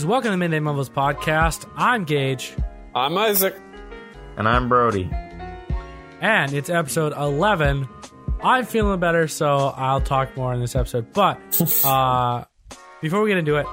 guys. 0.00 0.06
Welcome 0.06 0.28
to 0.28 0.30
the 0.32 0.36
Midday 0.38 0.60
Mumbles 0.60 0.88
podcast. 0.88 1.68
I'm 1.76 2.04
Gage, 2.04 2.54
I'm 2.94 3.16
Isaac. 3.18 3.54
And 4.36 4.48
I'm 4.48 4.68
Brody. 4.68 5.10
and 6.20 6.52
it's 6.54 6.70
episode 6.70 7.12
11. 7.12 7.86
I'm 8.42 8.64
feeling 8.64 8.98
better, 9.00 9.28
so 9.28 9.74
I'll 9.76 10.00
talk 10.00 10.34
more 10.36 10.54
in 10.54 10.60
this 10.60 10.74
episode. 10.74 11.12
But 11.12 11.38
uh, 11.84 12.44
before 13.02 13.22
we 13.22 13.28
get 13.28 13.38
into 13.38 13.56
it, 13.56 13.66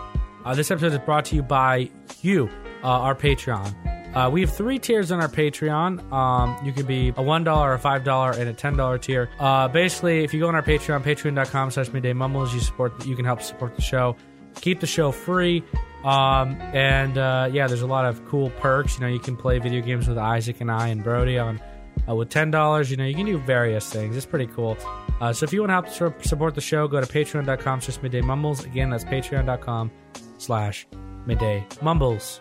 uh, 0.43 0.53
this 0.53 0.69
episode 0.69 0.91
is 0.91 0.99
brought 0.99 1.25
to 1.25 1.35
you 1.35 1.43
by 1.43 1.89
you, 2.21 2.49
uh, 2.83 2.87
our 2.87 3.15
Patreon. 3.15 3.73
Uh, 4.13 4.29
we 4.29 4.41
have 4.41 4.53
three 4.53 4.79
tiers 4.79 5.11
on 5.11 5.21
our 5.21 5.29
Patreon. 5.29 6.11
Um, 6.11 6.65
you 6.65 6.73
can 6.73 6.85
be 6.85 7.09
a 7.09 7.13
$1, 7.13 7.41
a 7.41 7.77
$5, 7.77 8.37
and 8.37 8.49
a 8.49 8.53
$10 8.53 9.01
tier. 9.01 9.29
Uh, 9.39 9.67
basically, 9.67 10.23
if 10.23 10.33
you 10.33 10.39
go 10.41 10.47
on 10.47 10.55
our 10.55 10.63
Patreon, 10.63 11.03
patreon.com 11.03 11.71
slash 11.71 11.89
midday 11.93 12.13
mumbles, 12.13 12.53
you 12.53 12.59
support, 12.59 13.05
you 13.05 13.15
can 13.15 13.25
help 13.25 13.41
support 13.41 13.75
the 13.75 13.81
show, 13.81 14.15
keep 14.59 14.79
the 14.79 14.87
show 14.87 15.11
free. 15.11 15.63
Um, 16.03 16.55
and 16.73 17.17
uh, 17.17 17.49
yeah, 17.51 17.67
there's 17.67 17.81
a 17.81 17.87
lot 17.87 18.05
of 18.05 18.23
cool 18.27 18.49
perks. 18.51 18.95
You 18.95 19.01
know, 19.01 19.07
you 19.07 19.19
can 19.19 19.35
play 19.35 19.59
video 19.59 19.81
games 19.81 20.07
with 20.07 20.17
Isaac 20.17 20.61
and 20.61 20.71
I 20.71 20.87
and 20.89 21.03
Brody 21.03 21.37
on 21.37 21.59
uh, 22.07 22.15
with 22.15 22.29
ten 22.29 22.51
dollars. 22.51 22.89
You 22.91 22.97
know, 22.97 23.05
you 23.05 23.15
can 23.15 23.25
do 23.25 23.37
various 23.39 23.89
things. 23.89 24.15
It's 24.15 24.25
pretty 24.25 24.47
cool. 24.47 24.77
Uh, 25.19 25.33
so 25.33 25.43
if 25.45 25.51
you 25.51 25.61
want 25.61 25.69
to 25.71 26.03
help 26.03 26.23
support 26.23 26.53
the 26.55 26.61
show, 26.61 26.87
go 26.87 27.01
to 27.01 27.07
patreon.com 27.07 27.81
slash 27.81 28.01
midday 28.03 28.21
mumbles. 28.21 28.63
Again, 28.63 28.91
that's 28.91 29.03
patreon.com 29.03 29.91
slash 30.37 30.87
midday 31.25 31.65
mumbles. 31.81 32.39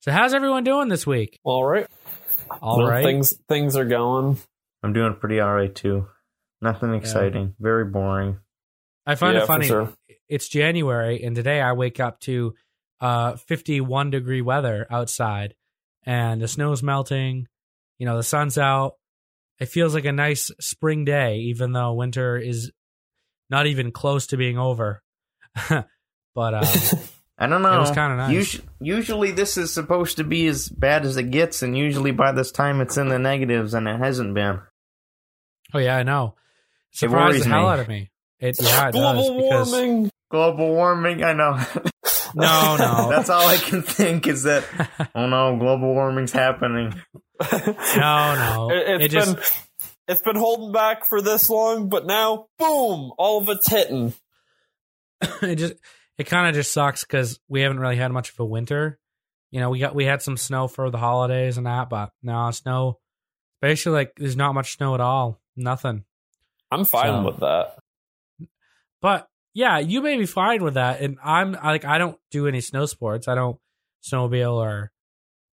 So 0.00 0.12
how's 0.12 0.32
everyone 0.32 0.64
doing 0.64 0.88
this 0.88 1.06
week? 1.06 1.38
All 1.44 1.64
right. 1.64 1.86
All 2.62 2.78
Well, 2.78 2.86
right. 2.88 3.04
Things 3.04 3.34
things 3.48 3.76
are 3.76 3.84
going. 3.84 4.38
I'm 4.82 4.92
doing 4.92 5.14
pretty 5.14 5.40
alright 5.42 5.74
too. 5.74 6.06
Nothing 6.62 6.94
exciting. 6.94 7.54
Very 7.60 7.84
boring. 7.84 8.38
I 9.06 9.14
find 9.14 9.36
Yeah, 9.36 9.42
it 9.44 9.46
funny. 9.46 9.66
sure. 9.66 9.92
It's 10.28 10.48
January, 10.48 11.22
and 11.24 11.34
today 11.34 11.60
I 11.60 11.72
wake 11.72 11.98
up 12.00 12.20
to 12.20 12.54
uh, 13.00 13.36
51 13.36 14.10
degree 14.10 14.42
weather 14.42 14.86
outside, 14.90 15.54
and 16.04 16.40
the 16.40 16.48
snow's 16.48 16.82
melting. 16.82 17.48
You 17.98 18.06
know, 18.06 18.16
the 18.16 18.22
sun's 18.22 18.56
out. 18.58 18.94
It 19.58 19.66
feels 19.68 19.94
like 19.94 20.04
a 20.04 20.12
nice 20.12 20.50
spring 20.60 21.04
day, 21.04 21.38
even 21.38 21.72
though 21.72 21.92
winter 21.94 22.36
is 22.38 22.70
not 23.50 23.66
even 23.66 23.90
close 23.92 24.28
to 24.28 24.36
being 24.36 24.56
over. 24.58 25.02
but 25.68 25.84
uh, 26.54 26.64
I 27.38 27.46
don't 27.46 27.62
know. 27.62 27.74
It 27.76 27.80
was 27.80 27.90
kinda 27.90 28.16
nice. 28.16 28.32
Usu- 28.32 28.62
usually 28.80 29.32
this 29.32 29.56
is 29.56 29.72
supposed 29.72 30.18
to 30.18 30.24
be 30.24 30.46
as 30.46 30.68
bad 30.68 31.04
as 31.04 31.16
it 31.16 31.30
gets, 31.30 31.62
and 31.62 31.76
usually 31.76 32.12
by 32.12 32.32
this 32.32 32.52
time 32.52 32.80
it's 32.80 32.96
in 32.96 33.08
the 33.08 33.18
negatives, 33.18 33.74
and 33.74 33.88
it 33.88 33.98
hasn't 33.98 34.34
been. 34.34 34.60
oh 35.74 35.78
yeah, 35.78 35.96
I 35.96 36.02
know. 36.04 36.36
It 36.92 36.98
Surprised 36.98 37.44
the 37.44 37.48
hell 37.48 37.62
me. 37.62 37.68
out 37.68 37.80
of 37.80 37.88
me. 37.88 38.10
It 38.40 38.56
yeah, 38.60 38.88
it 38.88 38.92
Global 38.92 39.22
does 39.22 39.42
because 39.42 39.70
warming. 39.72 40.10
Global 40.30 40.68
warming, 40.70 41.22
I 41.24 41.32
know. 41.32 41.58
no, 42.34 42.76
no, 42.76 43.08
That's 43.10 43.28
all 43.28 43.46
I 43.46 43.56
can 43.56 43.82
think 43.82 44.26
is 44.26 44.44
that, 44.44 44.64
oh 45.14 45.26
no, 45.26 45.56
global 45.58 45.92
warming's 45.92 46.32
happening. 46.32 46.94
no, 47.52 47.74
no. 47.96 48.70
It, 48.72 49.00
It 49.02 49.12
has 49.12 49.12
just 49.12 49.34
been 49.36 49.44
it's 50.08 50.22
been 50.22 50.36
holding 50.36 50.72
back 50.72 51.04
for 51.06 51.20
this 51.20 51.48
long, 51.50 51.88
but 51.88 52.06
now 52.06 52.46
boom, 52.58 53.12
all 53.18 53.40
of 53.42 53.48
it's 53.48 53.68
hitting. 53.68 54.14
it 55.42 55.56
just 55.56 55.74
it 56.18 56.24
kind 56.24 56.48
of 56.48 56.54
just 56.54 56.72
sucks 56.72 57.04
because 57.04 57.38
we 57.48 57.60
haven't 57.62 57.80
really 57.80 57.96
had 57.96 58.10
much 58.12 58.30
of 58.30 58.40
a 58.40 58.44
winter. 58.44 58.98
You 59.50 59.60
know, 59.60 59.70
we 59.70 59.78
got 59.80 59.94
we 59.94 60.04
had 60.04 60.22
some 60.22 60.36
snow 60.36 60.68
for 60.68 60.90
the 60.90 60.98
holidays 60.98 61.56
and 61.58 61.66
that, 61.66 61.88
but 61.90 62.10
no 62.22 62.50
snow. 62.52 62.98
Basically, 63.60 63.92
like 63.92 64.12
there's 64.16 64.36
not 64.36 64.54
much 64.54 64.76
snow 64.76 64.94
at 64.94 65.00
all. 65.00 65.40
Nothing. 65.56 66.04
I'm 66.70 66.84
fine 66.84 67.22
So- 67.22 67.26
with 67.26 67.40
that. 67.40 67.76
But 69.00 69.28
yeah, 69.54 69.78
you 69.78 70.02
may 70.02 70.16
be 70.16 70.26
fine 70.26 70.62
with 70.62 70.74
that, 70.74 71.00
and 71.00 71.18
I'm 71.22 71.52
like 71.52 71.84
I 71.84 71.98
don't 71.98 72.18
do 72.30 72.46
any 72.46 72.60
snow 72.60 72.86
sports. 72.86 73.28
I 73.28 73.34
don't 73.34 73.58
snowmobile 74.04 74.54
or 74.54 74.92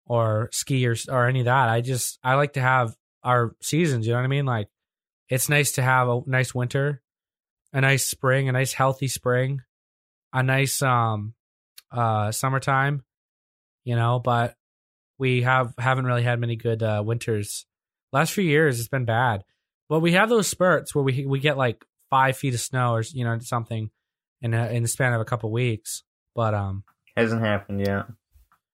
or 0.06 0.50
ski 0.52 0.86
or 0.88 0.96
or 1.09 1.28
any 1.28 1.40
of 1.40 1.46
that. 1.46 1.69
I 1.69 1.81
just 1.81 2.19
I 2.24 2.36
like 2.36 2.53
to 2.53 2.62
have 2.62 2.96
our 3.24 3.56
seasons. 3.62 4.06
You 4.06 4.14
know 4.14 4.19
what 4.19 4.25
I 4.25 4.28
mean? 4.28 4.46
Like 4.46 4.68
it's 5.30 5.50
nice 5.50 5.74
to 5.74 5.81
have 5.81 6.08
a 6.08 6.22
nice 6.25 6.53
winter, 6.53 7.02
a 7.74 7.81
nice 7.81 8.06
spring, 8.06 8.50
a 8.50 8.52
nice 8.52 8.74
healthy 8.74 9.08
spring, 9.08 9.62
a 10.34 10.44
nice 10.44 10.81
um 10.81 11.34
uh 11.92 12.31
summertime. 12.31 13.03
You 13.84 13.96
know, 13.96 14.19
but 14.19 14.56
we 15.18 15.44
have 15.44 15.74
haven't 15.78 16.06
really 16.06 16.24
had 16.24 16.40
many 16.40 16.56
good 16.56 16.84
uh, 16.84 17.02
winters. 17.06 17.66
Last 18.12 18.34
few 18.34 18.44
years, 18.44 18.80
it's 18.80 18.90
been 18.90 19.06
bad. 19.06 19.44
But 19.88 20.00
we 20.00 20.14
have 20.14 20.30
those 20.30 20.48
spurts 20.48 20.94
where 20.94 21.03
we 21.03 21.25
we 21.25 21.40
get 21.40 21.58
like 21.58 21.86
five 22.16 22.38
feet 22.38 22.53
of 22.53 22.59
snow 22.62 22.94
or 22.94 23.03
you 23.14 23.26
know 23.26 23.38
something 23.40 23.90
in 24.42 24.53
a, 24.53 24.68
in 24.70 24.84
the 24.84 24.88
span 24.90 25.14
of 25.14 25.20
a 25.22 25.26
couple 25.26 25.52
weeks. 25.52 26.03
But 26.34 26.53
um, 26.53 26.84
Hasn't 27.18 27.42
happened 27.42 27.80
yet. 27.81 28.06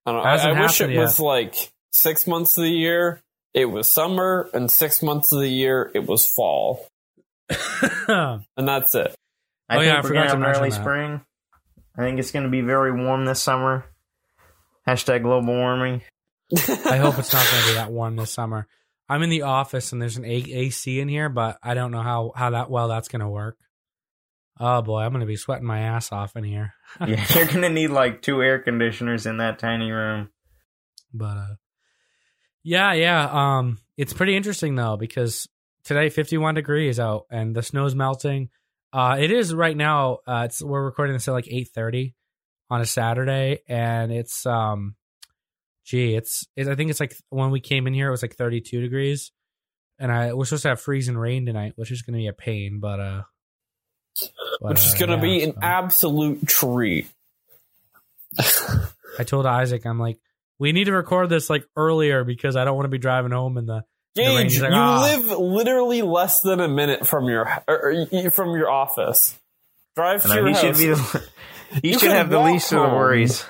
I, 0.05 0.11
don't 0.11 0.15
know, 0.15 0.19
I, 0.21 0.35
I 0.35 0.61
wish 0.61 0.79
it 0.81 0.89
happened 0.89 0.99
was 0.99 1.19
like 1.19 1.71
six 1.91 2.27
months 2.27 2.57
of 2.57 2.63
the 2.63 2.69
year 2.71 3.21
it 3.53 3.65
was 3.65 3.87
summer, 3.87 4.49
and 4.53 4.69
six 4.71 5.01
months 5.03 5.31
of 5.31 5.39
the 5.39 5.49
year 5.49 5.91
it 5.93 6.07
was 6.07 6.25
fall, 6.25 6.87
and 8.07 8.43
that's 8.57 8.95
it. 8.95 9.13
I 9.69 9.75
Oh, 9.75 9.79
think 9.79 9.85
yeah, 9.91 9.97
I 9.97 10.01
we're 10.01 10.09
gonna 10.13 10.21
to 10.23 10.29
have 10.29 10.37
an 10.37 10.45
early 10.45 10.69
that. 10.69 10.81
spring. 10.81 11.21
I 11.97 12.01
think 12.01 12.19
it's 12.19 12.31
gonna 12.31 12.49
be 12.49 12.61
very 12.61 12.91
warm 12.91 13.25
this 13.25 13.41
summer. 13.41 13.85
Hashtag 14.87 15.23
global 15.23 15.53
warming. 15.53 16.01
I 16.85 16.97
hope 16.97 17.17
it's 17.19 17.31
not 17.33 17.45
going 17.49 17.61
to 17.63 17.69
be 17.69 17.73
that 17.75 17.91
warm 17.91 18.15
this 18.17 18.31
summer. 18.33 18.67
I'm 19.11 19.23
in 19.23 19.29
the 19.29 19.41
office 19.41 19.91
and 19.91 20.01
there's 20.01 20.15
an 20.15 20.23
AC 20.23 21.01
in 21.01 21.09
here, 21.09 21.27
but 21.27 21.57
I 21.61 21.73
don't 21.73 21.91
know 21.91 22.01
how 22.01 22.31
how 22.33 22.51
that 22.51 22.71
well 22.71 22.87
that's 22.87 23.09
going 23.09 23.19
to 23.19 23.27
work. 23.27 23.57
Oh 24.57 24.81
boy, 24.81 25.01
I'm 25.01 25.11
going 25.11 25.19
to 25.19 25.25
be 25.25 25.35
sweating 25.35 25.67
my 25.67 25.81
ass 25.81 26.13
off 26.13 26.37
in 26.37 26.45
here. 26.45 26.73
yeah, 27.05 27.25
you're 27.35 27.45
gonna 27.45 27.67
need 27.67 27.89
like 27.89 28.21
two 28.21 28.41
air 28.41 28.59
conditioners 28.59 29.25
in 29.25 29.37
that 29.37 29.59
tiny 29.59 29.91
room. 29.91 30.29
But 31.13 31.37
uh 31.37 31.55
yeah, 32.63 32.93
yeah, 32.93 33.57
um 33.57 33.79
it's 33.97 34.13
pretty 34.13 34.33
interesting 34.33 34.75
though 34.75 34.95
because 34.95 35.49
today 35.83 36.07
51 36.07 36.55
degrees 36.55 36.97
out 36.97 37.25
and 37.29 37.53
the 37.53 37.63
snow's 37.63 37.93
melting. 37.93 38.47
Uh 38.93 39.17
it 39.19 39.29
is 39.29 39.53
right 39.53 39.75
now 39.75 40.19
uh 40.25 40.43
it's 40.45 40.61
we're 40.61 40.85
recording 40.85 41.13
this 41.13 41.27
at 41.27 41.33
like 41.33 41.47
8:30 41.47 42.13
on 42.69 42.79
a 42.79 42.85
Saturday 42.85 43.59
and 43.67 44.09
it's 44.09 44.45
um 44.45 44.95
gee, 45.85 46.15
it's 46.15 46.45
it, 46.55 46.67
I 46.67 46.75
think 46.75 46.89
it's 46.91 46.99
like 46.99 47.15
when 47.29 47.51
we 47.51 47.59
came 47.59 47.87
in 47.87 47.93
here 47.93 48.07
it 48.07 48.11
was 48.11 48.21
like 48.21 48.35
32 48.35 48.81
degrees 48.81 49.31
and 49.99 50.11
I 50.11 50.33
we're 50.33 50.45
supposed 50.45 50.63
to 50.63 50.69
have 50.69 50.81
freezing 50.81 51.17
rain 51.17 51.45
tonight, 51.45 51.73
which 51.75 51.91
is 51.91 52.01
going 52.01 52.13
to 52.13 52.17
be 52.17 52.27
a 52.27 52.33
pain, 52.33 52.79
but 52.79 52.99
uh 52.99 53.21
but, 54.61 54.71
Which 54.71 54.79
is 54.85 54.93
uh, 54.95 55.05
going 55.05 55.09
to 55.21 55.27
yeah, 55.27 55.37
be 55.37 55.43
an 55.43 55.53
absolute 55.61 56.45
treat. 56.45 57.09
I 59.19 59.23
told 59.23 59.45
Isaac 59.45 59.85
I'm 59.85 59.99
like 59.99 60.17
we 60.59 60.71
need 60.73 60.85
to 60.85 60.93
record 60.93 61.29
this 61.29 61.49
like 61.49 61.65
earlier 61.75 62.23
because 62.23 62.55
I 62.55 62.65
don't 62.65 62.75
want 62.75 62.85
to 62.85 62.89
be 62.89 62.97
driving 62.99 63.31
home 63.31 63.57
in 63.57 63.65
the 63.65 63.83
The 64.15 64.21
Gage, 64.21 64.37
rain's 64.37 64.57
you 64.57 64.63
like, 64.63 64.73
ah. 64.73 65.01
live 65.01 65.39
literally 65.39 66.01
less 66.01 66.41
than 66.41 66.59
a 66.59 66.67
minute 66.67 67.07
from 67.07 67.25
your 67.29 67.47
or, 67.67 68.05
or, 68.11 68.31
from 68.31 68.49
your 68.55 68.69
office. 68.69 69.37
Drive 69.95 70.21
to 70.21 70.27
No, 70.29 70.35
your 70.35 70.47
he 70.47 70.53
house. 70.53 70.61
should 70.61 70.77
be. 70.77 70.85
The, 70.87 71.29
he 71.81 71.87
You 71.89 71.99
should 71.99 72.11
have 72.11 72.29
the 72.29 72.39
walk 72.39 72.51
least 72.51 72.71
of 72.73 72.89
the 72.89 72.95
worries. 72.95 73.43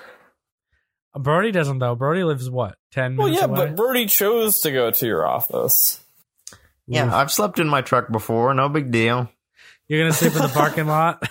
Brody 1.17 1.51
doesn't 1.51 1.79
though. 1.79 1.95
Brody 1.95 2.23
lives 2.23 2.49
what 2.49 2.77
ten 2.91 3.15
well, 3.17 3.27
minutes 3.27 3.41
yeah, 3.41 3.47
away. 3.47 3.67
but 3.67 3.75
Birdie 3.75 4.05
chose 4.05 4.61
to 4.61 4.71
go 4.71 4.91
to 4.91 5.05
your 5.05 5.27
office. 5.27 5.99
Yeah, 6.87 7.13
I've 7.15 7.31
slept 7.31 7.59
in 7.59 7.67
my 7.67 7.81
truck 7.81 8.11
before. 8.11 8.53
No 8.53 8.69
big 8.69 8.91
deal. 8.91 9.29
You're 9.87 10.01
gonna 10.01 10.13
sleep 10.13 10.35
in 10.35 10.41
the 10.41 10.47
parking 10.47 10.87
lot. 10.87 11.21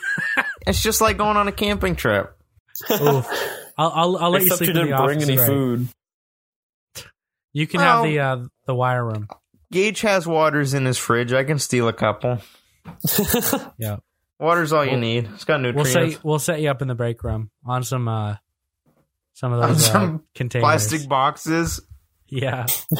It's 0.66 0.82
just 0.82 1.00
like 1.00 1.16
going 1.16 1.36
on 1.36 1.48
a 1.48 1.52
camping 1.52 1.96
trip. 1.96 2.36
Oof. 2.90 3.26
I'll 3.78 3.90
I'll, 3.94 4.16
I'll 4.18 4.30
let 4.30 4.42
you 4.42 4.50
sleep 4.50 4.60
you 4.60 4.66
in 4.68 4.74
the 4.74 4.84
didn't 4.84 5.04
bring 5.04 5.16
office. 5.18 5.28
any 5.28 5.38
right? 5.38 5.46
food. 5.46 5.88
You 7.52 7.66
can 7.66 7.80
have 7.80 8.04
the 8.04 8.18
uh, 8.20 8.44
the 8.66 8.74
wire 8.74 9.04
room. 9.04 9.28
Gage 9.72 10.00
has 10.02 10.26
waters 10.26 10.74
in 10.74 10.84
his 10.84 10.98
fridge. 10.98 11.32
I 11.32 11.44
can 11.44 11.58
steal 11.58 11.88
a 11.88 11.92
couple. 11.92 12.38
Yeah, 13.78 13.96
Water's 14.38 14.72
all 14.72 14.84
you 14.84 14.92
We'll- 14.92 15.00
need. 15.00 15.28
It's 15.34 15.44
got 15.44 15.60
we'll 15.62 15.72
nutrients. 15.84 16.14
set 16.16 16.24
we'll 16.24 16.38
set 16.38 16.60
you 16.60 16.70
up 16.70 16.82
in 16.82 16.88
the 16.88 16.94
break 16.94 17.22
room 17.22 17.50
on 17.64 17.82
some 17.82 18.08
uh 18.08 18.36
some 19.40 19.54
of 19.54 19.60
those 19.66 19.88
uh, 19.88 19.92
some 19.92 20.24
containers. 20.34 20.62
Plastic 20.64 21.08
boxes. 21.08 21.80
Yeah, 22.28 22.66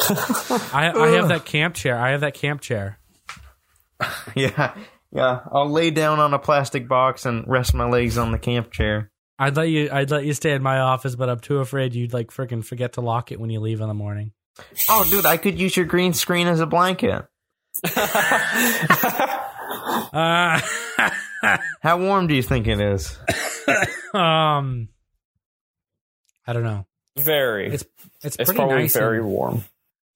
I 0.73 0.91
I 0.95 1.09
have 1.11 1.29
that 1.29 1.45
camp 1.45 1.75
chair. 1.75 1.99
I 1.99 2.11
have 2.13 2.23
that 2.23 2.35
camp 2.35 2.63
chair. 2.63 2.99
Yeah, 4.35 4.75
yeah. 5.13 5.41
I'll 5.53 5.71
lay 5.71 5.91
down 5.91 6.21
on 6.21 6.33
a 6.33 6.39
plastic 6.39 6.89
box 6.89 7.27
and 7.27 7.45
rest 7.47 7.75
my 7.75 7.85
legs 7.87 8.17
on 8.17 8.33
the 8.33 8.39
camp 8.39 8.73
chair. 8.73 9.11
I'd 9.39 9.55
let 9.57 9.69
you 9.69 9.91
I'd 9.93 10.11
let 10.11 10.25
you 10.25 10.33
stay 10.33 10.53
in 10.53 10.63
my 10.63 10.79
office, 10.81 11.15
but 11.17 11.29
I'm 11.29 11.41
too 11.41 11.59
afraid 11.59 11.95
you'd 11.95 12.15
like 12.15 12.31
freaking 12.31 12.65
forget 12.65 12.95
to 12.95 13.03
lock 13.03 13.31
it 13.31 13.39
when 13.39 13.51
you 13.51 13.61
leave 13.61 13.83
in 13.83 13.89
the 13.89 13.95
morning. 13.95 14.33
Oh, 14.89 15.05
dude, 15.09 15.27
I 15.27 15.37
could 15.37 15.59
use 15.61 15.77
your 15.77 15.85
green 15.85 16.15
screen 16.15 16.47
as 16.47 16.61
a 16.61 16.67
blanket. 16.67 17.27
Uh, 20.13 20.61
How 21.81 21.99
warm 21.99 22.27
do 22.27 22.35
you 22.35 22.43
think 22.43 22.67
it 22.67 22.81
is? 22.81 23.17
um, 24.13 24.89
I 26.51 26.53
don't 26.53 26.65
know. 26.65 26.85
very. 27.17 27.73
It's 27.73 27.85
it's 28.25 28.25
It's 28.25 28.37
pretty 28.37 28.55
probably 28.59 28.77
nice. 28.79 28.95
very 28.95 29.23
warm. 29.23 29.65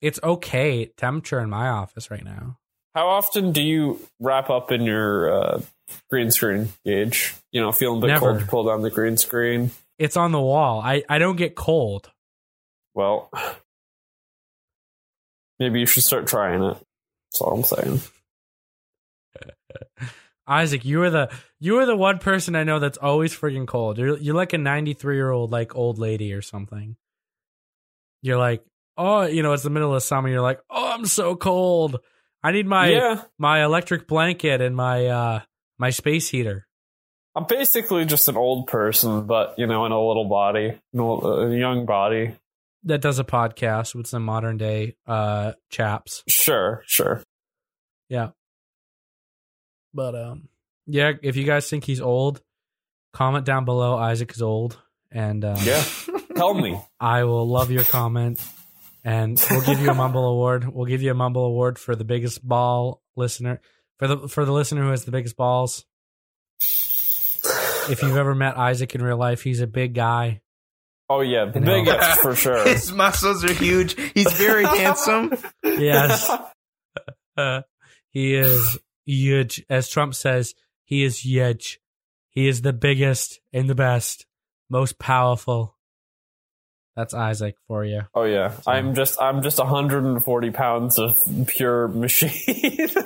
it's 0.01 0.19
okay 0.21 0.87
temperature 0.97 1.39
in 1.39 1.49
my 1.49 1.69
office 1.69 2.11
right 2.11 2.25
now. 2.25 2.57
How 2.93 3.07
often 3.07 3.53
do 3.53 3.61
you 3.61 3.99
wrap 4.19 4.49
up 4.49 4.69
in 4.71 4.81
your 4.81 5.33
uh, 5.33 5.61
green 6.09 6.31
screen 6.31 6.69
Gage? 6.85 7.33
You 7.53 7.61
know, 7.61 7.71
feeling 7.71 7.99
a 7.99 8.01
bit 8.01 8.07
Never. 8.07 8.19
cold 8.31 8.39
to 8.41 8.45
pull 8.47 8.63
down 8.65 8.81
the 8.81 8.89
green 8.89 9.15
screen. 9.15 9.71
It's 9.97 10.17
on 10.17 10.33
the 10.33 10.41
wall. 10.41 10.81
I, 10.81 11.03
I 11.07 11.19
don't 11.19 11.37
get 11.37 11.55
cold. 11.55 12.11
Well, 12.93 13.29
maybe 15.59 15.79
you 15.79 15.85
should 15.85 16.03
start 16.03 16.27
trying 16.27 16.63
it. 16.63 16.77
That's 17.31 17.41
all 17.41 17.53
I'm 17.55 17.63
saying. 17.63 18.01
Isaac, 20.47 20.85
you 20.85 21.01
are 21.01 21.09
the 21.09 21.31
you 21.59 21.77
are 21.79 21.85
the 21.85 21.95
one 21.95 22.19
person 22.19 22.55
I 22.55 22.63
know 22.63 22.79
that's 22.79 22.97
always 22.97 23.35
freaking 23.35 23.67
cold. 23.67 23.97
You're 23.97 24.17
you're 24.17 24.35
like 24.35 24.53
a 24.53 24.57
93 24.57 25.15
year 25.15 25.31
old 25.31 25.51
like 25.51 25.75
old 25.75 25.97
lady 25.97 26.33
or 26.33 26.41
something. 26.41 26.95
You're 28.21 28.37
like, 28.37 28.63
oh, 28.97 29.23
you 29.23 29.43
know, 29.43 29.53
it's 29.53 29.63
the 29.63 29.69
middle 29.69 29.93
of 29.93 30.03
summer. 30.03 30.29
You're 30.29 30.41
like, 30.41 30.59
oh, 30.69 30.93
I'm 30.93 31.05
so 31.05 31.35
cold. 31.35 31.99
I 32.43 32.51
need 32.51 32.67
my 32.67 32.89
yeah, 32.89 33.23
my 33.39 33.63
electric 33.63 34.07
blanket 34.07 34.61
and 34.61 34.75
my 34.75 35.07
uh 35.07 35.39
my 35.79 35.89
space 35.89 36.29
heater. 36.29 36.67
I'm 37.35 37.45
basically 37.45 38.05
just 38.05 38.29
an 38.29 38.37
old 38.37 38.67
person, 38.67 39.25
but 39.25 39.55
you 39.57 39.67
know, 39.67 39.85
in 39.85 39.91
a 39.91 39.99
little 39.99 40.29
body, 40.29 40.79
a, 40.95 41.01
a 41.01 41.57
young 41.57 41.85
body. 41.85 42.35
That 42.83 43.01
does 43.01 43.17
a 43.17 43.23
podcast 43.23 43.95
with 43.95 44.05
some 44.05 44.23
modern 44.23 44.57
day 44.57 44.95
uh 45.07 45.53
chaps. 45.71 46.23
Sure, 46.27 46.83
sure. 46.85 47.23
Yeah. 48.09 48.29
But 49.95 50.13
um 50.15 50.49
yeah, 50.85 51.13
if 51.23 51.35
you 51.37 51.45
guys 51.45 51.67
think 51.69 51.83
he's 51.85 52.01
old, 52.01 52.41
comment 53.13 53.45
down 53.45 53.65
below 53.65 53.97
Isaac 53.97 54.31
is 54.33 54.41
old 54.43 54.77
and 55.11 55.43
um, 55.43 55.55
Yeah, 55.63 55.83
tell 56.35 56.53
me. 56.53 56.79
I 56.99 57.23
will 57.23 57.47
love 57.47 57.71
your 57.71 57.83
comment 57.85 58.39
and 59.03 59.43
we'll 59.49 59.61
give 59.61 59.79
you 59.79 59.89
a 59.89 59.93
mumble 59.95 60.25
award. 60.27 60.67
We'll 60.71 60.85
give 60.85 61.01
you 61.01 61.09
a 61.11 61.15
mumble 61.15 61.45
award 61.45 61.79
for 61.79 61.95
the 61.95 62.03
biggest 62.03 62.45
ball 62.47 63.01
listener 63.15 63.61
for 63.97 64.07
the 64.07 64.27
for 64.27 64.43
the 64.45 64.51
listener 64.51 64.83
who 64.83 64.89
has 64.91 65.05
the 65.05 65.11
biggest 65.11 65.37
balls. 65.37 65.85
If 67.87 68.01
you've 68.01 68.17
ever 68.17 68.33
met 68.35 68.57
Isaac 68.57 68.95
in 68.95 69.01
real 69.03 69.17
life, 69.17 69.41
he's 69.43 69.61
a 69.61 69.67
big 69.67 69.93
guy. 69.93 70.41
Oh 71.07 71.21
yeah, 71.21 71.45
the 71.45 71.59
I 71.59 71.63
know. 71.63 71.83
biggest 71.83 72.19
for 72.19 72.35
sure. 72.43 72.63
His 72.67 72.91
muscles 72.91 73.43
are 73.45 73.53
huge. 73.53 73.95
He's 74.13 74.31
very 74.33 74.65
handsome. 74.77 75.33
Yes. 75.63 76.29
Uh, 77.37 77.61
he 78.09 78.33
is 78.35 78.77
huge. 79.05 79.63
As 79.69 79.89
Trump 79.89 80.15
says, 80.15 80.55
he 80.83 81.03
is 81.03 81.25
huge. 81.25 81.79
He 82.29 82.47
is 82.47 82.61
the 82.61 82.73
biggest 82.73 83.39
and 83.53 83.69
the 83.69 83.75
best, 83.75 84.25
most 84.69 84.99
powerful. 84.99 85.75
That's 86.95 87.13
Isaac 87.13 87.55
for 87.67 87.83
you. 87.83 88.03
Oh 88.13 88.23
yeah, 88.23 88.53
I'm 88.65 88.95
just 88.95 89.21
I'm 89.21 89.41
just 89.41 89.57
140 89.57 90.51
pounds 90.51 90.97
of 90.97 91.21
pure 91.47 91.87
machine. 91.89 92.87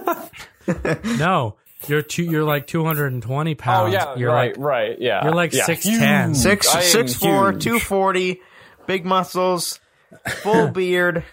No, 1.18 1.56
you're 1.88 2.04
two. 2.04 2.22
You're 2.24 2.44
like 2.44 2.68
220 2.68 3.56
pounds. 3.56 3.96
oh 3.96 3.98
pounds. 3.98 4.16
yeah, 4.16 4.20
you're 4.20 4.32
right, 4.32 4.56
like 4.56 4.64
right, 4.64 4.98
yeah. 5.00 5.24
you're 5.24 5.34
like 5.34 5.52
yeah. 5.54 5.66
6'10". 5.66 6.28
Huge. 6.28 6.38
Six 6.38 6.76
I 6.76 6.82
am 6.82 6.86
six 6.86 7.14
four, 7.16 7.52
huge. 7.54 7.64
two 7.64 7.80
forty, 7.80 8.42
big 8.86 9.04
muscles, 9.04 9.80
full 10.28 10.68
beard. 10.72 11.24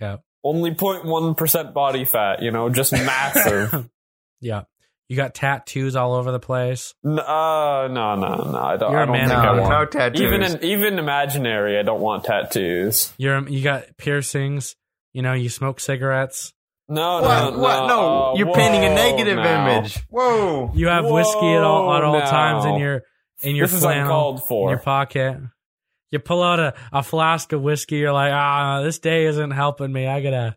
yeah, 0.00 0.16
Only 0.44 0.70
0.1 0.72 1.36
percent 1.36 1.74
body 1.74 2.04
fat. 2.04 2.42
You 2.42 2.50
know, 2.50 2.68
just 2.70 2.92
massive. 2.92 3.88
yeah. 4.40 4.62
You 5.08 5.16
got 5.16 5.34
tattoos 5.34 5.96
all 5.96 6.14
over 6.14 6.30
the 6.32 6.38
place. 6.38 6.94
N- 7.04 7.18
uh, 7.18 7.88
no, 7.88 8.14
no, 8.14 8.50
no. 8.52 8.58
I 8.58 8.76
don't. 8.76 8.90
You're 8.92 9.00
I 9.00 9.02
a 9.04 9.06
don't 9.06 9.12
man 9.16 9.28
think 9.28 9.38
of 9.40 9.44
I 9.44 9.60
want. 9.60 9.70
no 9.70 9.84
tattoos. 9.86 10.20
Even 10.20 10.42
in 10.42 10.62
even 10.64 10.98
imaginary, 10.98 11.78
I 11.78 11.82
don't 11.82 12.00
want 12.00 12.24
tattoos. 12.24 13.12
You're 13.16 13.48
you 13.48 13.62
got 13.64 13.96
piercings. 13.96 14.76
You 15.14 15.22
know, 15.22 15.32
you 15.32 15.48
smoke 15.48 15.80
cigarettes. 15.80 16.52
No, 16.90 17.20
what? 17.22 17.52
no, 17.54 17.58
what? 17.58 17.86
No, 17.86 18.32
uh, 18.32 18.34
you're 18.36 18.52
painting 18.52 18.84
a 18.84 18.94
negative 18.94 19.36
now. 19.36 19.76
image. 19.78 19.98
Whoa. 20.10 20.70
You 20.74 20.88
have 20.88 21.06
whiskey 21.06 21.52
at 21.54 21.62
all 21.62 21.92
at 21.94 22.04
all 22.04 22.12
Whoa, 22.20 22.20
times 22.30 22.64
in 22.66 22.76
your 22.76 23.02
in 23.42 23.56
your 23.56 23.66
This 23.66 23.76
is 23.76 23.82
flannel. 23.82 24.02
uncalled 24.04 24.40
in 24.40 24.46
for. 24.46 24.70
your 24.70 24.78
pocket. 24.78 25.38
You 26.10 26.18
pull 26.18 26.42
out 26.42 26.58
a, 26.58 26.74
a 26.92 27.02
flask 27.02 27.52
of 27.52 27.60
whiskey. 27.62 27.96
You're 27.96 28.12
like, 28.12 28.32
ah, 28.32 28.82
this 28.82 28.98
day 28.98 29.26
isn't 29.26 29.50
helping 29.50 29.92
me. 29.92 30.06
I 30.06 30.22
gotta, 30.22 30.56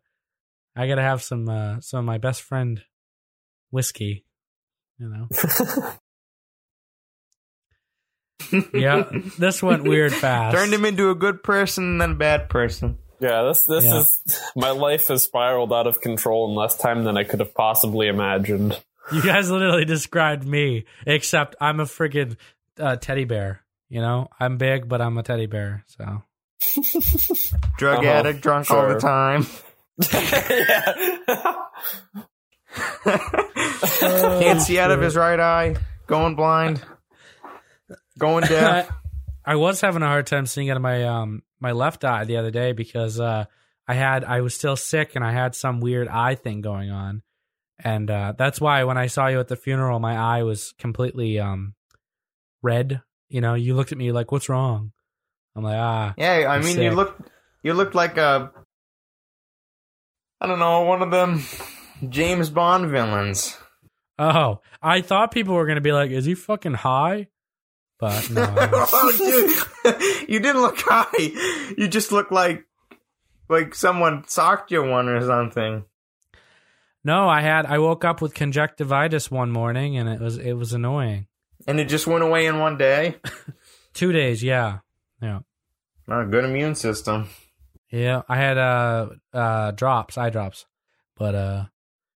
I 0.75 0.87
gotta 0.87 1.01
have 1.01 1.21
some, 1.21 1.49
uh, 1.49 1.81
some 1.81 1.99
of 1.99 2.05
my 2.05 2.17
best 2.17 2.41
friend 2.41 2.81
whiskey. 3.69 4.25
You 4.97 5.09
know, 5.09 5.27
yeah. 8.73 9.09
This 9.37 9.61
went 9.63 9.83
weird 9.83 10.13
fast. 10.13 10.55
Turned 10.55 10.73
him 10.73 10.85
into 10.85 11.09
a 11.09 11.15
good 11.15 11.43
person 11.43 11.83
and 11.85 12.01
then 12.01 12.11
a 12.11 12.15
bad 12.15 12.49
person. 12.49 12.97
Yeah, 13.19 13.43
this 13.43 13.65
this 13.65 13.83
Yeah. 13.83 13.99
is 13.99 14.21
my 14.55 14.71
life 14.71 15.07
has 15.09 15.23
spiraled 15.23 15.71
out 15.73 15.87
of 15.87 16.01
control 16.01 16.49
in 16.49 16.55
less 16.55 16.75
time 16.77 17.03
than 17.03 17.17
I 17.17 17.23
could 17.23 17.39
have 17.39 17.53
possibly 17.53 18.07
imagined. 18.07 18.79
You 19.11 19.21
guys 19.21 19.49
literally 19.51 19.85
described 19.85 20.45
me, 20.45 20.85
except 21.05 21.55
I'm 21.59 21.79
a 21.79 21.85
friggin' 21.85 22.37
uh, 22.79 22.95
teddy 22.97 23.25
bear. 23.25 23.61
You 23.91 23.99
know, 23.99 24.29
I'm 24.39 24.57
big, 24.57 24.87
but 24.87 25.01
I'm 25.01 25.17
a 25.17 25.23
teddy 25.23 25.47
bear. 25.47 25.83
So 25.87 26.23
Drug 27.77 27.97
Uh-huh, 27.99 28.07
addict, 28.07 28.41
drunk 28.41 28.71
all 28.71 28.87
the 28.87 28.97
time. 28.99 29.45
yeah. 30.13 31.55
Can't 34.39 34.61
see 34.61 34.79
out 34.79 34.91
of 34.91 35.01
his 35.01 35.15
right 35.17 35.39
eye. 35.39 35.75
Going 36.07 36.35
blind. 36.35 36.81
Going 38.17 38.45
deaf. 38.45 38.89
I 39.43 39.55
was 39.55 39.81
having 39.81 40.03
a 40.03 40.07
hard 40.07 40.27
time 40.27 40.45
seeing 40.45 40.69
out 40.69 40.77
of 40.77 40.83
my 40.83 41.03
um 41.03 41.43
my 41.59 41.71
left 41.73 42.05
eye 42.05 42.23
the 42.25 42.37
other 42.37 42.51
day 42.51 42.71
because 42.71 43.19
uh 43.19 43.45
I 43.87 43.93
had 43.93 44.23
I 44.23 44.39
was 44.41 44.55
still 44.55 44.75
sick 44.77 45.15
and 45.15 45.25
I 45.25 45.31
had 45.33 45.53
some 45.55 45.81
weird 45.81 46.07
eye 46.07 46.35
thing 46.35 46.61
going 46.61 46.91
on. 46.91 47.23
And 47.83 48.09
uh 48.09 48.33
that's 48.37 48.61
why 48.61 48.83
when 48.85 48.97
I 48.97 49.07
saw 49.07 49.27
you 49.27 49.39
at 49.39 49.47
the 49.49 49.55
funeral 49.55 49.99
my 49.99 50.15
eye 50.15 50.43
was 50.43 50.73
completely 50.77 51.39
um 51.39 51.73
red. 52.61 53.01
You 53.31 53.41
know, 53.41 53.53
you 53.53 53.75
looked 53.75 53.91
at 53.91 53.97
me 53.97 54.11
like 54.11 54.31
what's 54.31 54.49
wrong? 54.49 54.91
I'm 55.55 55.63
like, 55.63 55.77
ah, 55.77 56.13
Yeah, 56.17 56.45
I 56.49 56.57
mean, 56.59 56.67
you 56.67 56.89
sick. 56.89 56.93
look, 56.93 57.17
you 57.63 57.73
look 57.73 57.93
like 57.95 58.17
a, 58.17 58.51
I 60.39 60.47
don't 60.47 60.59
know, 60.59 60.81
one 60.81 61.01
of 61.01 61.11
them 61.11 61.43
James 62.09 62.49
Bond 62.49 62.89
villains. 62.89 63.57
oh, 64.19 64.59
I 64.81 65.01
thought 65.01 65.31
people 65.31 65.53
were 65.55 65.65
going 65.65 65.75
to 65.75 65.81
be 65.81 65.91
like, 65.91 66.11
is 66.11 66.25
he 66.25 66.35
fucking 66.35 66.73
high? 66.73 67.27
But 67.99 68.29
no. 68.31 68.53
oh, 68.57 69.13
dude, 69.85 70.29
you 70.29 70.39
didn't 70.39 70.61
look 70.61 70.77
high. 70.79 71.73
You 71.77 71.87
just 71.87 72.11
looked 72.11 72.31
like, 72.31 72.65
like 73.47 73.75
someone 73.75 74.23
socked 74.27 74.71
you 74.71 74.83
one 74.83 75.07
or 75.07 75.21
something. 75.25 75.85
no, 77.03 77.29
I 77.29 77.41
had 77.41 77.65
I 77.65 77.77
woke 77.77 78.03
up 78.03 78.21
with 78.21 78.33
conjunctivitis 78.33 79.29
one 79.29 79.51
morning 79.51 79.97
and 79.97 80.09
it 80.09 80.19
was 80.19 80.37
it 80.37 80.53
was 80.53 80.73
annoying. 80.73 81.27
And 81.67 81.79
it 81.79 81.85
just 81.85 82.07
went 82.07 82.23
away 82.23 82.45
in 82.45 82.59
one 82.59 82.77
day. 82.77 83.17
2 83.93 84.11
days, 84.11 84.43
yeah. 84.43 84.79
Yeah. 85.21 85.39
Not 86.07 86.23
a 86.23 86.25
good 86.25 86.43
immune 86.45 86.75
system. 86.75 87.27
Yeah, 87.91 88.21
I 88.27 88.37
had 88.37 88.57
uh 88.57 89.09
uh 89.33 89.71
drops, 89.71 90.17
eye 90.17 90.29
drops. 90.29 90.65
But 91.17 91.35
uh 91.35 91.65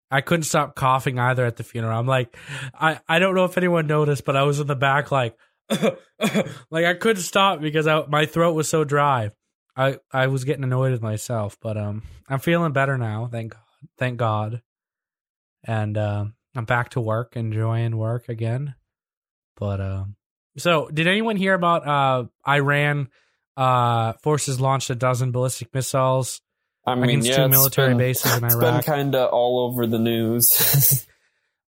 I 0.09 0.21
couldn't 0.21 0.43
stop 0.43 0.75
coughing 0.75 1.19
either 1.19 1.45
at 1.45 1.57
the 1.57 1.63
funeral. 1.63 1.97
I'm 1.97 2.07
like 2.07 2.35
I 2.73 2.99
I 3.07 3.19
don't 3.19 3.35
know 3.35 3.45
if 3.45 3.57
anyone 3.57 3.87
noticed, 3.87 4.25
but 4.25 4.35
I 4.35 4.43
was 4.43 4.59
in 4.59 4.67
the 4.67 4.75
back 4.75 5.11
like 5.11 5.37
like 5.69 6.85
I 6.85 6.93
couldn't 6.93 7.23
stop 7.23 7.59
because 7.59 7.87
I, 7.87 8.05
my 8.07 8.25
throat 8.25 8.53
was 8.53 8.69
so 8.69 8.83
dry. 8.83 9.31
I 9.75 9.97
I 10.11 10.27
was 10.27 10.45
getting 10.45 10.63
annoyed 10.63 10.91
with 10.91 11.01
myself, 11.01 11.57
but 11.61 11.77
um 11.77 12.03
I'm 12.29 12.39
feeling 12.39 12.71
better 12.71 12.97
now, 12.97 13.27
thank 13.31 13.53
God. 13.53 13.61
Thank 13.97 14.17
God. 14.17 14.61
And 15.65 15.97
um 15.97 16.35
I'm 16.55 16.65
back 16.65 16.89
to 16.91 17.01
work, 17.01 17.35
enjoying 17.35 17.97
work 17.97 18.29
again. 18.29 18.75
But 19.57 19.81
um 19.81 20.15
so 20.57 20.87
did 20.89 21.07
anyone 21.07 21.35
hear 21.35 21.53
about 21.53 21.87
uh 21.87 22.25
Iran 22.47 23.09
uh, 23.57 24.13
forces 24.21 24.59
launched 24.59 24.89
a 24.89 24.95
dozen 24.95 25.31
ballistic 25.31 25.73
missiles 25.73 26.41
I 26.85 26.95
mean, 26.95 27.05
against 27.05 27.29
yeah, 27.29 27.35
two 27.37 27.47
military 27.47 27.89
been- 27.89 27.97
bases 27.97 28.37
in 28.37 28.43
It's 28.45 28.55
been 28.55 28.63
Iraq. 28.65 28.85
kind 28.85 29.15
of 29.15 29.29
all 29.31 29.59
over 29.67 29.87
the 29.87 29.99
news. 29.99 31.05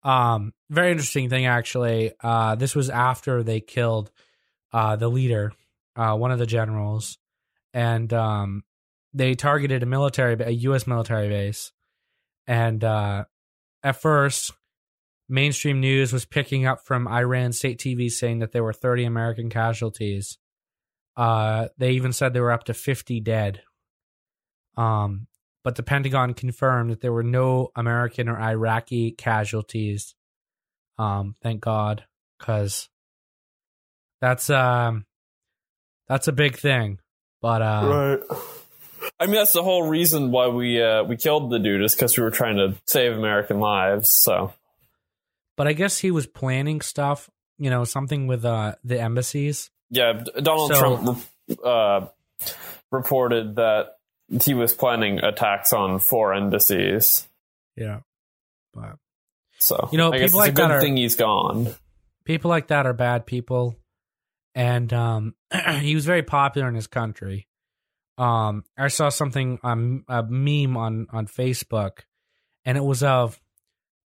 Um, 0.03 0.53
very 0.69 0.91
interesting 0.91 1.29
thing, 1.29 1.47
actually. 1.47 2.13
Uh, 2.21 2.55
this 2.55 2.75
was 2.75 2.89
after 2.89 3.43
they 3.43 3.59
killed 3.59 4.09
uh, 4.71 4.95
the 4.95 5.09
leader, 5.09 5.51
uh, 5.97 6.15
one 6.15 6.31
of 6.31 6.39
the 6.39 6.45
generals, 6.45 7.17
and 7.73 8.13
um, 8.13 8.63
they 9.13 9.33
targeted 9.35 9.83
a 9.83 9.85
military, 9.85 10.35
a 10.41 10.51
U.S. 10.51 10.87
military 10.87 11.27
base. 11.27 11.73
And 12.45 12.81
uh, 12.85 13.25
at 13.83 13.99
first, 14.01 14.51
mainstream 15.29 15.79
news 15.79 16.13
was 16.13 16.25
picking 16.25 16.65
up 16.65 16.85
from 16.85 17.07
Iran 17.07 17.51
state 17.51 17.79
TV 17.79 18.09
saying 18.09 18.39
that 18.39 18.51
there 18.51 18.63
were 18.63 18.73
30 18.73 19.05
American 19.05 19.49
casualties. 19.49 20.37
Uh, 21.15 21.67
they 21.77 21.91
even 21.91 22.13
said 22.13 22.33
there 22.33 22.43
were 22.43 22.51
up 22.51 22.65
to 22.65 22.73
50 22.73 23.19
dead. 23.21 23.61
Um, 24.77 25.27
but 25.63 25.75
the 25.75 25.83
Pentagon 25.83 26.33
confirmed 26.33 26.91
that 26.91 27.01
there 27.01 27.11
were 27.11 27.23
no 27.23 27.71
American 27.75 28.29
or 28.29 28.39
Iraqi 28.39 29.11
casualties. 29.11 30.15
Um, 30.97 31.35
thank 31.41 31.61
God, 31.61 32.05
because 32.39 32.87
that's 34.21 34.49
um, 34.49 35.05
that's 36.07 36.27
a 36.27 36.31
big 36.31 36.57
thing. 36.57 36.99
But 37.41 37.61
uh, 37.61 38.19
right. 38.29 38.39
I 39.19 39.25
mean, 39.25 39.35
that's 39.35 39.53
the 39.53 39.63
whole 39.63 39.87
reason 39.87 40.31
why 40.31 40.47
we 40.47 40.81
uh, 40.81 41.03
we 41.03 41.17
killed 41.17 41.51
the 41.51 41.59
dude 41.59 41.83
is 41.83 41.95
because 41.95 42.17
we 42.17 42.23
were 42.23 42.31
trying 42.31 42.57
to 42.57 42.75
save 42.85 43.13
American 43.13 43.59
lives. 43.59 44.09
So, 44.09 44.53
But 45.57 45.67
I 45.67 45.73
guess 45.73 45.97
he 45.97 46.11
was 46.11 46.25
planning 46.27 46.79
stuff, 46.81 47.29
you 47.57 47.69
know, 47.69 47.83
something 47.83 48.27
with 48.27 48.45
uh, 48.45 48.75
the 48.83 49.01
embassies. 49.01 49.69
yeah, 49.89 50.23
Donald 50.41 50.71
So- 50.73 50.79
Trump 50.79 51.19
uh, 51.63 52.07
reported 52.91 53.55
that 53.55 53.97
he 54.43 54.53
was 54.53 54.73
planning 54.73 55.19
attacks 55.19 55.73
on 55.73 55.99
four 55.99 56.33
embassies. 56.33 57.27
Yeah. 57.75 58.01
But 58.73 58.97
So, 59.59 59.89
You 59.91 59.97
know, 59.97 60.11
I 60.13 60.19
guess 60.19 60.29
people 60.31 60.41
it's 60.41 60.47
like 60.47 60.51
a 60.51 60.55
good 60.55 60.69
that 60.69 60.71
are- 60.75 60.81
thing 60.81 60.97
he's 60.97 61.15
gone. 61.15 61.73
people 62.25 62.49
like 62.49 62.67
that 62.67 62.85
are 62.85 62.93
bad 62.93 63.25
people. 63.25 63.75
And 64.55 64.91
um, 64.93 65.35
he 65.81 65.95
was 65.95 66.05
very 66.05 66.23
popular 66.23 66.67
in 66.67 66.75
his 66.75 66.87
country. 66.87 67.47
Um, 68.17 68.63
I 68.77 68.87
saw 68.87 69.09
something 69.09 69.59
um, 69.63 70.03
a 70.09 70.23
meme 70.23 70.75
on 70.75 71.05
on 71.11 71.27
Facebook, 71.27 71.99
and 72.65 72.75
it 72.75 72.83
was 72.83 73.03
of 73.03 73.39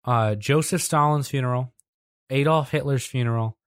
uh, 0.06 0.36
Joseph 0.36 0.82
Stalin's 0.82 1.29
funeral, 1.29 1.74
Adolf 2.29 2.72
Hitler's 2.72 3.06
funeral, 3.06 3.58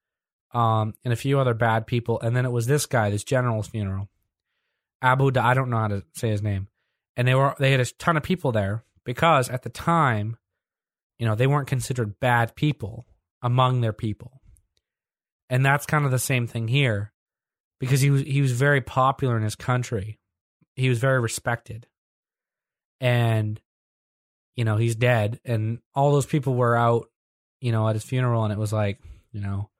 um, 0.54 0.94
and 1.04 1.12
a 1.12 1.16
few 1.16 1.38
other 1.38 1.54
bad 1.54 1.86
people, 1.86 2.20
and 2.20 2.36
then 2.36 2.44
it 2.44 2.52
was 2.52 2.66
this 2.66 2.86
guy, 2.86 3.10
this 3.10 3.24
general's 3.24 3.68
funeral, 3.68 4.10
Abu. 5.00 5.30
Da- 5.30 5.46
I 5.46 5.54
don't 5.54 5.70
know 5.70 5.78
how 5.78 5.88
to 5.88 6.04
say 6.14 6.30
his 6.30 6.42
name, 6.42 6.68
and 7.16 7.26
they 7.26 7.34
were 7.34 7.54
they 7.58 7.70
had 7.70 7.80
a 7.80 7.86
ton 7.86 8.16
of 8.16 8.22
people 8.22 8.52
there 8.52 8.84
because 9.04 9.48
at 9.48 9.62
the 9.62 9.70
time, 9.70 10.36
you 11.18 11.26
know, 11.26 11.34
they 11.34 11.46
weren't 11.46 11.68
considered 11.68 12.20
bad 12.20 12.54
people 12.54 13.06
among 13.40 13.80
their 13.80 13.92
people, 13.92 14.40
and 15.48 15.64
that's 15.64 15.86
kind 15.86 16.04
of 16.04 16.10
the 16.10 16.18
same 16.18 16.46
thing 16.46 16.68
here, 16.68 17.12
because 17.80 18.00
he 18.00 18.10
was 18.10 18.22
he 18.22 18.42
was 18.42 18.52
very 18.52 18.80
popular 18.80 19.36
in 19.36 19.42
his 19.42 19.56
country, 19.56 20.18
he 20.76 20.88
was 20.88 20.98
very 20.98 21.20
respected, 21.20 21.86
and 23.00 23.60
you 24.56 24.64
know 24.64 24.76
he's 24.76 24.94
dead, 24.94 25.40
and 25.44 25.78
all 25.94 26.12
those 26.12 26.26
people 26.26 26.54
were 26.54 26.76
out, 26.76 27.06
you 27.60 27.72
know, 27.72 27.88
at 27.88 27.94
his 27.94 28.04
funeral, 28.04 28.44
and 28.44 28.52
it 28.52 28.58
was 28.58 28.72
like, 28.72 28.98
you 29.32 29.40
know, 29.40 29.70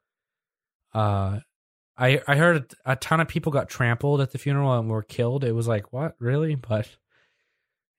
uh. 0.95 1.41
I 1.95 2.23
I 2.27 2.37
heard 2.37 2.73
a 2.87 2.97
ton 2.97 3.21
of 3.21 3.29
people 3.29 3.53
got 3.53 3.69
trampled 3.69 4.23
at 4.23 4.33
the 4.33 4.39
funeral 4.39 4.73
and 4.79 4.89
were 4.89 5.03
killed. 5.03 5.45
It 5.45 5.53
was 5.53 5.69
like, 5.69 5.93
what, 5.93 6.17
really? 6.19 6.55
But 6.55 6.89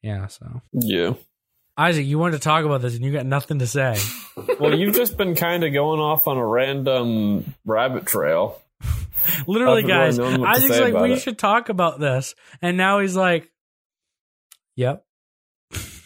yeah, 0.01 0.25
so 0.27 0.61
Yeah. 0.73 1.13
Isaac, 1.77 2.05
you 2.05 2.17
wanted 2.17 2.33
to 2.33 2.39
talk 2.43 2.65
about 2.65 2.81
this 2.81 2.95
and 2.95 3.05
you 3.05 3.11
got 3.13 3.27
nothing 3.27 3.59
to 3.59 3.67
say. 3.67 3.95
Well, 4.59 4.77
you've 4.77 4.95
just 4.95 5.15
been 5.15 5.35
kind 5.35 5.63
of 5.63 5.73
going 5.73 5.99
off 5.99 6.27
on 6.27 6.37
a 6.37 6.45
random 6.45 7.53
rabbit 7.65 8.07
trail. 8.07 8.59
Literally, 9.47 9.83
I've 9.83 9.87
really 9.87 10.05
guys, 10.05 10.17
known 10.17 10.43
Isaac's 10.43 10.79
like, 10.79 10.95
we 10.95 11.13
it. 11.13 11.19
should 11.21 11.37
talk 11.37 11.69
about 11.69 11.99
this, 11.99 12.33
and 12.59 12.75
now 12.75 12.99
he's 12.99 13.15
like, 13.15 13.51
yep. 14.75 15.05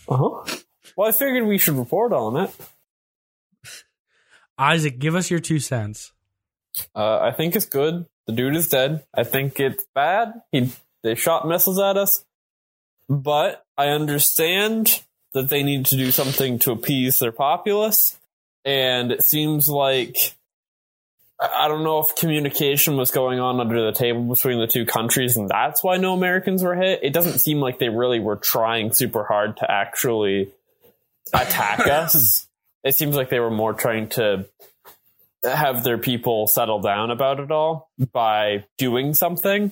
Uh 0.08 0.18
huh. 0.18 0.58
Well, 0.96 1.10
I 1.10 1.12
figured 1.12 1.46
we 1.46 1.58
should 1.58 1.76
report 1.78 2.14
on 2.14 2.38
it. 2.38 2.52
Isaac, 4.58 5.00
give 5.00 5.16
us 5.16 5.30
your 5.30 5.40
two 5.40 5.60
cents. 5.60 6.14
Uh, 6.96 7.20
I 7.20 7.32
think 7.32 7.56
it's 7.56 7.66
good. 7.66 8.06
The 8.26 8.34
dude 8.34 8.56
is 8.56 8.70
dead. 8.70 9.06
I 9.14 9.24
think 9.24 9.60
it's 9.60 9.86
bad. 9.96 10.34
He 10.52 10.72
they 11.04 11.16
shot 11.16 11.48
missiles 11.48 11.80
at 11.80 11.98
us, 11.98 12.26
but 13.08 13.66
I 13.78 13.88
understand 13.90 15.04
that 15.34 15.50
they 15.50 15.64
need 15.64 15.86
to 15.88 15.98
do 15.98 16.12
something 16.12 16.60
to 16.60 16.72
appease 16.72 17.20
their 17.20 17.32
populace, 17.32 18.18
and 18.66 19.12
it 19.12 19.24
seems 19.24 19.70
like 19.70 20.36
I 21.40 21.68
don't 21.68 21.84
know 21.84 22.00
if 22.00 22.16
communication 22.16 22.98
was 22.98 23.12
going 23.12 23.40
on 23.40 23.60
under 23.60 23.86
the 23.86 23.92
table 23.92 24.24
between 24.24 24.60
the 24.60 24.66
two 24.66 24.86
countries, 24.86 25.38
and 25.38 25.48
that's 25.48 25.84
why 25.84 25.98
no 25.98 26.14
Americans 26.14 26.64
were 26.64 26.76
hit. 26.76 27.02
It 27.04 27.14
doesn't 27.14 27.40
seem 27.40 27.60
like 27.60 27.78
they 27.78 27.90
really 27.90 28.20
were 28.20 28.38
trying 28.38 28.92
super 28.92 29.24
hard 29.24 29.58
to 29.58 29.70
actually 29.70 30.52
attack 31.34 31.80
us. 31.88 32.48
It 32.84 32.96
seems 32.96 33.16
like 33.16 33.30
they 33.30 33.40
were 33.40 33.52
more 33.52 33.74
trying 33.74 34.10
to 34.10 34.48
have 35.44 35.84
their 35.84 36.00
people 36.00 36.48
settle 36.48 36.80
down 36.80 37.12
about 37.12 37.40
it 37.40 37.52
all 37.52 37.92
by 38.12 38.66
doing 38.80 39.14
something. 39.14 39.72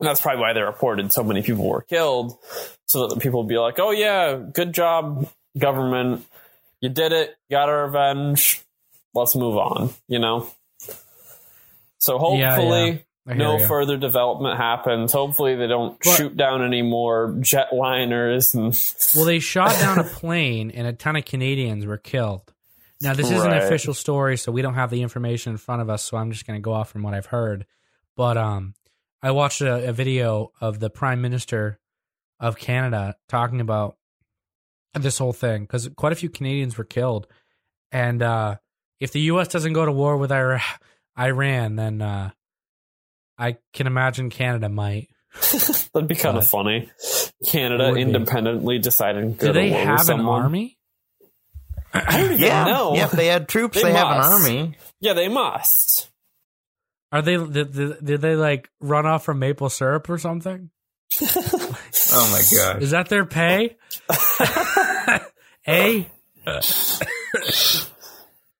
And 0.00 0.08
that's 0.08 0.22
probably 0.22 0.40
why 0.40 0.54
they 0.54 0.62
reported 0.62 1.12
so 1.12 1.22
many 1.22 1.42
people 1.42 1.68
were 1.68 1.82
killed, 1.82 2.38
so 2.86 3.02
that 3.06 3.14
the 3.14 3.20
people 3.20 3.42
would 3.42 3.48
be 3.48 3.58
like, 3.58 3.78
"Oh 3.78 3.90
yeah, 3.90 4.36
good 4.36 4.72
job, 4.72 5.28
government, 5.58 6.24
you 6.80 6.88
did 6.88 7.12
it, 7.12 7.36
got 7.50 7.68
our 7.68 7.86
revenge. 7.86 8.62
Let's 9.14 9.34
move 9.36 9.56
on." 9.56 9.90
You 10.08 10.18
know. 10.18 10.48
So 11.98 12.18
hopefully, 12.18 13.04
I 13.26 13.32
hear 13.32 13.36
no 13.36 13.58
ya. 13.58 13.66
further 13.66 13.96
development 13.96 14.58
happens. 14.58 15.12
Hopefully, 15.12 15.56
they 15.56 15.66
don't 15.66 15.98
But- 16.04 16.16
shoot 16.16 16.36
down 16.36 16.62
any 16.62 16.82
more 16.82 17.28
jetliners 17.38 18.54
and 18.54 18.78
Well, 19.14 19.24
they 19.24 19.38
shot 19.38 19.70
down 19.80 19.98
a 19.98 20.04
plane 20.20 20.70
and 20.70 20.86
a 20.86 20.92
ton 20.92 21.16
of 21.16 21.24
Canadians 21.24 21.86
were 21.86 21.96
killed. 21.96 22.52
Now, 23.00 23.12
this 23.14 23.30
isn't 23.30 23.50
an 23.52 23.58
official 23.58 23.92
story, 23.92 24.36
so 24.36 24.52
we 24.52 24.62
don't 24.62 24.74
have 24.74 24.90
the 24.90 25.02
information 25.02 25.52
in 25.52 25.56
front 25.58 25.82
of 25.82 25.90
us, 25.90 26.02
so 26.02 26.16
I'm 26.16 26.30
just 26.30 26.46
going 26.46 26.58
to 26.58 26.62
go 26.62 26.72
off 26.72 26.90
from 26.90 27.02
what 27.02 27.12
I've 27.12 27.26
heard. 27.26 27.66
But 28.16 28.36
um, 28.38 28.74
I 29.22 29.30
watched 29.32 29.60
a, 29.60 29.88
a 29.88 29.92
video 29.92 30.52
of 30.60 30.78
the 30.80 30.88
Prime 30.90 31.20
Minister 31.20 31.78
of 32.40 32.56
Canada 32.56 33.16
talking 33.28 33.60
about 33.60 33.96
this 34.94 35.18
whole 35.18 35.32
thing 35.32 35.62
because 35.62 35.88
quite 35.96 36.12
a 36.12 36.16
few 36.16 36.28
Canadians 36.30 36.78
were 36.78 36.84
killed. 36.84 37.26
And 37.90 38.22
uh, 38.22 38.56
if 39.04 39.12
the 39.12 39.20
U.S. 39.20 39.48
doesn't 39.48 39.72
go 39.74 39.84
to 39.86 39.92
war 39.92 40.16
with 40.16 40.32
Ira- 40.32 40.62
Iran, 41.18 41.76
then 41.76 42.02
uh, 42.02 42.30
I 43.38 43.58
can 43.72 43.86
imagine 43.86 44.30
Canada 44.30 44.68
might. 44.68 45.08
that'd 45.92 46.08
be 46.08 46.14
kind 46.14 46.34
But- 46.34 46.42
of 46.44 46.48
funny. 46.48 46.90
Canada 47.46 47.88
would 47.90 47.94
be. 47.96 48.00
independently 48.02 48.78
deciding 48.78 49.36
to 49.36 49.38
go 49.38 49.46
Do 49.48 49.52
to 49.52 49.52
they 49.52 49.70
war 49.70 49.78
with 49.80 49.86
have 49.88 49.98
an 50.00 50.04
someone. 50.06 50.42
army? 50.42 50.78
I 51.92 52.16
don't 52.20 52.32
even 52.32 52.38
Yeah, 52.46 52.64
know. 52.64 52.94
yeah. 52.96 53.04
If 53.04 53.12
they 53.12 53.26
had 53.26 53.48
troops, 53.48 53.76
They 53.80 53.84
they, 53.84 53.92
have 53.92 54.10
an 54.16 54.22
army. 54.22 54.76
Yeah, 55.00 55.12
they 55.12 55.28
must. 55.28 56.10
Are 57.12 57.22
they 57.22 57.36
did, 57.36 57.72
did, 57.72 58.04
did 58.04 58.20
they 58.20 58.34
like 58.34 58.68
run 58.80 59.06
off 59.06 59.24
from 59.24 59.38
maple 59.38 59.68
syrup 59.68 60.08
or 60.10 60.18
something? 60.18 60.70
Oh 62.16 62.30
my 62.30 62.42
god. 62.56 62.82
Is 62.82 62.90
that 62.92 63.08
their 63.08 63.24
pay? 63.24 63.76
A 65.66 66.06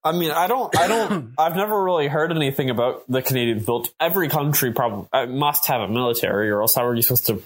I 0.04 0.12
mean, 0.12 0.30
I 0.32 0.46
don't, 0.46 0.76
I 0.78 0.86
don't, 0.86 1.32
I've 1.38 1.56
never 1.56 1.82
really 1.82 2.08
heard 2.08 2.30
anything 2.30 2.68
about 2.70 3.04
the 3.08 3.22
Canadian 3.22 3.64
built. 3.64 3.92
Every 3.98 4.28
country 4.28 4.72
probably 4.72 5.08
uh, 5.12 5.26
must 5.26 5.66
have 5.68 5.80
a 5.80 5.88
military, 5.88 6.50
or 6.50 6.60
else 6.60 6.74
how 6.74 6.84
are 6.86 6.94
you 6.94 7.00
supposed 7.02 7.26
to, 7.26 7.42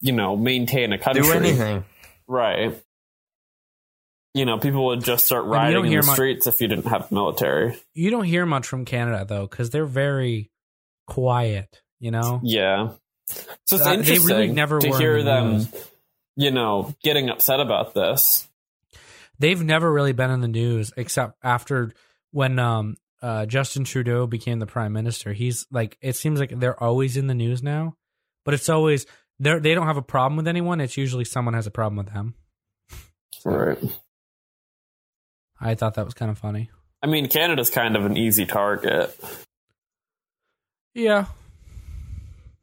you 0.00 0.12
know, 0.12 0.36
maintain 0.36 0.92
a 0.92 0.98
country? 0.98 1.22
Do 1.24 1.32
anything. 1.32 1.84
right? 2.28 2.80
You 4.34 4.44
know, 4.44 4.58
people 4.58 4.84
would 4.86 5.02
just 5.02 5.24
start 5.26 5.44
you 5.46 5.50
don't 5.52 5.60
rioting 5.62 5.92
in 5.92 6.00
the 6.00 6.06
mu- 6.06 6.12
streets 6.12 6.46
if 6.46 6.60
you 6.60 6.68
didn't 6.68 6.86
have 6.86 7.10
military. 7.10 7.76
you 7.94 8.10
don't 8.10 8.24
hear 8.24 8.44
much 8.46 8.66
from 8.66 8.84
Canada 8.84 9.24
though, 9.26 9.46
because 9.46 9.70
they're 9.70 9.86
very 9.86 10.50
quiet. 11.06 11.82
You 12.00 12.10
know, 12.10 12.40
Yeah, 12.44 12.90
so 13.64 13.76
it's 13.76 13.86
Uh, 13.86 13.88
they 13.88 13.94
interesting 13.94 14.26
really 14.36 14.48
never 14.52 14.78
to 14.78 14.96
hear 14.98 15.22
them, 15.22 15.52
news. 15.54 15.88
you 16.36 16.50
know, 16.50 16.94
getting 17.02 17.30
upset 17.30 17.58
about 17.60 17.94
this. 17.94 18.46
They've 19.38 19.62
never 19.62 19.92
really 19.92 20.12
been 20.12 20.30
in 20.30 20.40
the 20.40 20.48
news 20.48 20.92
except 20.96 21.38
after 21.42 21.92
when 22.30 22.58
um 22.58 22.96
uh 23.22 23.46
Justin 23.46 23.84
Trudeau 23.84 24.26
became 24.26 24.58
the 24.58 24.66
prime 24.66 24.92
minister. 24.92 25.32
He's 25.32 25.66
like, 25.70 25.96
it 26.00 26.16
seems 26.16 26.40
like 26.40 26.58
they're 26.58 26.82
always 26.82 27.16
in 27.16 27.26
the 27.26 27.34
news 27.34 27.62
now, 27.62 27.94
but 28.44 28.54
it's 28.54 28.68
always 28.68 29.06
they 29.38 29.58
they 29.58 29.74
don't 29.74 29.86
have 29.86 29.96
a 29.96 30.02
problem 30.02 30.36
with 30.36 30.48
anyone. 30.48 30.80
It's 30.80 30.96
usually 30.96 31.24
someone 31.24 31.54
has 31.54 31.66
a 31.66 31.70
problem 31.70 31.96
with 31.96 32.12
them. 32.12 32.34
Right. 33.44 33.78
I 35.60 35.76
thought 35.76 35.94
that 35.94 36.04
was 36.04 36.14
kind 36.14 36.32
of 36.32 36.38
funny. 36.38 36.68
I 37.00 37.06
mean, 37.06 37.28
Canada's 37.28 37.70
kind 37.70 37.94
of 37.94 38.04
an 38.04 38.16
easy 38.16 38.44
target. 38.44 39.16
Yeah, 40.94 41.26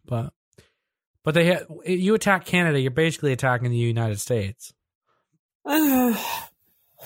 but 0.06 0.34
but 1.24 1.36
they 1.36 1.53
ha- 1.53 1.65
you 1.86 2.15
attack 2.15 2.46
Canada, 2.46 2.82
you're 2.82 2.92
basically 2.92 3.32
attacking 3.32 3.70
the 3.72 3.77
United 3.77 4.20
States 4.20 4.74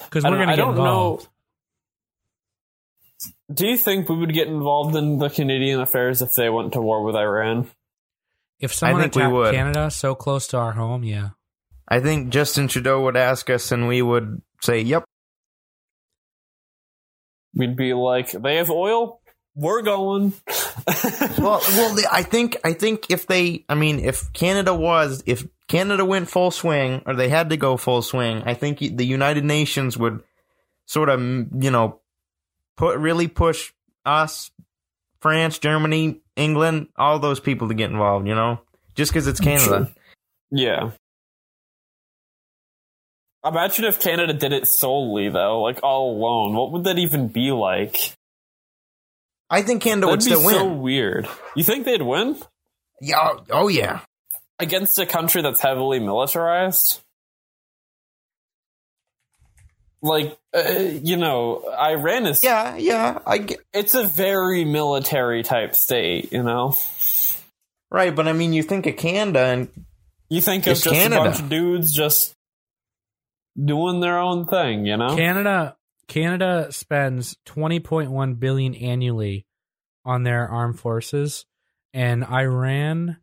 because 0.05 0.23
we're 0.23 0.31
going 0.31 0.47
to 0.49 0.55
get 0.55 0.57
don't 0.57 0.77
involved. 0.77 1.23
know. 1.23 1.29
Do 3.53 3.67
you 3.67 3.77
think 3.77 4.09
we 4.09 4.17
would 4.17 4.33
get 4.33 4.47
involved 4.47 4.95
in 4.95 5.17
the 5.19 5.29
Canadian 5.29 5.79
affairs 5.79 6.21
if 6.21 6.33
they 6.33 6.49
went 6.49 6.73
to 6.73 6.81
war 6.81 7.03
with 7.03 7.15
Iran? 7.15 7.69
If 8.59 8.73
someone 8.73 9.01
think 9.01 9.15
we 9.15 9.21
attacked 9.21 9.33
would. 9.33 9.53
Canada 9.55 9.91
so 9.91 10.15
close 10.15 10.47
to 10.47 10.57
our 10.57 10.73
home, 10.73 11.03
yeah, 11.03 11.29
I 11.87 11.99
think 11.99 12.29
Justin 12.29 12.67
Trudeau 12.67 13.01
would 13.03 13.15
ask 13.15 13.49
us, 13.49 13.71
and 13.71 13.87
we 13.87 14.01
would 14.01 14.41
say, 14.61 14.81
"Yep." 14.81 15.03
We'd 17.53 17.75
be 17.75 17.93
like, 17.93 18.31
they 18.31 18.57
have 18.57 18.69
oil, 18.69 19.21
we're 19.57 19.81
going. 19.81 20.33
Well, 21.37 21.61
well, 21.69 21.93
the- 21.95 22.07
I 22.09 22.23
think 22.23 22.55
I 22.63 22.71
think 22.73 23.11
if 23.11 23.27
they, 23.27 23.65
I 23.67 23.75
mean, 23.75 23.99
if 23.99 24.31
Canada 24.31 24.73
was, 24.73 25.21
if 25.25 25.45
Canada 25.67 26.05
went 26.05 26.29
full 26.29 26.49
swing, 26.49 27.01
or 27.05 27.13
they 27.13 27.27
had 27.27 27.49
to 27.49 27.57
go 27.57 27.75
full 27.75 28.01
swing, 28.01 28.43
I 28.45 28.53
think 28.53 28.79
the 28.79 29.05
United 29.05 29.43
Nations 29.43 29.97
would 29.97 30.23
sort 30.85 31.09
of, 31.09 31.19
you 31.19 31.71
know, 31.71 31.99
put 32.77 32.97
really 32.99 33.27
push 33.27 33.73
us, 34.05 34.49
France, 35.19 35.59
Germany, 35.59 36.21
England, 36.37 36.87
all 36.95 37.19
those 37.19 37.41
people 37.41 37.67
to 37.67 37.73
get 37.73 37.91
involved. 37.91 38.27
You 38.27 38.35
know, 38.35 38.61
just 38.95 39.11
because 39.11 39.27
it's 39.27 39.41
Canada. 39.41 39.91
Yeah. 40.49 40.91
Imagine 43.45 43.85
if 43.85 43.99
Canada 43.99 44.33
did 44.33 44.53
it 44.53 44.67
solely 44.67 45.29
though, 45.29 45.61
like 45.61 45.79
all 45.83 46.15
alone. 46.15 46.55
What 46.55 46.71
would 46.71 46.85
that 46.85 46.97
even 46.97 47.27
be 47.27 47.51
like? 47.51 48.16
I 49.49 49.61
think 49.61 49.81
Canada 49.81 50.07
would 50.07 50.19
That'd 50.21 50.33
be 50.33 50.39
still 50.39 50.49
so 50.49 50.73
weird. 50.73 51.27
You 51.55 51.63
think 51.63 51.85
they'd 51.85 52.01
win 52.01 52.37
Yeah. 53.01 53.33
Oh 53.49 53.67
yeah. 53.69 54.01
against 54.59 54.99
a 54.99 55.05
country 55.05 55.41
that's 55.41 55.61
heavily 55.61 55.99
militarized? 55.99 56.99
Like, 60.01 60.37
uh, 60.55 60.69
you 61.01 61.17
know, 61.17 61.63
Iran 61.79 62.27
is. 62.27 62.43
Yeah. 62.43 62.75
Yeah. 62.77 63.19
I 63.25 63.39
get, 63.39 63.59
It's 63.73 63.95
a 63.95 64.03
very 64.05 64.63
military 64.65 65.43
type 65.43 65.75
state. 65.75 66.31
You 66.31 66.43
know. 66.43 66.75
right, 67.89 68.13
but 68.15 68.27
I 68.27 68.33
mean, 68.33 68.53
you 68.53 68.63
think 68.63 68.85
of 68.85 68.95
Canada, 68.97 69.39
and 69.45 69.69
You 70.29 70.41
think 70.41 70.67
of 70.67 70.73
just 70.75 70.85
Canada. 70.85 71.21
a 71.21 71.25
bunch 71.25 71.39
of 71.39 71.49
dudes 71.49 71.93
just 71.93 72.35
doing 73.63 74.01
their 74.01 74.19
own 74.19 74.45
thing, 74.45 74.85
you 74.85 74.97
know? 74.97 75.15
Canada 75.15 75.76
Canada 76.07 76.67
spends 76.71 77.37
20.1 77.45 78.39
billion 78.39 78.75
annually 78.75 79.45
on 80.05 80.23
their 80.23 80.47
armed 80.47 80.79
forces 80.79 81.45
and 81.93 82.23
Iran 82.25 83.17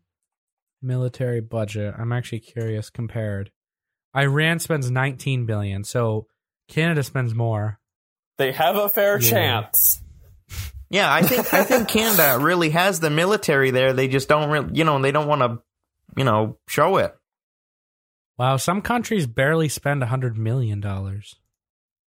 military 0.83 1.41
budget. 1.41 1.95
I'm 1.99 2.13
actually 2.13 2.41
curious 2.41 2.91
compared. 2.91 3.51
Iran 4.15 4.59
spends 4.59 4.91
19 4.91 5.47
billion. 5.47 5.83
So 5.85 6.27
Canada 6.69 7.03
spends 7.03 7.35
more. 7.35 7.81
They 8.37 8.53
have 8.53 8.77
a 8.77 8.89
fair 8.89 9.19
Yeah. 9.21 9.31
chance. 9.31 10.03
yeah, 10.91 11.13
I 11.13 11.23
think 11.23 11.53
I 11.55 11.65
think 11.65 11.89
Canada 11.89 12.39
really 12.41 12.71
has 12.71 13.01
the 13.01 13.11
military 13.11 13.71
there. 13.71 13.93
They 13.93 14.09
just 14.09 14.29
don't, 14.29 14.51
really, 14.51 14.71
you 14.75 14.85
know, 14.85 15.01
they 15.01 15.13
don't 15.13 15.27
want 15.29 15.41
to, 15.41 15.63
you 16.17 16.25
know, 16.25 16.59
show 16.69 16.99
it. 16.99 17.17
Wow, 18.37 18.57
some 18.57 18.83
countries 18.83 19.27
barely 19.27 19.69
spend 19.69 20.01
100 20.01 20.37
million 20.37 20.81
dollars. 20.81 21.37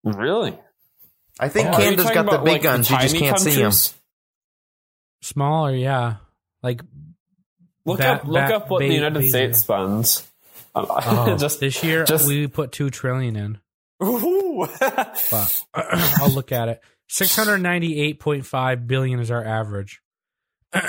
Really? 0.04 0.58
I 1.40 1.50
think 1.50 1.68
oh, 1.70 1.72
Are 1.74 1.80
you 1.80 1.84
Canada's 1.86 2.06
talking 2.06 2.24
got 2.26 2.32
the 2.32 2.38
big 2.40 2.54
like, 2.54 2.62
guns. 2.64 2.90
You 2.90 2.98
just 3.00 3.16
can't 3.16 3.40
see 3.40 3.56
them. 3.62 3.72
Smaller, 5.22 5.76
yeah. 5.76 6.16
Like 6.64 6.82
Look 7.86 8.00
Ba- 8.00 8.08
up, 8.14 8.26
look 8.26 8.48
ba- 8.48 8.56
up 8.56 8.70
what 8.70 8.80
the 8.80 8.88
United 8.94 9.14
baby. 9.14 9.30
States 9.30 9.60
spends. 9.60 10.28
oh, 10.76 11.38
just 11.40 11.60
this 11.60 11.84
year 11.84 12.04
just- 12.06 12.28
we 12.28 12.48
put 12.48 12.72
2 12.72 12.90
trillion 12.90 13.36
in. 13.36 13.60
Ooh. 14.04 14.68
but 14.80 15.64
I'll 15.74 16.30
look 16.32 16.52
at 16.52 16.70
it. 16.70 16.82
Six 17.10 17.36
hundred 17.36 17.60
ninety-eight 17.60 18.20
point 18.20 18.46
five 18.46 18.86
billion 18.86 19.20
is 19.22 19.32
our 19.32 19.44
average. 19.44 20.02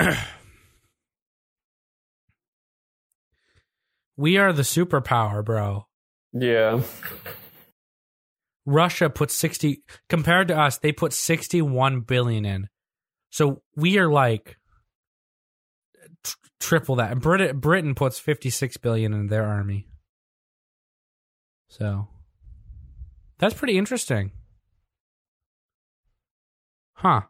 we 4.16 4.36
are 4.38 4.52
the 4.52 4.62
superpower, 4.62 5.44
bro. 5.44 5.86
yeah. 6.32 6.80
Russia 8.68 9.08
put 9.08 9.30
sixty 9.30 9.82
compared 10.08 10.48
to 10.48 10.58
us. 10.58 10.78
They 10.78 10.92
put 10.92 11.12
sixty-one 11.12 12.00
billion 12.00 12.44
in, 12.44 12.68
so 13.30 13.62
we 13.74 13.98
are 13.98 14.10
like 14.10 14.58
tr- 16.22 16.36
triple 16.60 16.96
that. 16.96 17.10
And 17.10 17.20
Britain 17.20 17.58
Britain 17.58 17.94
puts 17.94 18.18
fifty-six 18.18 18.76
billion 18.76 19.14
in 19.14 19.28
their 19.28 19.44
army. 19.44 19.86
So 21.70 22.08
that's 23.38 23.54
pretty 23.54 23.78
interesting. 23.78 24.32
Huh. 26.92 27.22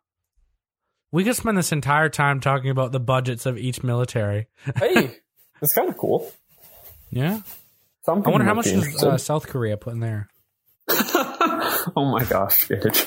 We 1.13 1.25
could 1.25 1.37
spend 1.37 1.57
this 1.57 1.73
entire 1.73 2.09
time 2.09 2.41
talking 2.41 2.71
about 2.71 2.93
the 2.93 3.01
budgets 3.01 3.47
of 3.47 3.57
each 3.57 3.83
military. 3.83 4.49
Hey, 4.77 5.19
that's 5.61 5.73
kind 5.73 5.89
of 5.89 5.97
cool. 5.97 6.31
Yeah. 7.11 7.41
Some 8.05 8.23
I 8.27 8.31
wonder 8.31 8.45
how 8.45 8.55
much 8.55 8.67
does 8.67 9.03
uh, 9.03 9.19
South 9.19 9.47
Korea 9.47 9.77
put 9.77 9.93
in 9.95 10.01
there? 10.01 10.29
oh 11.97 12.05
my 12.05 12.25
gosh, 12.25 12.69
Gage. 12.69 13.07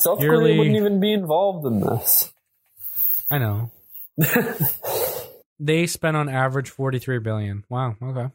South 0.00 0.20
Yearly- 0.20 0.42
Korea 0.52 0.58
wouldn't 0.58 0.76
even 0.76 1.00
be 1.00 1.12
involved 1.12 1.66
in 1.66 1.80
this. 1.80 2.32
I 3.30 3.38
know. 3.38 3.70
they 5.58 5.86
spend 5.86 6.16
on 6.16 6.28
average 6.28 6.70
43 6.70 7.18
billion. 7.20 7.64
Wow, 7.68 7.96
okay. 8.02 8.26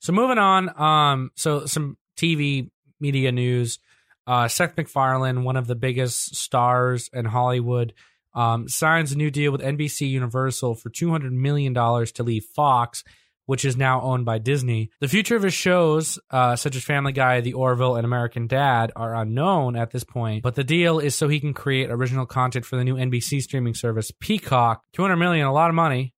So 0.00 0.12
moving 0.12 0.38
on, 0.38 0.78
um 0.80 1.30
so 1.34 1.66
some 1.66 1.96
TV 2.16 2.70
media 3.00 3.32
news. 3.32 3.78
Uh 4.26 4.48
Seth 4.48 4.76
MacFarlane, 4.76 5.44
one 5.44 5.56
of 5.56 5.66
the 5.66 5.74
biggest 5.74 6.34
stars 6.36 7.08
in 7.12 7.24
Hollywood, 7.24 7.94
um 8.34 8.68
signs 8.68 9.12
a 9.12 9.16
new 9.16 9.30
deal 9.30 9.52
with 9.52 9.62
NBC 9.62 10.08
Universal 10.10 10.74
for 10.74 10.90
200 10.90 11.32
million 11.32 11.72
dollars 11.72 12.12
to 12.12 12.22
leave 12.22 12.44
Fox, 12.44 13.02
which 13.46 13.64
is 13.64 13.76
now 13.76 14.00
owned 14.00 14.24
by 14.24 14.38
Disney. 14.38 14.90
The 15.00 15.08
future 15.08 15.36
of 15.36 15.42
his 15.42 15.54
shows, 15.54 16.18
uh, 16.30 16.56
such 16.56 16.76
as 16.76 16.84
Family 16.84 17.12
Guy, 17.12 17.40
The 17.40 17.52
Orville, 17.52 17.96
and 17.96 18.04
American 18.04 18.46
Dad, 18.46 18.92
are 18.96 19.14
unknown 19.14 19.76
at 19.76 19.90
this 19.90 20.04
point. 20.04 20.42
But 20.42 20.54
the 20.54 20.64
deal 20.64 20.98
is 20.98 21.14
so 21.14 21.28
he 21.28 21.40
can 21.40 21.52
create 21.52 21.90
original 21.90 22.26
content 22.26 22.64
for 22.64 22.76
the 22.76 22.84
new 22.84 22.96
NBC 22.96 23.42
streaming 23.42 23.74
service, 23.74 24.10
Peacock. 24.18 24.82
200 24.94 25.16
million, 25.16 25.46
a 25.46 25.52
lot 25.52 25.68
of 25.68 25.74
money. 25.74 26.14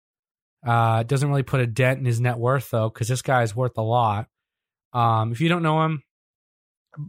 Uh, 0.64 1.02
doesn't 1.04 1.28
really 1.28 1.42
put 1.42 1.60
a 1.60 1.66
dent 1.66 2.00
in 2.00 2.04
his 2.04 2.20
net 2.20 2.38
worth 2.38 2.70
though, 2.70 2.88
because 2.88 3.08
this 3.08 3.22
guy 3.22 3.42
is 3.42 3.54
worth 3.54 3.76
a 3.78 3.82
lot. 3.82 4.26
Um, 4.92 5.32
if 5.32 5.40
you 5.40 5.48
don't 5.48 5.62
know 5.62 5.84
him, 5.84 6.02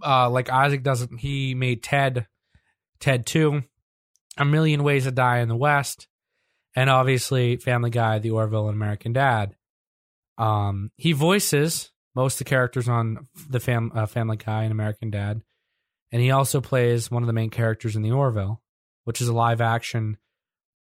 uh, 0.06 0.30
like 0.30 0.50
Isaac 0.50 0.84
doesn't, 0.84 1.18
he 1.20 1.56
made 1.56 1.82
Ted, 1.82 2.28
Ted 3.00 3.26
Two, 3.26 3.64
A 4.38 4.46
Million 4.46 4.84
Ways 4.84 5.06
to 5.06 5.12
Die 5.12 5.40
in 5.40 5.48
the 5.48 5.56
West, 5.56 6.08
and 6.76 6.90
obviously 6.90 7.56
Family 7.58 7.90
Guy, 7.90 8.20
The 8.20 8.32
Orville, 8.32 8.68
and 8.68 8.76
American 8.76 9.14
Dad. 9.14 9.56
Um, 10.38 10.92
he 10.98 11.14
voices 11.14 11.92
most 12.16 12.36
of 12.36 12.40
the 12.40 12.50
characters 12.50 12.88
on 12.88 13.28
the 13.50 13.60
fam- 13.60 13.92
uh, 13.94 14.06
Family 14.06 14.38
Guy 14.38 14.64
and 14.64 14.72
American 14.72 15.10
Dad, 15.10 15.42
and 16.12 16.22
he 16.22 16.32
also 16.32 16.62
plays 16.62 17.12
one 17.12 17.24
of 17.24 17.28
the 17.28 17.34
main 17.34 17.50
characters 17.50 17.96
in 17.96 18.02
The 18.02 18.12
Orville, 18.12 18.62
which 19.06 19.22
is 19.22 19.28
a 19.28 19.34
live 19.34 19.62
action 19.62 20.18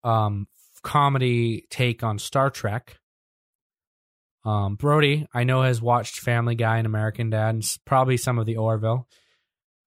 um, 0.03 0.47
comedy 0.83 1.67
take 1.71 2.03
on 2.03 2.19
Star 2.19 2.51
Trek. 2.51 2.99
Um, 4.45 4.77
Brody, 4.77 5.27
I 5.33 5.45
know, 5.45 5.63
has 5.63 5.81
watched 5.81 6.21
Family 6.21 6.55
Guy 6.55 6.77
and 6.77 6.87
American 6.87 7.31
Dad, 7.31 7.55
and 7.55 7.79
probably 7.87 8.17
some 8.17 8.39
of 8.39 8.47
The 8.47 8.57
Orville. 8.57 9.09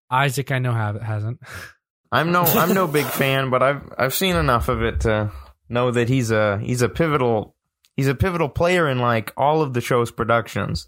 Isaac, 0.10 0.52
I 0.52 0.60
know, 0.60 0.72
have 0.74 1.02
hasn't. 1.02 1.40
I'm 2.12 2.32
no 2.32 2.44
I'm 2.44 2.74
no 2.74 2.88
big 2.88 3.06
fan, 3.06 3.50
but 3.50 3.62
I've 3.62 3.82
I've 3.98 4.14
seen 4.14 4.38
enough 4.38 4.70
of 4.70 4.82
it 4.82 5.02
to 5.02 5.32
know 5.68 5.92
that 5.92 6.08
he's 6.08 6.32
a 6.32 6.58
he's 6.60 6.82
a 6.82 6.88
pivotal 6.88 7.57
he's 7.98 8.08
a 8.08 8.16
pivotal 8.16 8.48
player 8.48 8.88
in 8.88 9.00
like 9.00 9.34
all 9.36 9.62
of 9.62 9.74
the 9.74 9.82
show's 9.82 10.12
productions. 10.12 10.88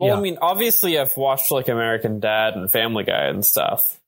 Well, 0.00 0.10
Yeah. 0.10 0.16
I 0.16 0.20
mean, 0.20 0.38
obviously, 0.42 0.98
I've 0.98 1.16
watched 1.16 1.52
like 1.52 1.68
American 1.68 2.18
Dad 2.18 2.54
and 2.54 2.70
Family 2.70 3.04
Guy 3.04 3.26
and 3.26 3.44
stuff. 3.44 4.00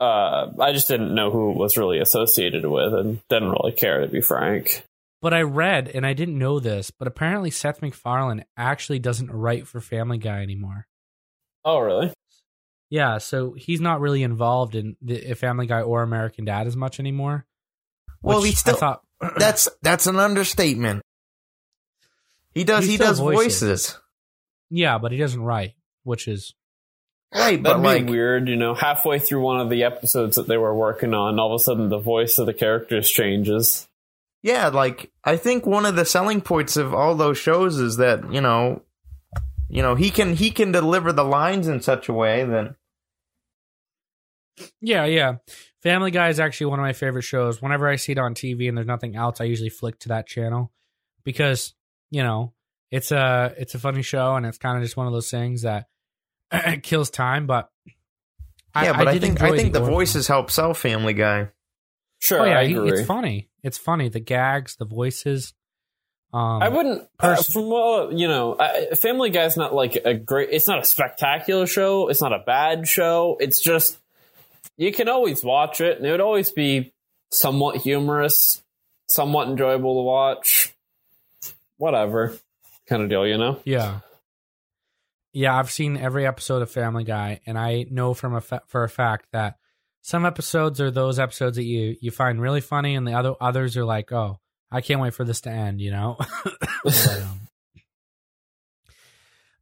Uh, 0.00 0.50
I 0.60 0.72
just 0.72 0.86
didn't 0.88 1.14
know 1.14 1.30
who 1.30 1.50
it 1.52 1.56
was 1.56 1.76
really 1.76 1.98
associated 1.98 2.66
with, 2.66 2.92
and 2.94 3.20
didn't 3.28 3.50
really 3.50 3.72
care 3.72 4.00
to 4.00 4.06
be 4.08 4.20
frank. 4.20 4.84
But 5.22 5.32
I 5.32 5.42
read, 5.42 5.88
and 5.88 6.04
I 6.04 6.12
didn't 6.12 6.38
know 6.38 6.60
this, 6.60 6.90
but 6.90 7.08
apparently 7.08 7.50
Seth 7.50 7.80
MacFarlane 7.80 8.44
actually 8.56 8.98
doesn't 8.98 9.30
write 9.30 9.66
for 9.66 9.80
Family 9.80 10.18
Guy 10.18 10.42
anymore. 10.42 10.86
Oh, 11.64 11.78
really? 11.78 12.12
Yeah, 12.90 13.18
so 13.18 13.54
he's 13.54 13.80
not 13.80 14.00
really 14.00 14.22
involved 14.22 14.74
in 14.74 14.96
the 15.00 15.32
Family 15.34 15.66
Guy 15.66 15.80
or 15.80 16.02
American 16.02 16.44
Dad 16.44 16.66
as 16.66 16.76
much 16.76 17.00
anymore. 17.00 17.46
Well, 18.20 18.40
which 18.40 18.50
he 18.50 18.54
still 18.54 18.76
I 18.76 18.78
thought 18.78 19.02
that's 19.38 19.68
that's 19.80 20.06
an 20.06 20.16
understatement. 20.16 21.02
He 22.54 22.64
does 22.64 22.84
He 22.84 22.92
he, 22.92 22.96
does 22.98 23.18
voices. 23.18 23.60
voices. 23.62 23.98
yeah, 24.70 24.98
but 24.98 25.12
he 25.12 25.18
doesn't 25.18 25.42
write, 25.42 25.74
which 26.04 26.28
is 26.28 26.54
Right, 27.34 27.60
but 27.60 27.80
That'd 27.80 27.82
be 27.82 27.88
like 28.04 28.08
weird, 28.08 28.48
you 28.48 28.54
know. 28.54 28.74
Halfway 28.74 29.18
through 29.18 29.40
one 29.42 29.58
of 29.58 29.68
the 29.68 29.82
episodes 29.82 30.36
that 30.36 30.46
they 30.46 30.56
were 30.56 30.72
working 30.74 31.14
on, 31.14 31.40
all 31.40 31.52
of 31.52 31.60
a 31.60 31.64
sudden 31.64 31.88
the 31.88 31.98
voice 31.98 32.38
of 32.38 32.46
the 32.46 32.54
characters 32.54 33.10
changes. 33.10 33.88
yeah, 34.42 34.68
like 34.68 35.10
I 35.24 35.36
think 35.36 35.66
one 35.66 35.84
of 35.84 35.96
the 35.96 36.04
selling 36.04 36.40
points 36.40 36.76
of 36.76 36.94
all 36.94 37.16
those 37.16 37.36
shows 37.36 37.78
is 37.80 37.96
that, 37.96 38.32
you 38.32 38.40
know, 38.40 38.82
you 39.68 39.82
know, 39.82 39.96
he 39.96 40.10
can 40.10 40.34
he 40.36 40.52
can 40.52 40.70
deliver 40.70 41.12
the 41.12 41.24
lines 41.24 41.66
in 41.66 41.80
such 41.80 42.08
a 42.08 42.12
way 42.12 42.44
that 42.44 42.76
yeah, 44.80 45.04
yeah. 45.04 45.36
Family 45.82 46.12
Guy 46.12 46.28
is 46.28 46.38
actually 46.38 46.66
one 46.66 46.78
of 46.78 46.84
my 46.84 46.92
favorite 46.92 47.22
shows. 47.22 47.60
Whenever 47.60 47.88
I 47.88 47.96
see 47.96 48.12
it 48.12 48.18
on 48.18 48.34
TV 48.34 48.68
and 48.68 48.76
there's 48.76 48.86
nothing 48.86 49.16
else, 49.16 49.40
I 49.40 49.44
usually 49.44 49.70
flick 49.70 49.98
to 50.00 50.08
that 50.10 50.28
channel 50.28 50.70
because 51.24 51.74
you 52.10 52.22
know 52.22 52.52
it's 52.90 53.10
a 53.12 53.54
it's 53.58 53.74
a 53.74 53.78
funny 53.78 54.02
show 54.02 54.34
and 54.36 54.46
it's 54.46 54.58
kind 54.58 54.76
of 54.76 54.82
just 54.84 54.96
one 54.96 55.06
of 55.06 55.12
those 55.12 55.30
things 55.30 55.62
that 55.62 55.86
kills 56.82 57.10
time. 57.10 57.46
But 57.46 57.70
Yeah, 58.76 58.96
but 58.96 59.08
I, 59.08 59.12
did 59.14 59.22
think 59.22 59.40
enjoy 59.40 59.54
I 59.54 59.56
think 59.56 59.72
the, 59.72 59.80
Orville. 59.80 59.94
voices 59.94 60.28
help 60.28 60.50
sell 60.50 60.74
Family 60.74 61.12
Guy. 61.14 61.48
Sure, 62.20 62.40
Oh 62.40 62.44
yeah, 62.44 62.58
I 62.60 62.66
he- 62.66 62.74
agree. 62.74 62.92
it's 62.92 63.06
funny. 63.06 63.48
It's 63.62 63.78
funny. 63.78 64.08
The 64.08 64.20
gags, 64.20 64.76
the 64.76 64.84
voices. 64.84 65.54
Um, 66.32 66.62
I 66.62 66.68
wouldn't. 66.68 67.08
Uh, 67.20 67.36
from 67.36 67.68
well, 67.70 68.12
you 68.12 68.26
know, 68.26 68.56
I, 68.58 68.94
Family 68.96 69.30
Guy's 69.30 69.56
not 69.56 69.72
like 69.72 69.96
a 70.04 70.14
great. 70.14 70.48
It's 70.52 70.66
not 70.66 70.80
a 70.80 70.84
spectacular 70.84 71.66
show. 71.66 72.08
It's 72.08 72.20
not 72.20 72.32
a 72.32 72.40
bad 72.40 72.88
show. 72.88 73.36
It's 73.40 73.60
just 73.62 73.98
you 74.76 74.92
can 74.92 75.08
always 75.08 75.44
watch 75.44 75.80
it, 75.80 75.96
and 75.98 76.06
it 76.06 76.10
would 76.10 76.20
always 76.20 76.50
be 76.50 76.92
somewhat 77.30 77.76
humorous, 77.76 78.62
somewhat 79.08 79.48
enjoyable 79.48 79.94
to 80.00 80.02
watch. 80.04 80.73
Whatever. 81.76 82.36
kind 82.88 83.02
of 83.02 83.08
deal, 83.08 83.26
you 83.26 83.38
know? 83.38 83.60
Yeah. 83.64 84.00
Yeah, 85.32 85.58
I've 85.58 85.70
seen 85.70 85.96
every 85.96 86.26
episode 86.26 86.62
of 86.62 86.70
Family 86.70 87.02
Guy, 87.02 87.40
and 87.44 87.58
I 87.58 87.86
know 87.90 88.14
from 88.14 88.34
a 88.34 88.40
fa- 88.40 88.62
for 88.68 88.84
a 88.84 88.88
fact 88.88 89.26
that 89.32 89.56
some 90.00 90.24
episodes 90.24 90.80
are 90.80 90.92
those 90.92 91.18
episodes 91.18 91.56
that 91.56 91.64
you 91.64 91.96
you 92.00 92.12
find 92.12 92.40
really 92.40 92.60
funny, 92.60 92.94
and 92.94 93.04
the 93.04 93.14
other 93.14 93.34
others 93.40 93.76
are 93.76 93.84
like, 93.84 94.12
oh, 94.12 94.38
I 94.70 94.80
can't 94.80 95.00
wait 95.00 95.12
for 95.12 95.24
this 95.24 95.40
to 95.42 95.50
end. 95.50 95.80
You 95.80 95.90
know. 95.90 96.18
But, 96.84 97.22
um, 97.22 97.40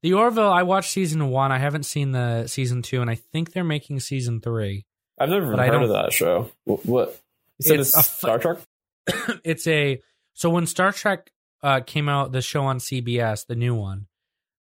the 0.03 0.15
Orville, 0.15 0.51
I 0.51 0.65
watched 0.65 0.91
season 0.91 1.29
one. 1.31 1.53
I 1.53 1.59
haven't 1.59 1.85
seen 1.85 2.11
the 2.11 2.49
season 2.49 2.83
two, 2.83 3.01
and 3.01 3.09
I 3.09 3.15
think 3.15 3.53
they're 3.53 3.63
making 3.63 4.01
season 4.01 4.41
three. 4.41 4.85
I've 5.19 5.29
never 5.29 5.47
heard 5.57 5.83
of 5.85 5.89
that 5.91 6.13
show. 6.13 6.51
What? 6.65 6.85
what? 6.85 7.21
You 7.59 7.69
said 7.69 7.81
It's 7.81 7.97
it's, 7.97 8.09
a 8.09 8.11
Star 8.11 8.39
Trek? 8.39 8.59
it's 9.45 9.67
a 9.69 10.03
so 10.35 10.51
when 10.51 10.67
Star 10.67 10.93
Trek 10.93 11.31
uh, 11.63 11.81
came 11.81 12.09
out, 12.09 12.33
the 12.33 12.43
show 12.43 12.65
on 12.65 12.79
CBS, 12.79 13.47
the 13.47 13.55
new 13.55 13.75
one, 13.75 14.07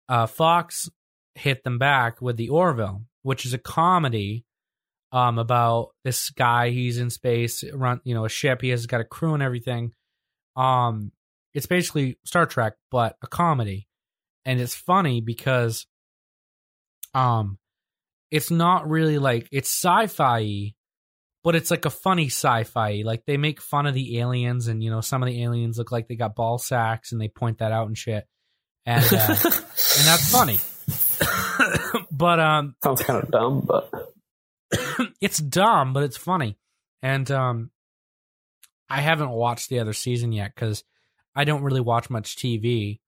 uh, 0.10 0.26
Fox 0.26 0.90
hit 1.36 1.64
them 1.64 1.78
back 1.78 2.22
with 2.22 2.38
the 2.38 2.50
Orville, 2.50 3.04
which 3.22 3.46
is 3.46 3.54
a 3.54 3.58
comedy 3.58 4.46
um, 5.12 5.38
about 5.38 5.90
this 6.04 6.30
guy. 6.32 6.70
He's 6.70 6.98
in 6.98 7.10
space, 7.10 7.64
run 7.74 8.02
you 8.04 8.14
know 8.14 8.26
a 8.26 8.30
ship. 8.30 8.62
He 8.62 8.70
has 8.70 8.86
got 8.86 9.02
a 9.02 9.06
crew 9.06 9.34
and 9.34 9.44
everything. 9.44 9.92
Um, 10.56 11.12
it's 11.54 11.66
basically 11.66 12.18
Star 12.26 12.46
Trek, 12.46 12.74
but 12.92 13.16
a 13.22 13.28
comedy, 13.28 13.88
and 14.46 14.60
it's 14.60 14.76
funny 14.76 15.22
because, 15.22 15.86
um, 17.14 17.58
it's 18.32 18.52
not 18.52 18.90
really 18.90 19.18
like 19.18 19.48
it's 19.52 19.70
sci-fi 19.70 20.74
but 21.48 21.56
it's 21.56 21.72
like 21.72 21.86
a 21.86 21.90
funny 21.90 22.26
sci-fi. 22.26 23.04
Like 23.06 23.24
they 23.26 23.38
make 23.38 23.62
fun 23.62 23.86
of 23.86 23.94
the 23.94 24.20
aliens, 24.20 24.68
and 24.68 24.84
you 24.84 24.92
know 24.92 25.00
some 25.00 25.24
of 25.24 25.28
the 25.30 25.44
aliens 25.44 25.78
look 25.78 25.94
like 25.94 26.10
they 26.10 26.18
got 26.18 26.36
ball 26.36 26.58
sacks, 26.58 27.14
and 27.14 27.22
they 27.22 27.30
point 27.30 27.60
that 27.60 27.72
out 27.72 27.88
and 27.88 27.98
shit, 27.98 28.28
and 28.86 29.06
uh, 29.06 29.28
and 29.30 30.06
that's 30.06 30.30
funny. 30.30 30.60
but 32.12 32.42
um, 32.42 32.76
Sounds 32.84 33.02
kind 33.02 33.24
of 33.24 33.32
dumb, 33.32 33.62
but 33.62 33.90
it's 35.22 35.38
dumb, 35.38 35.94
but 35.94 36.04
it's 36.04 36.18
funny, 36.18 36.58
and 37.02 37.32
um, 37.32 37.72
I 38.90 39.00
haven't 39.00 39.30
watched 39.30 39.70
the 39.70 39.80
other 39.80 39.94
season 39.94 40.34
yet 40.34 40.54
because 40.54 40.84
I 41.34 41.46
don't 41.46 41.64
really 41.64 41.80
watch 41.80 42.10
much 42.10 42.36
TV. 42.36 43.00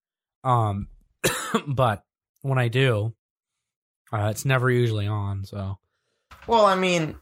Um, 0.45 0.87
but 1.67 2.05
when 2.41 2.57
I 2.57 2.69
do, 2.69 3.13
uh, 4.13 4.29
it's 4.31 4.45
never 4.45 4.71
usually 4.71 5.07
on. 5.07 5.43
So 5.43 5.77
Well, 6.47 6.65
I 6.65 6.75
mean, 6.75 7.17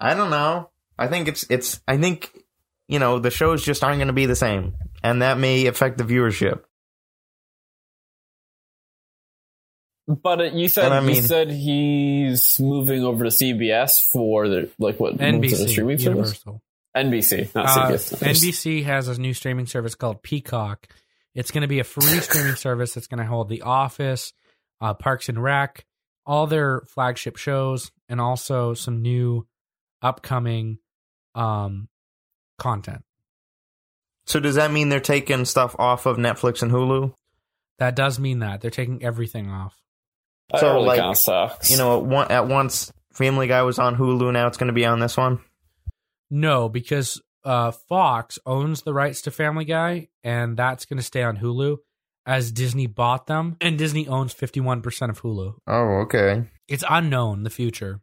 I 0.00 0.14
don't 0.14 0.30
know. 0.30 0.70
I 0.98 1.06
think 1.08 1.28
it's 1.28 1.44
it's. 1.50 1.80
I 1.86 1.96
think 1.98 2.32
you 2.88 2.98
know 2.98 3.18
the 3.18 3.30
shows 3.30 3.64
just 3.64 3.84
aren't 3.84 3.98
going 3.98 4.08
to 4.08 4.14
be 4.14 4.26
the 4.26 4.36
same, 4.36 4.74
and 5.02 5.22
that 5.22 5.38
may 5.38 5.66
affect 5.66 5.98
the 5.98 6.04
viewership. 6.04 6.60
but 10.06 10.54
you 10.54 10.68
said 10.68 10.86
And 10.90 10.94
I 10.94 11.12
you 11.12 11.22
said 11.22 11.50
he's 11.50 12.58
moving 12.58 13.04
over 13.04 13.24
to 13.24 13.30
CBS 13.30 13.98
for 14.12 14.48
the 14.48 14.70
like 14.78 14.98
what 14.98 15.12
what's 15.12 15.22
it, 15.22 15.34
NBC, 15.34 15.68
streaming 15.68 15.98
service? 15.98 16.04
Universal. 16.04 16.62
NBC, 16.96 17.54
not 17.54 17.66
Uh, 17.66 17.90
CBS. 17.92 18.18
NBC 18.18 18.84
has 18.84 19.06
a 19.08 19.20
new 19.20 19.32
streaming 19.32 19.66
service 19.66 19.94
called 19.94 20.22
Peacock. 20.22 20.88
It's 21.34 21.52
going 21.52 21.62
to 21.62 21.68
be 21.68 21.78
a 21.78 21.84
free 21.84 22.02
streaming 22.20 22.56
service 22.56 22.94
that's 22.94 23.06
going 23.06 23.20
to 23.20 23.26
hold 23.26 23.48
The 23.48 23.62
Office, 23.62 24.32
uh, 24.80 24.94
Parks 24.94 25.28
and 25.28 25.40
Rec, 25.40 25.84
all 26.26 26.48
their 26.48 26.82
flagship 26.88 27.36
shows, 27.36 27.92
and 28.08 28.20
also 28.20 28.74
some 28.74 29.02
new 29.02 29.46
upcoming 30.02 30.78
um, 31.34 31.88
content. 32.58 33.02
So 34.26 34.40
does 34.40 34.54
that 34.54 34.70
mean 34.70 34.88
they're 34.88 35.00
taking 35.00 35.44
stuff 35.44 35.74
off 35.78 36.06
of 36.06 36.16
Netflix 36.16 36.62
and 36.62 36.70
Hulu? 36.70 37.14
That 37.78 37.96
does 37.96 38.18
mean 38.18 38.40
that 38.40 38.60
they're 38.60 38.70
taking 38.70 39.02
everything 39.02 39.50
off. 39.50 39.76
That 40.50 40.60
So, 40.60 40.74
really 40.74 40.86
like, 40.86 41.00
kind 41.00 41.16
sucks. 41.16 41.70
You 41.70 41.78
know, 41.78 41.98
at, 41.98 42.04
one, 42.04 42.30
at 42.30 42.46
once 42.46 42.92
Family 43.12 43.46
Guy 43.46 43.62
was 43.62 43.78
on 43.78 43.96
Hulu, 43.96 44.32
now 44.32 44.46
it's 44.46 44.56
going 44.56 44.68
to 44.68 44.72
be 44.74 44.84
on 44.84 45.00
this 45.00 45.16
one. 45.16 45.40
No, 46.30 46.68
because 46.68 47.20
uh, 47.44 47.72
Fox 47.72 48.38
owns 48.46 48.82
the 48.82 48.92
rights 48.94 49.22
to 49.22 49.30
Family 49.30 49.64
Guy, 49.64 50.08
and 50.22 50.56
that's 50.56 50.84
going 50.84 50.98
to 50.98 51.02
stay 51.02 51.22
on 51.22 51.38
Hulu 51.38 51.78
as 52.26 52.52
Disney 52.52 52.86
bought 52.86 53.26
them, 53.26 53.56
and 53.60 53.78
Disney 53.78 54.06
owns 54.06 54.34
51% 54.34 55.10
of 55.10 55.22
Hulu. 55.22 55.54
Oh, 55.66 56.02
okay. 56.02 56.48
it's 56.68 56.84
unknown 56.88 57.42
the 57.42 57.50
future 57.50 58.00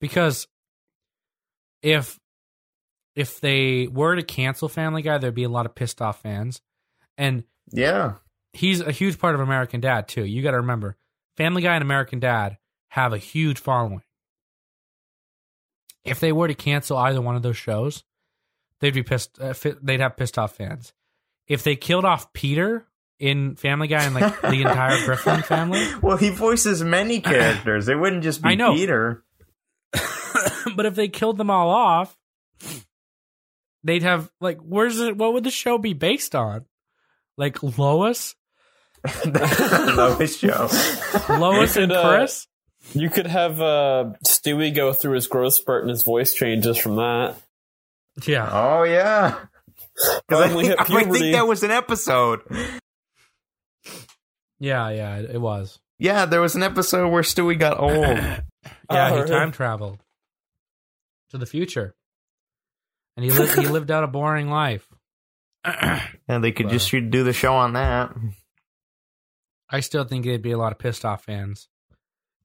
because 0.00 0.46
if 1.86 2.18
if 3.14 3.40
they 3.40 3.86
were 3.86 4.16
to 4.16 4.22
cancel 4.24 4.68
family 4.68 5.02
guy 5.02 5.18
there'd 5.18 5.34
be 5.34 5.44
a 5.44 5.48
lot 5.48 5.66
of 5.66 5.74
pissed 5.74 6.02
off 6.02 6.20
fans 6.20 6.60
and 7.16 7.44
Yeah. 7.72 8.14
he's 8.52 8.80
a 8.80 8.90
huge 8.90 9.18
part 9.20 9.34
of 9.36 9.40
american 9.40 9.80
dad 9.80 10.08
too 10.08 10.24
you 10.24 10.42
got 10.42 10.50
to 10.50 10.56
remember 10.58 10.96
family 11.36 11.62
guy 11.62 11.74
and 11.74 11.82
american 11.82 12.18
dad 12.18 12.58
have 12.88 13.12
a 13.12 13.18
huge 13.18 13.60
following 13.60 14.02
if 16.04 16.18
they 16.20 16.32
were 16.32 16.48
to 16.48 16.54
cancel 16.54 16.96
either 16.98 17.20
one 17.20 17.36
of 17.36 17.42
those 17.42 17.56
shows 17.56 18.02
they'd 18.80 18.94
be 18.94 19.02
pissed 19.04 19.40
uh, 19.40 19.54
they'd 19.82 20.00
have 20.00 20.16
pissed 20.16 20.38
off 20.38 20.56
fans 20.56 20.92
if 21.46 21.62
they 21.62 21.76
killed 21.76 22.04
off 22.04 22.32
peter 22.32 22.86
in 23.18 23.54
family 23.56 23.86
guy 23.88 24.02
and 24.04 24.14
like 24.14 24.40
the 24.42 24.60
entire 24.62 25.02
griffin 25.06 25.42
family 25.42 25.86
Well, 26.02 26.16
he 26.18 26.30
voices 26.30 26.82
many 26.82 27.20
characters. 27.32 27.88
It 27.88 27.94
wouldn't 27.98 28.22
just 28.22 28.42
be 28.42 28.50
I 28.50 28.54
know. 28.56 28.74
Peter. 28.74 29.24
but 30.76 30.86
if 30.86 30.94
they 30.94 31.08
killed 31.08 31.36
them 31.38 31.50
all 31.50 31.70
off, 31.70 32.16
they'd 33.84 34.02
have 34.02 34.30
like 34.40 34.58
where's 34.60 34.98
it? 34.98 35.16
What 35.16 35.32
would 35.34 35.44
the 35.44 35.50
show 35.50 35.78
be 35.78 35.92
based 35.92 36.34
on? 36.34 36.64
Like 37.38 37.62
Lois, 37.62 38.34
Lois 39.26 40.38
show. 40.38 40.68
Lois 41.28 41.76
You 41.76 41.82
and 41.82 41.90
could, 41.92 41.92
uh, 41.92 42.08
Chris. 42.16 42.46
you 42.94 43.10
could 43.10 43.26
have 43.26 43.60
uh, 43.60 44.12
Stewie 44.26 44.74
go 44.74 44.92
through 44.92 45.12
his 45.14 45.26
growth 45.26 45.52
spurt 45.54 45.82
and 45.82 45.90
his 45.90 46.02
voice 46.02 46.32
changes 46.34 46.78
from 46.78 46.96
that. 46.96 47.36
Yeah, 48.26 48.48
Oh 48.50 48.82
yeah. 48.84 49.36
Because 50.28 50.42
I, 50.44 50.48
think- 50.48 50.80
I 50.80 50.84
think 50.84 51.32
that 51.34 51.46
was 51.46 51.62
an 51.62 51.70
episode. 51.70 52.42
yeah, 54.58 54.90
yeah. 54.90 55.16
It, 55.18 55.30
it 55.36 55.40
was. 55.40 55.78
Yeah, 55.98 56.26
there 56.26 56.40
was 56.42 56.54
an 56.54 56.62
episode 56.62 57.08
where 57.08 57.22
Stewie 57.22 57.58
got 57.58 57.78
old. 57.80 57.92
Yeah, 57.94 58.40
Oh, 58.90 59.06
he 59.08 59.14
really? 59.20 59.28
time 59.30 59.52
traveled 59.52 59.98
to 61.36 61.40
the 61.40 61.46
future, 61.46 61.94
and 63.16 63.24
he 63.24 63.30
lived. 63.30 63.58
he 63.58 63.66
lived 63.68 63.90
out 63.90 64.04
a 64.04 64.08
boring 64.08 64.50
life. 64.50 64.86
and 66.28 66.42
they 66.44 66.52
could 66.52 66.66
Wow. 66.66 66.72
just 66.72 66.90
do 66.90 67.24
the 67.24 67.32
show 67.32 67.54
on 67.54 67.72
that. 67.74 68.14
I 69.68 69.80
still 69.80 70.04
think 70.04 70.24
it'd 70.26 70.42
be 70.42 70.52
a 70.52 70.58
lot 70.58 70.72
of 70.72 70.78
pissed 70.78 71.04
off 71.04 71.24
fans. 71.24 71.68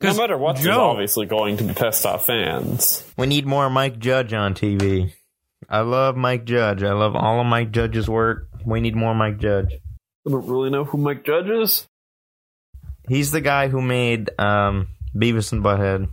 No 0.02 0.16
matter 0.16 0.36
what, 0.38 0.54
there's 0.56 0.66
Joe- 0.66 0.90
obviously 0.90 1.28
going 1.28 1.58
to 1.58 1.64
be 1.64 1.74
pissed 1.76 2.04
off 2.06 2.26
fans. 2.26 3.08
We 3.18 3.28
need 3.28 3.46
more 3.46 3.70
Mike 3.70 4.00
Judge 4.00 4.34
on 4.34 4.56
TV. 4.56 5.14
I 5.70 5.82
love 5.82 6.18
Mike 6.18 6.46
Judge. 6.46 6.82
I 6.82 6.94
love 6.94 7.16
all 7.16 7.40
of 7.40 7.46
Mike 7.46 7.72
Judge's 7.72 8.10
work. 8.10 8.48
We 8.66 8.82
need 8.82 8.96
more 8.96 9.14
Mike 9.14 9.38
Judge. 9.38 9.74
I 10.28 10.32
don't 10.32 10.48
really 10.48 10.72
know 10.72 10.84
who 10.86 10.98
Mike 10.98 11.24
Judge 11.24 11.48
is. 11.48 11.88
He's 13.08 13.30
the 13.30 13.42
guy 13.42 13.68
who 13.68 13.82
made 13.84 14.32
um, 14.40 14.88
Beavis 15.16 15.52
and 15.52 15.64
Butthead. 15.64 16.12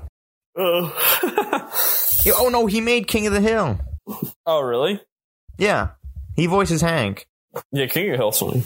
Oh. 0.56 0.92
Yeah, 2.28 2.34
oh 2.36 2.48
no, 2.50 2.66
he 2.66 2.80
made 2.80 3.08
King 3.08 3.26
of 3.26 3.32
the 3.32 3.40
Hill. 3.40 3.80
oh, 4.46 4.60
really? 4.60 5.00
Yeah, 5.56 5.90
he 6.36 6.46
voices 6.46 6.82
Hank. 6.82 7.26
Yeah, 7.72 7.86
King 7.86 8.12
of 8.12 8.20
Hillswing. 8.20 8.64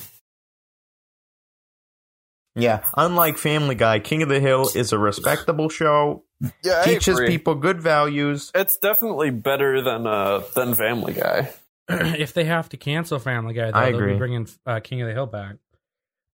Yeah, 2.54 2.84
unlike 2.96 3.38
Family 3.38 3.74
Guy, 3.74 4.00
King 4.00 4.22
of 4.22 4.28
the 4.28 4.40
Hill 4.40 4.68
is 4.74 4.92
a 4.92 4.98
respectable 4.98 5.68
show. 5.68 6.24
Yeah, 6.62 6.82
teaches 6.82 7.20
people 7.20 7.54
good 7.54 7.80
values. 7.80 8.50
It's 8.54 8.76
definitely 8.76 9.30
better 9.30 9.80
than 9.80 10.06
uh 10.06 10.42
than 10.54 10.74
Family 10.74 11.14
Guy. 11.14 11.50
if 11.88 12.34
they 12.34 12.44
have 12.44 12.68
to 12.70 12.76
cancel 12.76 13.18
Family 13.18 13.54
Guy, 13.54 13.70
though, 13.70 13.78
I 13.78 13.86
they'll 13.86 14.00
agree. 14.00 14.12
be 14.14 14.18
bringing 14.18 14.48
uh, 14.66 14.80
King 14.80 15.02
of 15.02 15.08
the 15.08 15.14
Hill 15.14 15.26
back. 15.26 15.56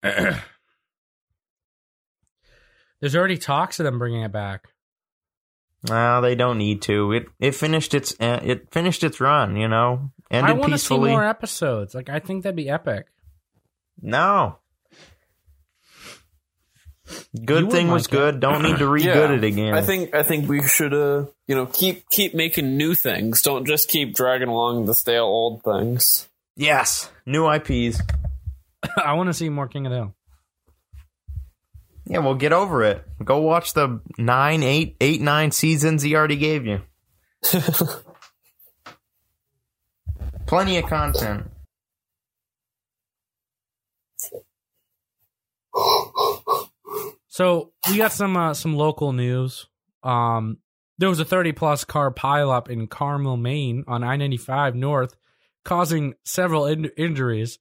There's 3.02 3.16
already 3.16 3.38
talks 3.38 3.80
of 3.80 3.84
them 3.84 4.00
bringing 4.00 4.22
it 4.22 4.32
back. 4.32 4.70
No, 5.90 6.22
they 6.22 6.36
don't 6.36 6.58
need 6.58 6.82
to. 6.84 7.12
It 7.12 7.28
it 7.40 7.56
finished 7.56 7.94
its 7.94 8.14
uh, 8.20 8.40
it 8.44 8.72
finished 8.72 9.04
its 9.04 9.20
run. 9.20 9.56
You 9.56 9.68
know, 9.68 10.12
And. 10.32 10.46
I 10.46 10.50
ended 10.50 10.62
want 10.62 10.74
to 10.74 10.80
see 10.80 10.98
more 10.98 11.24
episodes. 11.24 11.94
Like 11.96 12.10
I 12.10 12.20
think 12.20 12.44
that'd 12.44 12.56
be 12.56 12.70
epic. 12.70 13.08
No. 14.02 14.58
Good 17.46 17.66
would 17.66 17.72
thing 17.72 17.90
was 17.90 18.08
like 18.12 18.14
it. 18.14 18.18
good. 18.18 18.40
Don't 18.40 18.64
need 18.64 18.80
to 18.80 18.88
re-good 18.90 19.32
it 19.32 19.44
again. 19.44 19.76
I 19.76 19.82
think 19.84 20.16
I 20.16 20.24
think 20.24 20.50
we 20.50 20.68
should 20.68 20.94
uh 20.94 21.26
you 21.48 21.54
know 21.56 21.68
keep 21.68 22.10
keep 22.10 22.34
making 22.34 22.78
new 22.78 22.96
things. 22.96 23.42
Don't 23.44 23.68
just 23.68 23.90
keep 23.90 24.16
dragging 24.16 24.48
along 24.48 24.86
the 24.86 24.96
stale 24.96 25.26
old 25.26 25.62
things. 25.64 26.28
yes, 26.56 27.12
new 27.26 27.48
IPs. 27.52 28.02
I 28.98 29.14
want 29.14 29.28
to 29.28 29.34
see 29.34 29.50
more 29.50 29.68
King 29.68 29.86
of 29.86 29.92
the 29.92 29.98
Hill. 29.98 30.15
Yeah, 32.08 32.20
well, 32.20 32.36
get 32.36 32.54
over 32.54 32.84
it. 32.84 33.04
Go 33.24 33.40
watch 33.40 33.74
the 33.74 34.00
nine, 34.18 34.62
eight, 34.64 34.96
eight, 35.02 35.22
nine 35.22 35.52
seasons 35.52 36.04
he 36.04 36.16
already 36.16 36.36
gave 36.38 36.66
you. 36.66 36.82
Plenty 40.46 40.78
of 40.78 40.86
content. 40.86 41.48
So 47.28 47.74
we 47.90 47.98
got 47.98 48.14
some 48.14 48.38
uh, 48.38 48.54
some 48.54 48.76
local 48.76 49.12
news. 49.12 49.68
Um, 50.04 50.60
there 50.98 51.10
was 51.10 51.20
a 51.20 51.26
30 51.26 51.52
plus 51.52 51.84
car 51.84 52.10
pileup 52.14 52.70
in 52.70 52.88
Carmel, 52.88 53.36
Maine, 53.36 53.84
on 53.88 54.04
I 54.04 54.16
95 54.16 54.76
North, 54.76 55.18
causing 55.66 56.14
several 56.24 56.66
in- 56.66 56.92
injuries. 56.96 57.60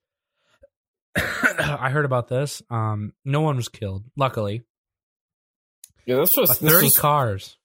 I 1.16 1.90
heard 1.90 2.05
about 2.05 2.29
this. 2.29 2.62
Um, 2.70 3.12
no 3.24 3.40
one 3.40 3.57
was 3.57 3.68
killed, 3.68 4.05
luckily. 4.16 4.64
Yeah, 6.07 6.16
this 6.16 6.37
was, 6.37 6.59
this 6.59 6.72
30 6.72 6.85
was 6.87 6.98
cars. 6.98 7.57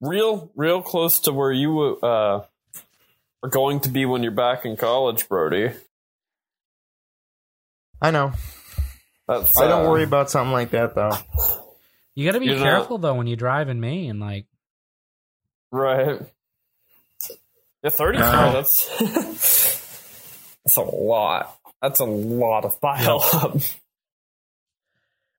real, 0.00 0.50
real 0.54 0.82
close 0.82 1.20
to 1.20 1.32
where 1.32 1.50
you 1.50 1.98
uh, 2.02 2.44
are 3.42 3.48
going 3.50 3.80
to 3.80 3.88
be 3.88 4.04
when 4.04 4.22
you're 4.22 4.32
back 4.32 4.64
in 4.64 4.76
college, 4.76 5.28
Brody. 5.28 5.70
I 8.00 8.10
know. 8.10 8.32
That's, 9.26 9.58
I 9.58 9.66
don't 9.66 9.86
uh, 9.86 9.90
worry 9.90 10.02
about 10.04 10.30
something 10.30 10.52
like 10.52 10.70
that 10.72 10.94
though. 10.94 11.12
You 12.14 12.26
got 12.26 12.32
to 12.32 12.40
be 12.40 12.46
You're 12.46 12.56
not- 12.56 12.64
careful 12.64 12.98
though 12.98 13.14
when 13.14 13.26
you 13.26 13.36
drive 13.36 13.68
in 13.68 13.80
Maine. 13.80 14.20
Like, 14.20 14.46
Right. 15.72 16.20
Yeah, 17.82 17.90
30 17.90 18.18
No. 18.18 18.30
cars, 18.30 18.52
that's, 18.54 18.98
that's 20.64 20.76
a 20.76 20.82
lot. 20.82 21.58
That's 21.84 22.00
a 22.00 22.06
lot 22.06 22.64
of 22.64 22.80
pile 22.80 23.20
up. 23.34 23.58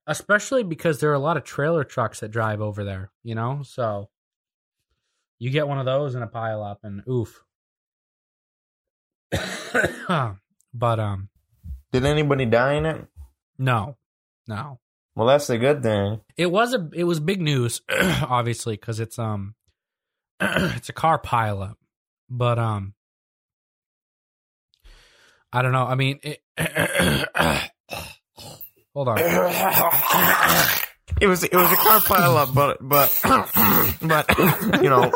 especially 0.06 0.62
because 0.62 1.00
there 1.00 1.10
are 1.10 1.14
a 1.14 1.18
lot 1.18 1.36
of 1.36 1.42
trailer 1.42 1.82
trucks 1.82 2.20
that 2.20 2.30
drive 2.30 2.60
over 2.60 2.84
there. 2.84 3.10
You 3.24 3.34
know, 3.34 3.62
so 3.64 4.08
you 5.40 5.50
get 5.50 5.66
one 5.66 5.80
of 5.80 5.86
those 5.86 6.14
in 6.14 6.22
a 6.22 6.28
pile 6.28 6.62
up, 6.62 6.78
and 6.84 7.02
oof. 7.08 7.42
but 10.72 11.00
um, 11.00 11.30
Did 11.90 12.04
anybody 12.04 12.46
die 12.46 12.74
in 12.74 12.86
it? 12.86 13.04
no, 13.58 13.96
no. 14.46 14.78
Well, 15.16 15.26
that's 15.26 15.50
a 15.50 15.58
good 15.58 15.82
thing. 15.82 16.20
It 16.36 16.52
was 16.52 16.74
a 16.74 16.88
it 16.92 17.04
was 17.04 17.18
big 17.18 17.40
news, 17.40 17.80
obviously, 17.90 18.76
because 18.76 19.00
it's 19.00 19.18
um 19.18 19.56
it's 20.40 20.90
a 20.90 20.92
car 20.92 21.20
pileup. 21.20 21.74
But 22.30 22.60
um 22.60 22.94
I 25.52 25.62
don't 25.62 25.72
know. 25.72 25.84
I 25.86 25.94
mean 25.94 26.20
it, 26.22 26.40
hold 28.94 29.08
on. 29.08 29.18
It 31.18 31.26
was 31.28 31.44
it 31.44 31.54
was 31.54 31.72
a 31.72 31.76
car 31.76 32.00
pileup, 32.00 32.52
but 32.54 32.76
but 32.80 33.10
but 34.02 34.82
you 34.82 34.90
know 34.90 35.10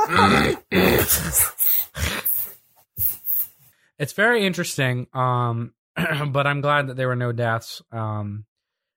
It's 3.98 4.12
very 4.14 4.46
interesting. 4.46 5.08
Um 5.12 5.74
but 6.28 6.46
I'm 6.46 6.60
glad 6.62 6.86
that 6.88 6.96
there 6.96 7.08
were 7.08 7.16
no 7.16 7.32
deaths. 7.32 7.82
Um 7.92 8.46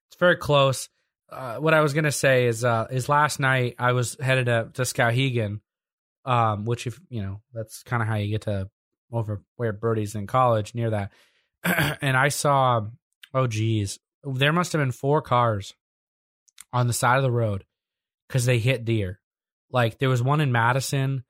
it's 0.10 0.18
very 0.20 0.38
close. 0.38 0.88
Uh, 1.30 1.58
what 1.58 1.74
I 1.74 1.82
was 1.82 1.94
gonna 1.94 2.12
say 2.12 2.46
is 2.46 2.64
uh 2.64 2.88
is 2.90 3.10
last 3.10 3.40
night 3.40 3.76
I 3.80 3.92
was 3.94 4.16
headed 4.20 4.46
to, 4.46 4.70
to 4.76 4.84
Skowhegan, 4.84 5.60
um, 6.26 6.64
which 6.66 6.88
if 6.88 7.00
you 7.10 7.22
know, 7.22 7.42
that's 7.54 7.84
kinda 7.84 8.06
how 8.06 8.16
you 8.16 8.30
get 8.30 8.44
to 8.44 8.70
over 9.14 9.42
where 9.56 9.72
Brody's 9.72 10.16
in 10.16 10.28
college 10.28 10.74
near 10.76 10.90
that. 10.90 11.12
and 12.02 12.18
I 12.18 12.30
saw 12.30 12.82
oh 13.34 13.48
geez. 13.48 14.00
There 14.24 14.54
must 14.54 14.74
have 14.74 14.82
been 14.82 14.92
four 14.92 15.22
cars 15.22 15.74
on 16.72 16.88
the 16.88 16.94
side 16.94 17.18
of 17.18 17.24
the 17.24 17.32
road 17.32 17.66
because 18.28 18.46
they 18.46 18.60
hit 18.60 18.86
deer. 18.86 19.20
Like 19.72 20.00
there 20.00 20.10
was 20.10 20.24
one 20.24 20.42
in 20.42 20.52
Madison, 20.52 21.24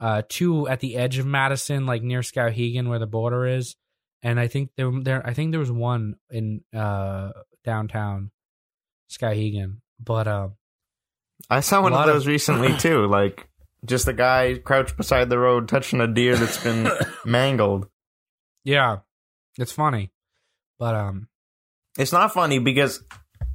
uh, 0.00 0.22
two 0.28 0.68
at 0.68 0.80
the 0.80 0.96
edge 0.96 1.18
of 1.18 1.26
Madison, 1.26 1.86
like 1.86 2.02
near 2.02 2.20
Skowhegan 2.20 2.88
where 2.88 2.98
the 2.98 3.06
border 3.06 3.46
is, 3.46 3.76
and 4.22 4.38
I 4.40 4.48
think 4.48 4.70
there 4.76 4.90
there 5.02 5.26
I 5.26 5.34
think 5.34 5.50
there 5.50 5.60
was 5.60 5.72
one 5.72 6.16
in 6.30 6.62
uh 6.74 7.32
downtown 7.64 8.30
Skowhegan. 9.10 9.78
But 9.98 10.28
uh, 10.28 10.48
I 11.48 11.60
saw 11.60 11.82
one 11.82 11.92
of 11.92 11.98
lot 11.98 12.08
of- 12.08 12.14
those 12.14 12.26
recently 12.26 12.76
too. 12.78 13.06
Like 13.06 13.48
just 13.86 14.08
a 14.08 14.12
guy 14.12 14.58
crouched 14.58 14.96
beside 14.96 15.28
the 15.30 15.38
road 15.38 15.68
touching 15.68 16.00
a 16.00 16.06
deer 16.06 16.36
that's 16.36 16.62
been 16.62 16.88
mangled. 17.24 17.88
yeah, 18.64 18.98
it's 19.58 19.72
funny. 19.72 20.12
But 20.78 20.94
um, 20.94 21.28
It's 21.98 22.12
not 22.12 22.34
funny 22.34 22.58
because 22.58 23.02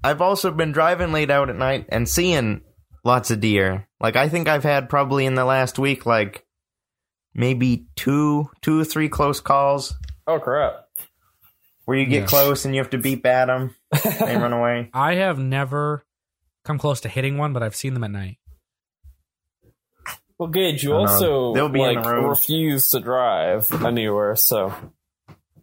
I've 0.04 0.22
also 0.22 0.50
been 0.52 0.72
driving 0.72 1.12
late 1.12 1.30
out 1.30 1.50
at 1.50 1.56
night 1.56 1.86
and 1.90 2.10
seeing 2.10 2.62
lots 3.04 3.30
of 3.30 3.40
deer. 3.40 3.88
Like 4.00 4.16
I 4.16 4.30
think 4.30 4.48
I've 4.48 4.64
had 4.64 4.90
probably 4.90 5.26
in 5.28 5.36
the 5.36 5.46
last 5.46 5.78
week 5.78 6.06
like 6.08 6.44
maybe 7.36 7.86
two, 7.96 8.50
two 8.62 8.80
or 8.80 8.84
three 8.86 9.10
close 9.10 9.40
calls 9.40 9.96
oh, 10.28 10.40
crap. 10.40 10.86
where 11.86 11.98
you 11.98 12.06
get 12.06 12.22
Yes. 12.22 12.30
close 12.30 12.66
and 12.66 12.74
you 12.74 12.82
have 12.82 12.90
to 12.92 12.98
beep 12.98 13.26
at 13.26 13.46
them 13.46 13.76
and 14.04 14.42
run 14.42 14.54
away. 14.54 14.90
I 14.94 15.16
have 15.16 15.38
never 15.38 16.06
come 16.66 16.78
close 16.80 17.02
to 17.02 17.10
hitting 17.10 17.38
one, 17.38 17.54
but 17.54 17.62
I've 17.64 17.76
seen 17.76 17.94
them 17.94 18.04
at 18.04 18.12
night. 18.12 18.38
Well, 20.42 20.50
Gage, 20.50 20.84
you 20.84 20.96
I 20.96 20.98
don't 20.98 21.06
know. 21.06 21.12
also 21.12 21.54
They'll 21.54 21.70
be 21.70 21.84
in 21.84 21.94
like 21.94 22.04
the 22.04 22.10
road. 22.14 22.30
refuse 22.30 22.90
to 22.90 23.00
drive 23.00 23.72
anywhere, 23.86 24.36
so 24.36 24.74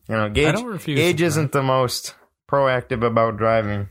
You 0.08 0.14
know, 0.14 0.26
I 0.26 0.28
Gage, 0.28 0.54
don't 0.54 0.66
refuse. 0.66 0.96
Gage 1.00 1.18
to 1.18 1.24
isn't 1.24 1.50
the 1.50 1.64
most 1.64 2.14
proactive 2.48 3.04
about 3.04 3.38
driving. 3.38 3.88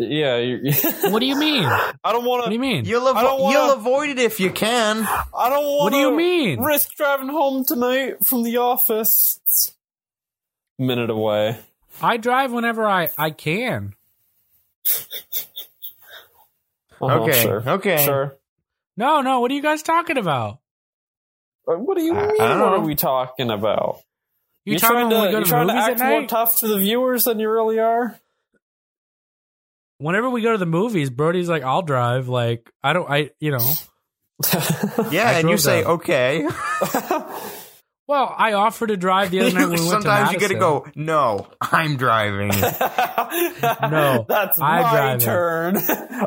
yeah. 0.00 0.36
You, 0.38 0.72
drive. 0.72 1.02
What 1.12 1.20
do 1.20 1.26
you 1.26 1.36
mean? 1.38 1.62
What 1.62 1.94
I 2.02 2.10
don't 2.12 2.24
want 2.24 2.44
do 2.46 2.50
you 2.50 2.58
to. 2.58 2.60
mean? 2.60 2.84
You'll, 2.86 3.06
I 3.06 3.22
don't 3.22 3.38
avo- 3.38 3.40
wanna- 3.44 3.56
you'll 3.58 3.72
avoid 3.74 4.08
it 4.10 4.18
if 4.18 4.40
you 4.40 4.50
can. 4.50 4.96
I 5.06 5.48
don't 5.48 5.64
want. 5.64 5.82
What 5.84 5.90
do 5.92 5.98
you 5.98 6.10
mean? 6.16 6.60
Risk 6.60 6.90
driving 6.96 7.28
home 7.28 7.64
tonight 7.64 8.26
from 8.26 8.42
the 8.42 8.56
office. 8.56 9.38
It's 9.46 9.72
a 10.80 10.82
minute 10.82 11.10
away. 11.10 11.56
I 12.02 12.16
drive 12.16 12.50
whenever 12.50 12.84
I 12.84 13.10
I 13.16 13.30
can. 13.30 13.94
Uh-huh, 17.00 17.20
Okay, 17.22 17.42
Sure. 17.42 17.62
okay. 17.66 18.04
Sure. 18.04 18.36
No, 19.00 19.22
no. 19.22 19.40
What 19.40 19.50
are 19.50 19.54
you 19.54 19.62
guys 19.62 19.82
talking 19.82 20.18
about? 20.18 20.58
What 21.64 21.96
do 21.96 22.02
you 22.02 22.14
I- 22.14 22.26
mean? 22.26 22.40
I 22.40 22.60
what 22.60 22.72
are 22.74 22.80
we 22.80 22.94
talking 22.94 23.50
about? 23.50 24.00
You 24.66 24.72
You're 24.72 24.80
talking 24.80 24.96
trying 24.96 25.06
about 25.06 25.20
to, 25.22 25.26
we 25.26 25.30
you're 25.32 25.40
to 25.40 25.48
trying 25.48 25.68
to 25.68 25.74
act 25.74 25.98
more 26.00 26.26
tough 26.26 26.58
to 26.60 26.68
the 26.68 26.76
viewers 26.78 27.24
than 27.24 27.38
you 27.40 27.50
really 27.50 27.78
are. 27.78 28.20
Whenever 29.98 30.28
we 30.28 30.42
go 30.42 30.52
to 30.52 30.58
the 30.58 30.66
movies, 30.66 31.08
Brody's 31.10 31.48
like, 31.48 31.62
"I'll 31.62 31.80
drive." 31.82 32.28
Like, 32.28 32.70
I 32.82 32.92
don't. 32.92 33.10
I 33.10 33.30
you 33.40 33.52
know. 33.52 33.72
Yeah, 35.10 35.30
and 35.38 35.48
you 35.50 35.56
say, 35.58 35.82
that. 35.82 35.88
okay. 35.88 36.46
Well, 38.08 38.34
I 38.36 38.54
offered 38.54 38.88
to 38.88 38.96
drive 38.96 39.30
the 39.30 39.38
other 39.38 39.52
night 39.52 39.68
when 39.68 39.78
we 39.78 39.88
went 39.88 40.02
to 40.02 40.02
Sometimes 40.02 40.32
you 40.32 40.38
Madison. 40.40 40.58
gotta 40.58 40.82
go, 40.84 40.92
no, 40.96 41.46
I'm 41.60 41.96
driving. 41.96 42.48
no, 43.88 44.26
that's 44.28 44.60
I 44.60 44.82
my 44.82 44.90
drive 44.90 45.20
turn. 45.20 45.76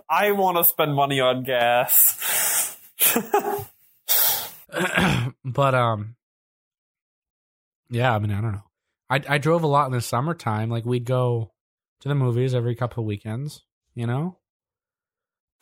I 0.09 0.31
want 0.31 0.55
to 0.55 0.63
spend 0.63 0.95
money 0.95 1.19
on 1.19 1.43
gas. 1.43 2.62
but 5.45 5.75
um, 5.75 6.15
yeah. 7.89 8.13
I 8.13 8.19
mean, 8.19 8.31
I 8.31 8.41
don't 8.41 8.53
know. 8.53 8.63
I 9.09 9.21
I 9.27 9.37
drove 9.37 9.63
a 9.63 9.67
lot 9.67 9.87
in 9.87 9.93
the 9.93 10.01
summertime. 10.01 10.69
Like 10.69 10.85
we'd 10.85 11.05
go 11.05 11.51
to 12.01 12.09
the 12.09 12.15
movies 12.15 12.55
every 12.55 12.75
couple 12.75 13.03
of 13.03 13.07
weekends. 13.07 13.63
You 13.95 14.07
know. 14.07 14.37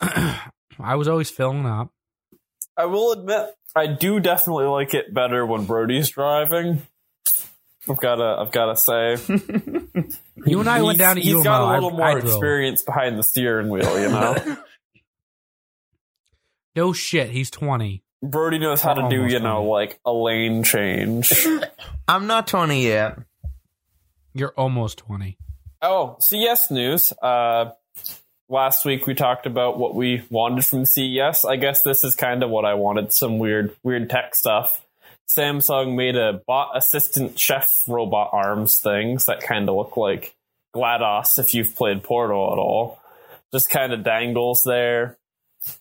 I 0.00 0.94
was 0.96 1.08
always 1.08 1.30
filling 1.30 1.66
up. 1.66 1.90
I 2.76 2.86
will 2.86 3.12
admit, 3.12 3.50
I 3.76 3.86
do 3.86 4.20
definitely 4.20 4.64
like 4.64 4.94
it 4.94 5.12
better 5.12 5.44
when 5.44 5.66
Brody's 5.66 6.10
driving. 6.10 6.82
I've 7.88 7.98
gotta, 7.98 8.36
I've 8.40 8.52
gotta 8.52 8.76
say. 8.76 9.16
You 10.44 10.58
and 10.58 10.68
I 10.68 10.82
went 10.82 10.98
down 10.98 11.16
to 11.16 11.22
He's 11.22 11.34
UMO. 11.34 11.44
got 11.44 11.70
a 11.70 11.74
little 11.74 11.90
more 11.90 12.04
I 12.04 12.18
experience 12.18 12.82
behind 12.82 13.16
the 13.16 13.22
steering 13.22 13.68
wheel, 13.68 14.00
you 14.00 14.08
know. 14.08 14.34
No 16.76 16.92
shit. 16.92 17.30
He's 17.30 17.50
twenty. 17.50 18.02
Brody 18.22 18.58
knows 18.58 18.80
how 18.82 18.94
to 18.94 19.08
do, 19.08 19.16
Almost 19.18 19.32
you 19.32 19.40
know, 19.40 19.56
twenty. 19.56 19.68
like 19.70 20.00
a 20.06 20.12
lane 20.12 20.62
change. 20.62 21.32
I'm 22.08 22.28
not 22.28 22.46
20 22.46 22.84
yet. 22.84 23.18
You're 24.32 24.54
almost 24.56 24.98
twenty. 24.98 25.36
Oh, 25.82 26.16
CES 26.20 26.70
news. 26.70 27.12
Uh, 27.20 27.72
last 28.48 28.84
week 28.84 29.06
we 29.06 29.14
talked 29.14 29.46
about 29.46 29.78
what 29.78 29.94
we 29.94 30.22
wanted 30.30 30.64
from 30.64 30.84
CES. 30.86 31.44
I 31.44 31.56
guess 31.56 31.82
this 31.82 32.04
is 32.04 32.14
kind 32.14 32.42
of 32.44 32.50
what 32.50 32.64
I 32.64 32.74
wanted. 32.74 33.12
Some 33.12 33.38
weird, 33.38 33.74
weird 33.82 34.08
tech 34.08 34.34
stuff. 34.34 34.84
Samsung 35.28 35.96
made 35.96 36.14
a 36.16 36.40
bot 36.46 36.76
assistant 36.76 37.38
chef 37.38 37.82
robot 37.88 38.30
arms 38.32 38.78
things 38.78 39.24
that 39.26 39.40
kind 39.40 39.68
of 39.68 39.74
look 39.76 39.96
like 39.96 40.34
GLaDOS 40.76 41.38
if 41.38 41.54
you've 41.54 41.74
played 41.74 42.02
Portal 42.02 42.52
at 42.52 42.58
all. 42.58 43.00
Just 43.52 43.68
kind 43.68 43.92
of 43.92 44.04
dangles 44.04 44.62
there. 44.64 45.18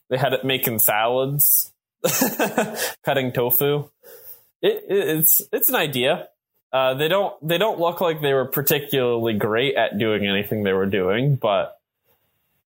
They 0.10 0.18
had 0.18 0.34
it 0.34 0.44
making 0.46 0.80
salads, 0.80 1.72
cutting 3.04 3.32
tofu. 3.32 3.90
It, 4.62 4.84
it, 4.88 5.18
it's 5.18 5.42
it's 5.52 5.70
an 5.70 5.76
idea. 5.76 6.28
Uh, 6.74 6.94
they 6.94 7.08
don't 7.08 7.36
they 7.46 7.58
don't 7.58 7.80
look 7.80 8.00
like 8.02 8.22
they 8.22 8.34
were 8.34 8.46
particularly 8.46 9.34
great 9.34 9.76
at 9.76 9.98
doing 9.98 10.26
anything 10.26 10.64
they 10.64 10.74
were 10.74 10.86
doing, 10.86 11.36
but 11.36 11.78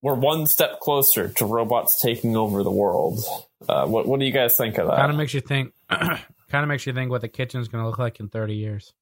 we're 0.03 0.15
one 0.15 0.47
step 0.47 0.81
closer 0.81 1.29
to 1.29 1.45
robots 1.45 2.01
taking 2.01 2.37
over 2.37 2.63
the 2.63 2.71
world. 2.71 3.21
Uh, 3.69 3.87
what 3.87 4.07
what 4.07 4.21
do 4.21 4.27
you 4.27 4.33
guys 4.33 4.57
think 4.57 4.79
of 4.79 4.87
that? 4.89 4.97
Kind 4.97 5.11
of 5.11 5.17
makes 5.17 5.35
you 5.35 5.41
think. 5.41 5.73
kind 5.91 6.23
of 6.53 6.69
makes 6.69 6.87
you 6.87 6.93
think 6.93 7.11
what 7.11 7.21
the 7.21 7.29
kitchen's 7.29 7.69
going 7.69 7.83
to 7.83 7.89
look 7.89 7.99
like 7.99 8.21
in 8.21 8.29
thirty 8.29 8.55
years. 8.55 8.95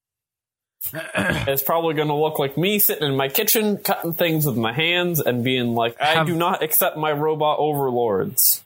it's 0.93 1.63
probably 1.63 1.95
going 1.95 2.09
to 2.09 2.15
look 2.15 2.39
like 2.39 2.57
me 2.57 2.79
sitting 2.79 3.09
in 3.09 3.17
my 3.17 3.29
kitchen 3.29 3.79
cutting 3.79 4.13
things 4.13 4.47
with 4.47 4.57
my 4.57 4.73
hands 4.73 5.21
and 5.21 5.43
being 5.45 5.75
like, 5.75 6.01
I 6.01 6.15
Have- 6.15 6.27
do 6.27 6.35
not 6.37 6.63
accept 6.63 6.97
my 6.97 7.13
robot 7.13 7.59
overlords. 7.59 8.65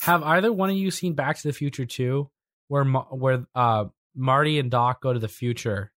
Have 0.00 0.22
either 0.22 0.52
one 0.52 0.70
of 0.70 0.76
you 0.76 0.90
seen 0.90 1.14
Back 1.14 1.38
to 1.38 1.48
the 1.48 1.52
Future 1.54 1.86
2 1.86 2.28
where 2.68 2.84
where 2.84 3.46
uh 3.54 3.86
Marty 4.14 4.58
and 4.58 4.70
Doc 4.70 5.00
go 5.00 5.12
to 5.12 5.18
the 5.18 5.28
future 5.28 5.92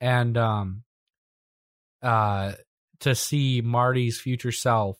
and 0.00 0.36
um 0.36 0.82
uh 2.02 2.52
to 3.00 3.14
see 3.14 3.60
Marty's 3.60 4.18
future 4.20 4.52
self 4.52 4.96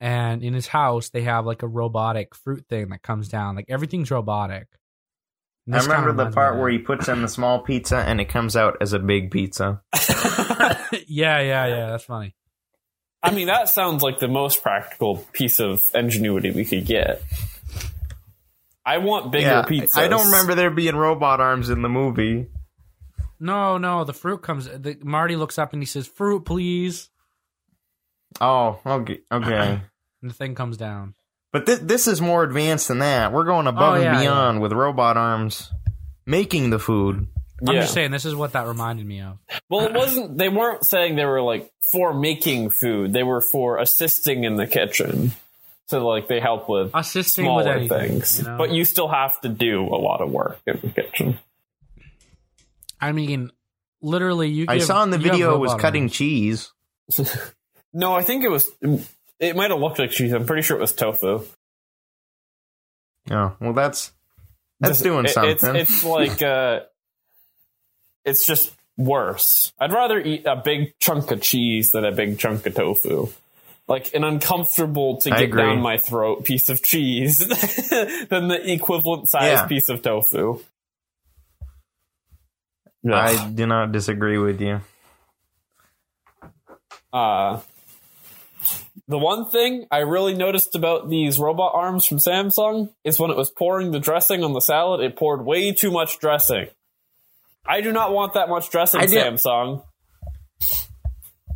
and 0.00 0.42
in 0.42 0.54
his 0.54 0.66
house 0.66 1.10
they 1.10 1.22
have 1.22 1.46
like 1.46 1.62
a 1.62 1.68
robotic 1.68 2.34
fruit 2.34 2.66
thing 2.68 2.88
that 2.88 3.02
comes 3.02 3.28
down 3.28 3.56
like 3.56 3.66
everything's 3.68 4.10
robotic. 4.10 4.66
And 5.66 5.76
I 5.76 5.82
remember 5.82 6.12
the 6.12 6.30
part 6.30 6.58
where 6.58 6.70
he 6.70 6.78
puts 6.78 7.08
in 7.08 7.22
the 7.22 7.28
small 7.28 7.60
pizza 7.60 7.98
and 7.98 8.20
it 8.20 8.28
comes 8.28 8.56
out 8.56 8.78
as 8.80 8.92
a 8.92 8.98
big 8.98 9.30
pizza. 9.30 9.82
yeah, 11.06 11.40
yeah, 11.40 11.66
yeah, 11.66 11.90
that's 11.90 12.04
funny. 12.04 12.34
I 13.22 13.30
mean, 13.32 13.48
that 13.48 13.68
sounds 13.68 14.02
like 14.02 14.18
the 14.18 14.28
most 14.28 14.62
practical 14.62 15.18
piece 15.32 15.60
of 15.60 15.88
ingenuity 15.94 16.50
we 16.50 16.64
could 16.64 16.86
get. 16.86 17.22
I 18.84 18.98
want 18.98 19.30
bigger 19.30 19.46
Yeah, 19.46 19.62
pizzas. 19.62 19.96
I 19.96 20.08
don't 20.08 20.26
remember 20.26 20.54
there 20.54 20.70
being 20.70 20.96
robot 20.96 21.40
arms 21.40 21.68
in 21.68 21.82
the 21.82 21.88
movie. 21.88 22.48
No, 23.38 23.78
no, 23.78 24.04
the 24.04 24.12
fruit 24.12 24.42
comes 24.42 24.66
the 24.66 24.98
Marty 25.02 25.36
looks 25.36 25.58
up 25.58 25.72
and 25.72 25.82
he 25.82 25.86
says, 25.86 26.06
"Fruit, 26.06 26.44
please." 26.44 27.08
Oh, 28.40 28.80
okay, 28.84 29.20
okay. 29.30 29.82
And 30.22 30.30
the 30.30 30.34
thing 30.34 30.54
comes 30.54 30.76
down. 30.76 31.14
But 31.52 31.66
this 31.66 31.78
this 31.80 32.06
is 32.06 32.20
more 32.20 32.44
advanced 32.44 32.88
than 32.88 33.00
that. 33.00 33.32
We're 33.32 33.44
going 33.44 33.66
above 33.66 33.96
Oh, 33.96 34.00
yeah, 34.00 34.12
and 34.12 34.20
beyond 34.20 34.60
with 34.60 34.72
robot 34.72 35.16
arms 35.16 35.70
making 36.26 36.70
the 36.70 36.78
food. 36.78 37.26
I'm 37.66 37.74
Yeah. 37.74 37.80
just 37.82 37.92
saying 37.92 38.10
this 38.12 38.24
is 38.24 38.34
what 38.34 38.52
that 38.52 38.66
reminded 38.66 39.04
me 39.06 39.20
of. 39.20 39.36
Well, 39.68 39.84
it 39.86 39.92
wasn't. 39.92 40.38
They 40.38 40.48
weren't 40.48 40.84
saying 40.86 41.16
they 41.16 41.24
were 41.24 41.42
like 41.42 41.70
for 41.92 42.14
making 42.14 42.70
food. 42.70 43.12
They 43.12 43.22
were 43.22 43.40
for 43.40 43.78
assisting 43.78 44.44
in 44.44 44.54
the 44.54 44.66
kitchen. 44.66 45.32
So 45.88 46.06
like 46.06 46.28
they 46.28 46.38
help 46.38 46.68
with 46.68 46.92
Assisting 46.94 47.46
smaller 47.46 47.64
with 47.64 47.76
anything, 47.76 48.08
things, 48.20 48.38
you 48.38 48.44
know? 48.44 48.56
but 48.56 48.70
you 48.70 48.84
still 48.84 49.08
have 49.08 49.40
to 49.40 49.48
do 49.48 49.82
a 49.88 49.98
lot 49.98 50.20
of 50.20 50.30
work 50.30 50.60
in 50.66 50.78
the 50.80 50.88
kitchen. 50.88 51.38
I 53.00 53.10
mean, 53.10 53.50
literally, 54.00 54.50
you. 54.50 54.66
I 54.68 54.78
saw 54.78 55.02
in 55.02 55.10
the 55.10 55.18
video 55.18 55.54
it 55.54 55.58
was 55.58 55.74
cutting 55.74 56.04
arms. 56.04 56.12
cheese. 56.12 56.72
No, 57.92 58.14
I 58.14 58.22
think 58.22 58.44
it 58.44 58.48
was. 58.48 58.70
It 59.40 59.56
might 59.56 59.70
have 59.70 59.80
looked 59.80 59.98
like 59.98 60.10
cheese. 60.10 60.32
I'm 60.32 60.44
pretty 60.46 60.62
sure 60.62 60.76
it 60.76 60.80
was 60.80 60.92
tofu. 60.92 61.44
Oh, 63.30 63.56
well 63.60 63.72
that's 63.72 64.12
that's 64.80 64.92
Just- 64.98 65.04
doing 65.04 65.24
it- 65.24 65.30
something. 65.30 65.76
It's, 65.76 65.92
it's 65.92 66.04
like 66.04 66.42
uh, 66.42 66.80
it's 68.24 68.46
just 68.46 68.72
worse. 68.96 69.72
I'd 69.80 69.92
rather 69.92 70.20
eat 70.20 70.44
a 70.46 70.56
big 70.56 70.92
chunk 71.00 71.30
of 71.30 71.40
cheese 71.40 71.90
than 71.92 72.04
a 72.04 72.12
big 72.12 72.38
chunk 72.38 72.66
of 72.66 72.74
tofu. 72.74 73.28
Like 73.88 74.14
an 74.14 74.22
uncomfortable 74.24 75.16
to 75.22 75.30
get 75.30 75.52
down 75.52 75.80
my 75.80 75.96
throat 75.98 76.44
piece 76.44 76.68
of 76.68 76.80
cheese 76.82 77.38
than 78.28 78.46
the 78.48 78.60
equivalent 78.72 79.28
size 79.28 79.44
Yeah. 79.52 79.66
piece 79.66 79.88
of 79.88 80.02
tofu. 80.02 80.60
Ugh. 83.04 83.12
I 83.12 83.48
do 83.48 83.66
not 83.66 83.90
disagree 83.92 84.38
with 84.38 84.60
you. 84.60 84.80
Uh, 87.12 87.60
the 89.10 89.18
one 89.18 89.50
thing 89.50 89.86
I 89.90 89.98
really 89.98 90.34
noticed 90.34 90.76
about 90.76 91.10
these 91.10 91.40
robot 91.40 91.72
arms 91.74 92.06
from 92.06 92.18
Samsung 92.18 92.90
is 93.02 93.18
when 93.18 93.32
it 93.32 93.36
was 93.36 93.50
pouring 93.50 93.90
the 93.90 93.98
dressing 93.98 94.44
on 94.44 94.52
the 94.52 94.60
salad, 94.60 95.00
it 95.00 95.16
poured 95.16 95.44
way 95.44 95.72
too 95.72 95.90
much 95.90 96.20
dressing. 96.20 96.68
I 97.66 97.80
do 97.80 97.90
not 97.90 98.12
want 98.12 98.34
that 98.34 98.48
much 98.48 98.70
dressing, 98.70 99.00
I 99.00 99.06
Samsung. 99.06 99.82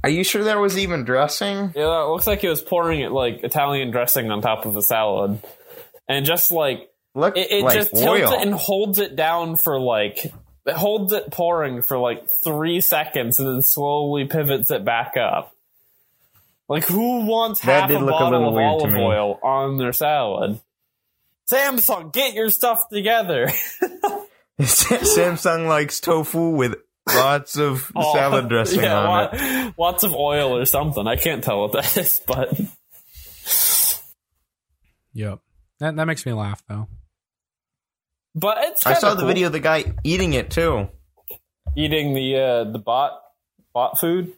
Are 0.02 0.10
you 0.10 0.24
sure 0.24 0.42
there 0.42 0.58
was 0.58 0.76
even 0.76 1.04
dressing? 1.04 1.72
Yeah, 1.76 2.02
it 2.04 2.08
looks 2.08 2.26
like 2.26 2.42
it 2.42 2.48
was 2.48 2.60
pouring 2.60 3.00
it 3.00 3.12
like 3.12 3.44
Italian 3.44 3.92
dressing 3.92 4.32
on 4.32 4.42
top 4.42 4.66
of 4.66 4.74
the 4.74 4.82
salad, 4.82 5.40
and 6.08 6.26
just 6.26 6.50
like 6.50 6.90
Look, 7.14 7.36
it, 7.36 7.52
it 7.52 7.62
like 7.62 7.74
just 7.74 7.94
oil. 7.94 8.16
tilts 8.18 8.32
it 8.32 8.42
and 8.42 8.54
holds 8.54 8.98
it 8.98 9.14
down 9.14 9.54
for 9.54 9.78
like 9.78 10.24
it 10.66 10.74
holds 10.74 11.12
it 11.12 11.30
pouring 11.30 11.82
for 11.82 11.98
like 11.98 12.26
three 12.42 12.80
seconds 12.80 13.38
and 13.38 13.48
then 13.48 13.62
slowly 13.62 14.26
pivots 14.26 14.72
it 14.72 14.84
back 14.84 15.16
up. 15.16 15.53
Like 16.68 16.84
who 16.86 17.26
wants 17.26 17.60
That 17.60 17.80
half 17.82 17.88
did 17.88 17.96
a 17.96 18.00
look 18.00 18.08
a 18.08 18.12
bottle 18.12 18.30
little 18.30 18.48
of 18.48 18.54
weird 18.54 18.68
olive 18.68 18.94
oil 18.94 19.38
on 19.42 19.76
their 19.78 19.92
salad? 19.92 20.60
Samsung, 21.50 22.12
get 22.12 22.34
your 22.34 22.48
stuff 22.50 22.88
together. 22.88 23.50
Samsung 24.60 25.66
likes 25.68 26.00
tofu 26.00 26.50
with 26.50 26.76
lots 27.06 27.58
of 27.58 27.90
Oh, 27.96 28.14
salad 28.14 28.48
dressing 28.48 28.80
yeah, 28.82 28.96
on 28.98 29.28
it. 29.34 29.74
Lots 29.78 30.04
of 30.04 30.14
oil 30.14 30.56
or 30.56 30.64
something. 30.64 31.06
I 31.06 31.16
can't 31.16 31.44
tell 31.44 31.60
what 31.60 31.72
that 31.72 31.96
is, 31.96 32.20
but 32.26 32.58
Yep. 35.12 35.40
That 35.80 35.96
that 35.96 36.04
makes 36.06 36.24
me 36.26 36.32
laugh 36.32 36.62
though. 36.68 36.88
but 38.34 38.58
it's. 38.60 38.86
I 38.86 38.90
kinda 38.94 39.00
saw 39.00 39.14
the 39.14 39.26
video 39.26 39.48
of 39.48 39.52
the 39.52 39.60
guy 39.60 39.84
eating 40.02 40.32
it 40.34 40.50
too. 40.50 40.88
eating 41.76 42.14
the 42.14 42.36
uh, 42.36 42.64
the 42.72 42.78
bot 42.78 43.20
bot 43.72 43.98
food. 44.00 44.32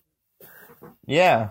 Yeah. 1.06 1.50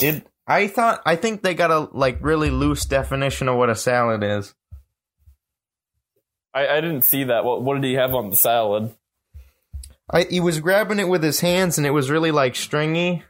It 0.00 0.26
I 0.46 0.68
thought 0.68 1.00
I 1.06 1.16
think 1.16 1.42
they 1.42 1.54
got 1.54 1.70
a 1.70 1.88
like 1.96 2.18
really 2.20 2.50
loose 2.50 2.84
definition 2.84 3.48
of 3.48 3.56
what 3.56 3.70
a 3.70 3.74
salad 3.74 4.22
is. 4.22 4.54
I, 6.52 6.68
I 6.68 6.80
didn't 6.80 7.02
see 7.02 7.24
that. 7.24 7.44
What 7.44 7.62
what 7.62 7.74
did 7.74 7.84
he 7.84 7.94
have 7.94 8.14
on 8.14 8.30
the 8.30 8.36
salad? 8.36 8.94
I 10.10 10.24
he 10.24 10.40
was 10.40 10.60
grabbing 10.60 10.98
it 10.98 11.08
with 11.08 11.22
his 11.22 11.40
hands 11.40 11.78
and 11.78 11.86
it 11.86 11.90
was 11.90 12.10
really 12.10 12.30
like 12.30 12.56
stringy. 12.56 13.22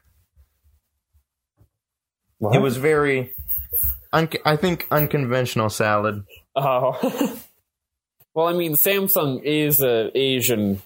It 2.41 2.61
was 2.61 2.77
very 2.77 3.35
un- 4.13 4.29
I 4.45 4.57
think 4.57 4.87
unconventional 4.91 5.71
salad. 5.71 6.25
Oh. 6.55 7.41
well, 8.35 8.49
I 8.49 8.53
mean, 8.53 8.73
Samsung 8.73 9.43
is 9.43 9.81
a 9.81 10.11
Asian. 10.17 10.83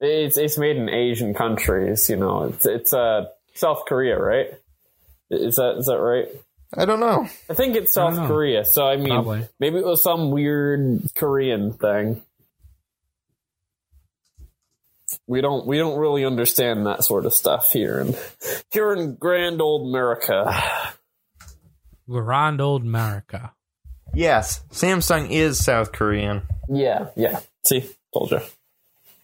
It's 0.00 0.36
it's 0.36 0.58
made 0.58 0.76
in 0.76 0.88
Asian 0.88 1.32
countries. 1.32 2.10
You 2.10 2.16
know, 2.16 2.44
it's 2.44 2.66
it's 2.66 2.92
uh 2.92 3.26
South 3.54 3.84
Korea, 3.86 4.18
right? 4.18 4.48
Is 5.30 5.56
that 5.56 5.76
is 5.78 5.86
that 5.86 5.98
right? 5.98 6.28
I 6.76 6.84
don't 6.84 7.00
know. 7.00 7.28
I 7.48 7.54
think 7.54 7.76
it's 7.76 7.92
South. 7.94 8.16
Korea. 8.28 8.64
So 8.64 8.86
I 8.86 8.96
mean, 8.96 9.08
Probably. 9.08 9.46
maybe 9.60 9.78
it 9.78 9.84
was 9.84 10.02
some 10.02 10.30
weird 10.30 11.00
Korean 11.14 11.72
thing. 11.72 12.22
We 15.26 15.40
don't 15.40 15.66
we 15.66 15.78
don't 15.78 15.98
really 15.98 16.24
understand 16.24 16.86
that 16.86 17.04
sort 17.04 17.26
of 17.26 17.34
stuff 17.34 17.72
here 17.72 18.00
in 18.00 18.14
here 18.70 18.92
in 18.92 19.14
grand 19.14 19.60
old 19.60 19.88
America. 19.88 20.52
Grand 22.08 22.60
old 22.60 22.82
America. 22.82 23.52
Yes, 24.14 24.62
Samsung 24.70 25.30
is 25.30 25.62
South 25.62 25.92
Korean. 25.92 26.42
Yeah, 26.68 27.08
yeah. 27.16 27.40
See, 27.64 27.88
told 28.12 28.30
you. 28.30 28.40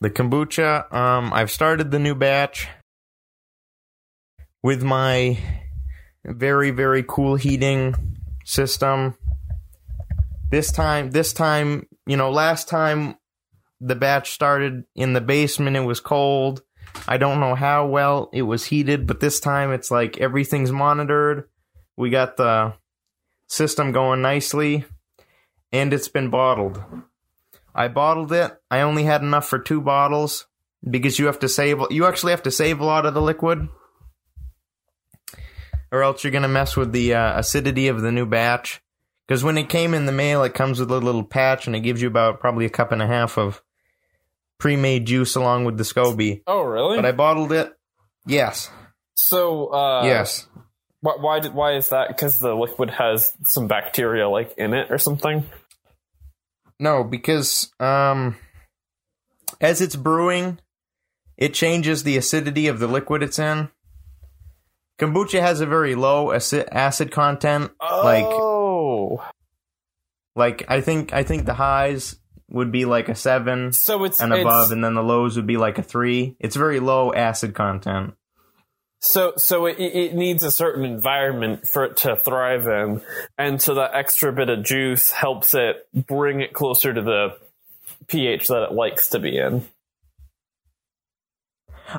The 0.01 0.11
kombucha, 0.11 0.93
um, 0.93 1.33
I've 1.33 1.51
started 1.51 1.93
the 1.93 2.01
new 2.01 2.15
batch 2.17 2.69
with 4.63 4.83
my 4.83 5.39
very, 6.25 6.71
very 6.71 7.05
cool 7.07 7.37
heating 7.37 7.95
system. 8.45 9.17
This 10.51 10.71
time, 10.71 11.11
this 11.11 11.33
time, 11.33 11.87
you 12.07 12.17
know, 12.17 12.31
last 12.31 12.69
time 12.69 13.17
the 13.81 13.97
batch 13.97 14.31
started 14.31 14.85
in 14.95 15.13
the 15.13 15.21
basement, 15.21 15.77
it 15.77 15.81
was 15.81 16.01
cold. 16.01 16.63
I 17.09 17.17
don't 17.17 17.41
know 17.41 17.55
how 17.55 17.87
well 17.87 18.29
it 18.33 18.43
was 18.43 18.67
heated, 18.67 19.07
but 19.07 19.21
this 19.21 19.41
time 19.41 19.73
it's 19.73 19.91
like 19.91 20.19
everything's 20.19 20.71
monitored. 20.71 21.49
We 21.97 22.11
got 22.11 22.37
the 22.37 22.75
system 23.47 23.93
going 23.93 24.23
nicely, 24.23 24.85
and 25.73 25.93
it's 25.93 26.09
been 26.09 26.31
bottled. 26.31 26.83
I 27.75 27.89
bottled 27.89 28.33
it. 28.33 28.53
I 28.71 28.83
only 28.83 29.05
had 29.05 29.23
enough 29.23 29.49
for 29.49 29.59
two 29.59 29.81
bottles 29.81 30.47
because 30.89 31.19
you 31.19 31.27
have 31.27 31.39
to 31.41 31.49
save. 31.49 31.79
You 31.91 32.07
actually 32.07 32.33
have 32.33 32.43
to 32.45 32.51
save 32.51 32.81
a 32.81 32.85
lot 32.85 33.07
of 33.07 33.15
the 33.15 33.23
liquid, 33.23 33.69
or 35.93 36.03
else 36.03 36.25
you're 36.25 36.33
gonna 36.33 36.49
mess 36.49 36.77
with 36.77 36.91
the 36.93 37.15
uh, 37.15 37.39
acidity 37.39 37.87
of 37.87 38.01
the 38.01 38.11
new 38.11 38.27
batch. 38.27 38.83
Because 39.29 39.45
when 39.45 39.57
it 39.57 39.69
came 39.69 39.95
in 39.95 40.07
the 40.07 40.13
mail, 40.13 40.43
it 40.43 40.55
comes 40.55 40.81
with 40.81 40.91
a 40.91 40.99
little 40.99 41.23
patch, 41.23 41.67
and 41.67 41.77
it 41.77 41.81
gives 41.81 42.03
you 42.03 42.09
about 42.09 42.41
probably 42.41 42.65
a 42.67 42.71
cup 42.71 42.91
and 42.91 43.01
a 43.01 43.07
half 43.07 43.39
of 43.39 43.63
pre-made 44.59 45.07
juice 45.07 45.37
along 45.37 45.65
with 45.65 45.77
the 45.77 45.85
SCOBY. 45.85 46.43
Oh, 46.47 46.63
really? 46.63 46.97
But 46.97 47.07
I 47.07 47.13
bottled 47.13 47.53
it. 47.53 47.73
Yes. 48.27 48.71
so, 49.15 49.73
uh, 49.73 50.05
yes. 50.05 50.49
Why, 51.01 51.17
why 51.19 51.41
did 51.41 51.55
why 51.55 51.75
is 51.75 51.89
that? 51.89 52.09
Because 52.09 52.39
the 52.39 52.55
liquid 52.55 52.91
has 52.91 53.33
some 53.45 53.67
bacteria 53.67 54.29
like 54.29 54.55
in 54.57 54.73
it 54.73 54.91
or 54.91 54.99
something. 54.99 55.45
No, 56.79 57.05
because 57.05 57.73
um, 57.81 58.37
as 59.61 59.81
it's 59.81 59.97
brewing, 59.97 60.59
it 61.37 61.55
changes 61.55 62.03
the 62.03 62.17
acidity 62.17 62.69
of 62.69 62.79
the 62.79 62.87
liquid 62.87 63.23
it's 63.23 63.39
in. 63.39 63.69
Kombucha 65.03 65.41
has 65.41 65.61
a 65.61 65.67
very 65.67 65.95
low 65.97 66.31
acid 66.33 66.69
acid 66.71 67.11
content. 67.11 67.73
Like 67.81 68.25
Oh, 68.25 69.23
like 70.37 70.65
I 70.69 70.81
think 70.81 71.13
I 71.13 71.25
think 71.25 71.45
the 71.45 71.55
highs 71.55 72.17
would 72.49 72.71
be 72.71 72.85
like 72.85 73.09
a 73.09 73.15
seven 73.15 73.73
So 73.73 74.05
it's 74.05 74.21
and 74.21 74.33
it's- 74.33 74.45
above, 74.47 74.71
and 74.71 74.85
then 74.85 74.95
the 74.95 75.03
lows 75.03 75.37
would 75.37 75.47
be 75.47 75.57
like 75.57 75.79
a 75.79 75.83
three. 75.83 76.37
It's 76.39 76.55
very 76.55 76.79
low 76.81 77.13
acid 77.13 77.55
content. 77.55 78.15
So, 79.05 79.33
so 79.37 79.67
it, 79.67 79.81
it 79.81 80.15
needs 80.15 80.45
a 80.45 80.51
certain 80.53 80.85
environment 80.85 81.67
for 81.67 81.83
it 81.85 81.97
to 81.99 82.15
thrive 82.15 82.69
in, 82.69 83.01
and 83.37 83.61
so 83.61 83.75
that 83.75 83.97
extra 83.97 84.33
bit 84.33 84.49
of 84.49 84.63
juice 84.63 85.11
helps 85.11 85.55
it 85.55 85.89
bring 85.93 86.41
it 86.41 86.53
closer 86.53 86.95
to 86.95 87.03
the 87.03 87.37
pH 88.07 88.47
that 88.47 88.63
it 88.63 88.73
likes 88.73 89.09
to 89.09 89.19
be 89.19 89.37
in. 89.37 89.65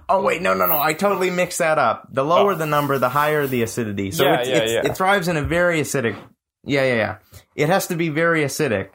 Oh 0.09 0.21
wait, 0.23 0.41
no, 0.41 0.53
no, 0.53 0.65
no! 0.65 0.79
I 0.79 0.93
totally 0.93 1.29
mixed 1.29 1.59
that 1.59 1.77
up. 1.77 2.07
The 2.11 2.23
lower 2.23 2.53
Oh. 2.53 2.55
the 2.55 2.65
number, 2.65 2.97
the 2.97 3.09
higher 3.09 3.45
the 3.47 3.61
acidity. 3.63 4.11
So 4.11 4.23
Yeah, 4.23 4.39
it's, 4.39 4.49
yeah, 4.49 4.55
it's, 4.57 4.71
yeah. 4.71 4.81
it 4.85 4.97
thrives 4.97 5.27
in 5.27 5.37
a 5.37 5.43
very 5.43 5.81
acidic. 5.81 6.15
Yeah, 6.63 6.83
yeah, 6.85 6.95
yeah. 6.95 7.15
It 7.55 7.69
has 7.69 7.87
to 7.87 7.95
be 7.95 8.09
very 8.09 8.41
acidic, 8.43 8.89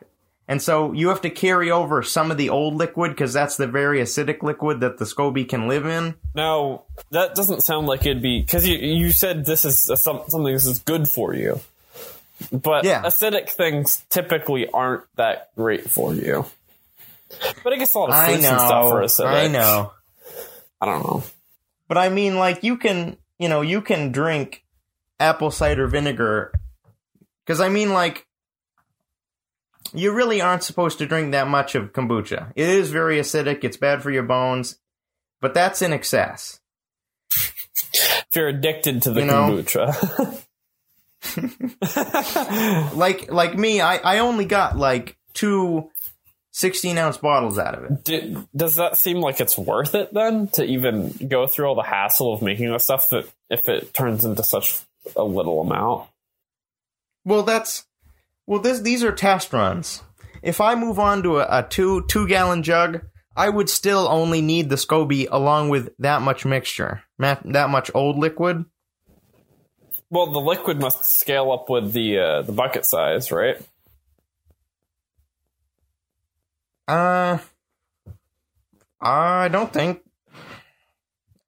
and 0.49 0.61
so 0.61 0.93
you 0.93 1.11
have 1.11 1.21
to 1.21 1.31
carry 1.31 1.71
over 1.71 2.03
some 2.03 2.31
of 2.31 2.39
the 2.39 2.49
old 2.49 2.75
liquid 2.75 3.13
because 3.13 3.33
that's 3.33 3.57
the 3.57 3.67
very 3.67 4.01
acidic 4.01 4.43
liquid 4.43 4.81
that 4.81 4.99
the 4.99 5.05
SCOBY 5.05 5.49
can 5.49 5.69
live 5.69 5.87
in. 5.87 6.15
Now, 6.35 6.85
that 7.11 7.35
doesn't 7.35 7.63
sound 7.63 7.87
like 7.87 8.07
it'd 8.07 8.23
be 8.23 8.41
because 8.41 8.67
you 8.67 8.77
you 8.79 9.11
said 9.13 9.45
this 9.45 9.65
is 9.65 9.89
a, 9.91 9.97
something 9.97 10.43
this 10.43 10.67
is 10.67 10.81
good 10.81 11.09
for 11.09 11.35
you, 11.35 11.61
but 12.51 12.85
acidic 13.03 13.51
things 13.51 14.03
typically 14.09 14.69
aren't 14.71 15.05
that 15.17 15.51
great 15.55 15.89
for 15.89 16.15
you. 16.15 16.47
But 17.63 17.75
I 17.75 17.77
guess 17.77 17.95
a 17.95 17.99
lot 17.99 18.09
of 18.11 18.25
fruits 18.25 18.45
and 18.47 18.59
stuff 18.59 18.73
are 18.73 19.01
know, 19.01 19.07
acidic. 19.07 19.27
I 19.27 19.49
know. 19.49 19.93
I 20.81 20.87
don't 20.87 21.03
know. 21.03 21.25
But 21.89 21.99
I 21.99 22.09
mean, 22.09 22.37
like 22.37 22.63
you 22.63 22.77
can, 22.77 23.17
you 23.39 23.49
know, 23.49 23.61
you 23.63 23.81
can 23.81 24.13
drink 24.13 24.65
apple 25.19 25.51
cider 25.51 25.87
vinegar 25.87 26.53
because 27.45 27.61
I 27.61 27.69
mean, 27.69 27.93
like, 27.93 28.27
you 29.95 30.13
really 30.13 30.41
aren't 30.43 30.63
supposed 30.63 30.99
to 30.99 31.07
drink 31.07 31.33
that 31.33 31.49
much 31.49 31.75
of 31.75 31.93
kombucha. 31.95 32.53
It 32.55 32.69
is 32.69 32.91
very 32.91 33.19
acidic. 33.19 33.65
It's 33.65 33.79
bad 33.79 34.03
for 34.03 34.11
your 34.11 34.23
bones, 34.23 34.79
but 35.41 35.55
that's 35.55 35.81
in 35.81 35.95
excess. 35.95 36.61
If 37.31 38.27
you're 38.35 38.49
addicted 38.49 39.01
to 39.03 39.11
the 39.13 39.21
You 39.21 39.27
know? 39.27 39.63
kombucha. 39.63 40.45
Like, 42.95 43.33
like 43.33 43.57
me, 43.57 43.81
I, 43.81 43.97
I 43.97 44.19
only 44.19 44.45
got 44.45 44.77
like 44.77 45.17
two 45.33 45.91
16 46.59 46.99
ounce 46.99 47.17
bottles 47.19 47.57
out 47.57 47.77
of 47.77 47.85
it. 47.85 48.49
Does 48.57 48.75
that 48.77 48.99
seem 48.99 49.21
like 49.21 49.41
it's 49.41 49.57
worth 49.57 49.95
it 49.95 50.13
then 50.13 50.49
to 50.49 50.65
even 50.65 51.11
go 51.29 51.47
through 51.47 51.67
all 51.67 51.77
the 51.77 51.85
hassle 51.85 52.35
of 52.35 52.43
making 52.43 52.73
this 52.73 52.83
stuff 52.83 53.11
that 53.11 53.29
if 53.49 53.69
it 53.69 53.95
turns 53.95 54.25
into 54.25 54.43
such 54.43 54.81
a 55.15 55.23
little 55.23 55.61
amount? 55.61 56.09
Well, 57.25 57.45
that's 57.45 57.87
well. 58.45 58.59
This 58.61 58.81
these 58.81 59.05
are 59.05 59.13
test 59.13 59.53
runs. 59.53 60.03
If 60.43 60.61
I 60.61 60.75
move 60.75 60.99
on 60.99 61.23
to 61.23 61.39
a, 61.39 61.61
a 61.61 61.63
two 61.63 62.05
two 62.09 62.27
gallon 62.27 62.65
jug, 62.65 63.03
I 63.37 63.49
would 63.49 63.71
still 63.71 64.09
only 64.09 64.41
need 64.41 64.69
the 64.69 64.77
SCOBY 64.77 65.29
along 65.31 65.69
with 65.69 65.91
that 66.01 66.23
much 66.23 66.45
mixture, 66.45 67.05
that 67.19 67.71
much 67.71 67.89
old 67.95 68.19
liquid. 68.19 68.65
Well, 70.11 70.27
the 70.27 70.41
liquid 70.41 70.81
must 70.81 71.05
scale 71.05 71.53
up 71.53 71.71
with 71.71 71.93
the 71.93 72.19
uh, 72.19 72.43
the 72.43 72.53
bucket 72.53 72.85
size, 72.85 73.31
right? 73.31 73.65
Uh, 76.89 77.39
I 79.01 79.49
don't 79.49 79.73
think. 79.73 80.01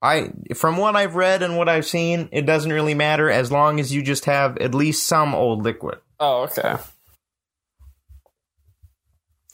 I 0.03 0.29
from 0.55 0.77
what 0.77 0.95
I've 0.95 1.15
read 1.15 1.43
and 1.43 1.57
what 1.57 1.69
I've 1.69 1.85
seen, 1.85 2.29
it 2.31 2.45
doesn't 2.45 2.71
really 2.71 2.93
matter 2.93 3.29
as 3.29 3.51
long 3.51 3.79
as 3.79 3.93
you 3.93 4.01
just 4.01 4.25
have 4.25 4.57
at 4.57 4.73
least 4.73 5.07
some 5.07 5.35
old 5.35 5.63
liquid. 5.63 5.99
Oh, 6.19 6.43
okay. 6.43 6.77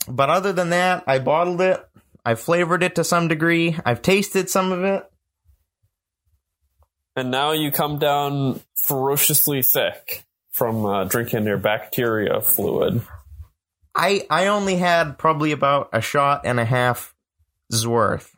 But 0.06 0.30
other 0.30 0.52
than 0.52 0.70
that, 0.70 1.04
I 1.06 1.18
bottled 1.18 1.60
it. 1.60 1.84
I 2.24 2.34
flavored 2.34 2.82
it 2.82 2.94
to 2.94 3.04
some 3.04 3.28
degree. 3.28 3.76
I've 3.84 4.02
tasted 4.02 4.48
some 4.48 4.72
of 4.72 4.84
it. 4.84 5.04
And 7.16 7.30
now 7.30 7.52
you 7.52 7.70
come 7.70 7.98
down 7.98 8.60
ferociously 8.74 9.60
sick 9.62 10.24
from 10.50 10.86
uh, 10.86 11.04
drinking 11.04 11.44
your 11.44 11.58
bacteria 11.58 12.40
fluid. 12.40 13.02
I 13.98 14.26
I 14.30 14.46
only 14.46 14.76
had 14.76 15.18
probably 15.18 15.52
about 15.52 15.90
a 15.92 16.00
shot 16.00 16.42
and 16.44 16.58
a 16.60 16.64
half's 16.64 17.12
worth. 17.86 18.34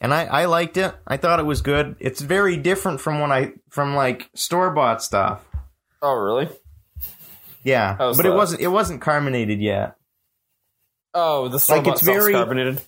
And 0.00 0.12
I, 0.12 0.24
I 0.24 0.44
liked 0.46 0.76
it. 0.76 0.94
I 1.06 1.16
thought 1.16 1.38
it 1.38 1.46
was 1.46 1.62
good. 1.62 1.96
It's 2.00 2.20
very 2.20 2.56
different 2.58 3.00
from 3.00 3.20
when 3.20 3.32
I 3.32 3.52
from 3.70 3.94
like 3.94 4.28
store 4.34 4.70
bought 4.70 5.02
stuff. 5.02 5.42
Oh, 6.02 6.14
really? 6.16 6.48
Yeah. 7.62 7.94
But 7.96 8.26
it 8.26 8.34
wasn't 8.34 8.60
it 8.60 8.68
wasn't 8.68 9.00
carbonated 9.00 9.60
yet. 9.60 9.96
Oh, 11.14 11.48
the 11.48 11.58
store 11.60 11.78
Like, 11.78 11.86
it's 11.86 12.02
very- 12.02 12.32
carbonated. 12.32 12.80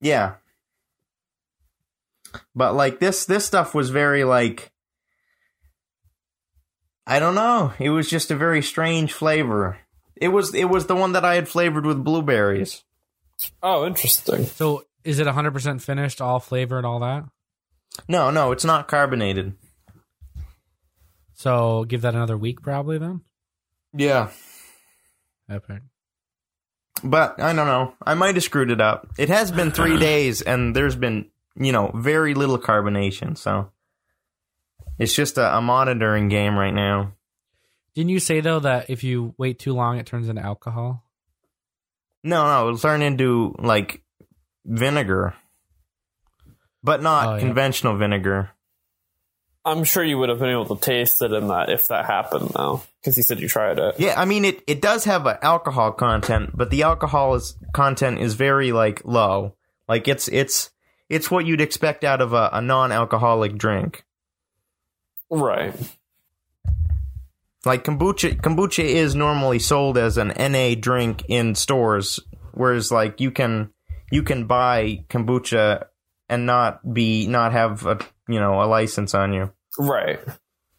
Yeah. 0.00 0.34
But 2.54 2.74
like 2.74 3.00
this 3.00 3.24
this 3.24 3.44
stuff 3.46 3.74
was 3.74 3.90
very 3.90 4.22
like 4.24 4.70
I 7.10 7.18
don't 7.18 7.34
know. 7.34 7.72
It 7.80 7.90
was 7.90 8.08
just 8.08 8.30
a 8.30 8.36
very 8.36 8.62
strange 8.62 9.12
flavor. 9.12 9.78
It 10.14 10.28
was 10.28 10.54
it 10.54 10.66
was 10.66 10.86
the 10.86 10.94
one 10.94 11.12
that 11.14 11.24
I 11.24 11.34
had 11.34 11.48
flavored 11.48 11.84
with 11.84 12.04
blueberries. 12.04 12.84
Oh, 13.60 13.84
interesting. 13.84 14.44
So 14.44 14.84
is 15.02 15.18
it 15.18 15.26
100% 15.26 15.82
finished, 15.82 16.20
all 16.20 16.38
flavor 16.38 16.76
and 16.76 16.86
all 16.86 17.00
that? 17.00 17.24
No, 18.06 18.30
no, 18.30 18.52
it's 18.52 18.64
not 18.64 18.86
carbonated. 18.86 19.54
So 21.34 21.84
give 21.84 22.02
that 22.02 22.14
another 22.14 22.38
week 22.38 22.62
probably 22.62 22.98
then? 22.98 23.22
Yeah. 23.92 24.28
Epic. 25.48 25.82
But 27.02 27.40
I 27.40 27.52
don't 27.52 27.66
know. 27.66 27.94
I 28.06 28.14
might 28.14 28.36
have 28.36 28.44
screwed 28.44 28.70
it 28.70 28.80
up. 28.80 29.08
It 29.18 29.30
has 29.30 29.50
been 29.50 29.72
three 29.72 29.98
days, 30.10 30.42
and 30.42 30.76
there's 30.76 30.94
been, 30.94 31.30
you 31.56 31.72
know, 31.72 31.90
very 31.92 32.34
little 32.34 32.58
carbonation. 32.58 33.36
So 33.36 33.72
it's 35.00 35.14
just 35.14 35.36
a, 35.38 35.56
a 35.56 35.60
monitoring 35.60 36.28
game 36.28 36.56
right 36.56 36.74
now. 36.74 37.12
Didn't 37.96 38.10
you 38.10 38.20
say 38.20 38.40
though 38.40 38.60
that 38.60 38.88
if 38.90 39.02
you 39.02 39.34
wait 39.36 39.58
too 39.58 39.72
long 39.74 39.98
it 39.98 40.06
turns 40.06 40.28
into 40.28 40.42
alcohol? 40.42 41.04
No, 42.22 42.44
no, 42.46 42.68
it'll 42.68 42.78
turn 42.78 43.02
into 43.02 43.54
like 43.58 44.02
vinegar, 44.64 45.34
but 46.82 47.02
not 47.02 47.26
Oh, 47.26 47.34
yeah. 47.34 47.40
conventional 47.40 47.96
vinegar. 47.96 48.50
I'm 49.64 49.84
sure 49.84 50.02
you 50.02 50.16
would 50.18 50.30
have 50.30 50.38
been 50.38 50.48
able 50.50 50.74
to 50.74 50.80
taste 50.82 51.20
it 51.20 51.32
in 51.32 51.48
that 51.48 51.68
if 51.68 51.88
that 51.88 52.06
happened, 52.06 52.48
though, 52.54 52.82
because 53.00 53.18
you 53.18 53.22
said 53.22 53.40
you 53.40 53.48
tried 53.48 53.78
it. 53.78 53.96
Yeah, 53.98 54.14
I 54.16 54.24
mean 54.24 54.44
it. 54.46 54.62
It 54.66 54.80
does 54.80 55.04
have 55.04 55.26
an 55.26 55.36
alcohol 55.42 55.92
content, 55.92 56.50
but 56.54 56.70
the 56.70 56.82
alcohol 56.84 57.34
is 57.34 57.56
content 57.74 58.20
is 58.20 58.34
very 58.34 58.72
like 58.72 59.02
low. 59.04 59.56
Like 59.86 60.08
it's 60.08 60.28
it's 60.28 60.70
it's 61.10 61.30
what 61.30 61.44
you'd 61.44 61.60
expect 61.60 62.04
out 62.04 62.20
of 62.22 62.32
a, 62.32 62.48
a 62.54 62.62
non-alcoholic 62.62 63.58
drink. 63.58 64.04
Right. 65.30 65.74
like 67.64 67.84
kombucha 67.84 68.40
kombucha 68.40 68.82
is 68.84 69.14
normally 69.14 69.58
sold 69.58 69.96
as 69.98 70.16
an 70.18 70.28
NA 70.38 70.74
drink 70.78 71.22
in 71.28 71.54
stores 71.54 72.18
whereas 72.52 72.90
like 72.90 73.20
you 73.20 73.30
can 73.30 73.70
you 74.10 74.22
can 74.22 74.46
buy 74.46 75.04
kombucha 75.08 75.86
and 76.28 76.46
not 76.46 76.94
be 76.94 77.26
not 77.26 77.52
have 77.52 77.86
a 77.86 77.98
you 78.28 78.40
know 78.40 78.62
a 78.62 78.66
license 78.66 79.14
on 79.14 79.32
you 79.32 79.52
Right. 79.78 80.18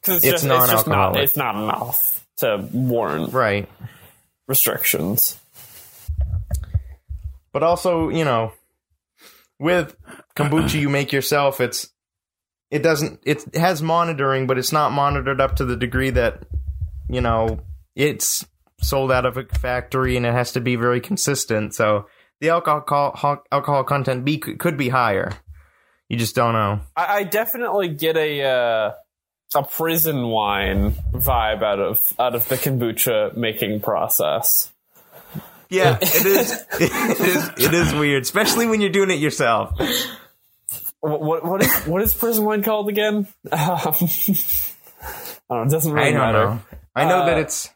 Because 0.02 0.24
it's, 0.24 0.26
It's 0.26 0.44
just, 0.44 0.64
it's 0.64 0.72
just 0.72 0.88
not 0.88 1.16
it's 1.18 1.38
not 1.38 1.56
enough 1.56 2.26
to 2.38 2.68
warrant 2.74 3.32
right 3.34 3.70
restrictions. 4.48 5.38
but 7.54 7.64
also 7.64 8.10
you 8.10 8.26
know 8.26 8.52
with 9.60 9.96
kombucha 10.36 10.80
you 10.80 10.90
make 10.90 11.12
yourself 11.14 11.62
it's 11.62 11.90
it 12.72 12.82
doesn't 12.82 13.20
it 13.24 13.56
has 13.56 13.82
monitoring 13.82 14.48
but 14.48 14.58
it's 14.58 14.72
not 14.72 14.92
monitored 14.92 15.40
up 15.40 15.58
to 15.58 15.66
the 15.66 15.76
degree 15.76 16.10
that 16.10 16.44
you 17.10 17.22
know 17.22 17.60
it's 17.96 18.46
sold 18.82 19.12
out 19.12 19.26
of 19.26 19.38
a 19.38 19.46
factory 19.46 20.18
and 20.18 20.26
it 20.26 20.34
has 20.34 20.52
to 20.54 20.62
be 20.62 20.76
very 20.76 21.00
consistent. 21.00 21.74
So 21.74 22.08
the 22.40 22.50
alcohol 22.50 23.44
alcohol 23.52 23.84
content 23.84 24.26
be 24.26 24.38
could 24.38 24.78
be 24.78 24.90
higher. 24.90 25.34
You 26.10 26.18
just 26.18 26.36
don't 26.36 26.54
know. 26.54 26.82
I, 26.96 27.18
I 27.18 27.24
definitely 27.24 27.90
get 27.90 28.18
a 28.18 28.44
uh, 28.44 28.92
a 29.56 29.64
prison 29.64 30.28
wine 30.28 30.92
vibe 31.14 31.64
out 31.64 31.80
of 31.80 32.14
out 32.20 32.36
of 32.36 32.48
the 32.48 32.56
kombucha 32.56 33.36
making 33.38 33.82
process. 33.82 34.72
yeah 35.70 35.98
it 36.02 36.26
is 36.26 36.52
it 36.80 37.20
is 37.20 37.50
it 37.58 37.74
is 37.74 37.94
weird 37.94 38.24
especially 38.24 38.68
when 38.68 38.82
you're 38.82 38.90
doing 38.90 39.10
it 39.10 39.20
yourself 39.20 39.80
What 41.02 41.22
what, 41.22 41.44
what 41.46 41.62
is 41.62 41.74
what 41.84 42.02
is 42.02 42.14
prison 42.14 42.46
wine 42.46 42.64
called 42.64 42.90
again? 42.90 43.28
Um, 43.52 43.58
I 45.50 45.56
don't 45.56 45.64
know. 45.64 45.64
It 45.64 45.70
doesn't 45.72 45.92
really 45.94 46.08
i 46.08 46.12
don't 46.12 46.20
matter. 46.22 46.46
know 46.46 46.62
i 46.96 47.04
know 47.06 47.26
that 47.26 47.38
Uh, 47.38 47.42
it's 47.42 47.70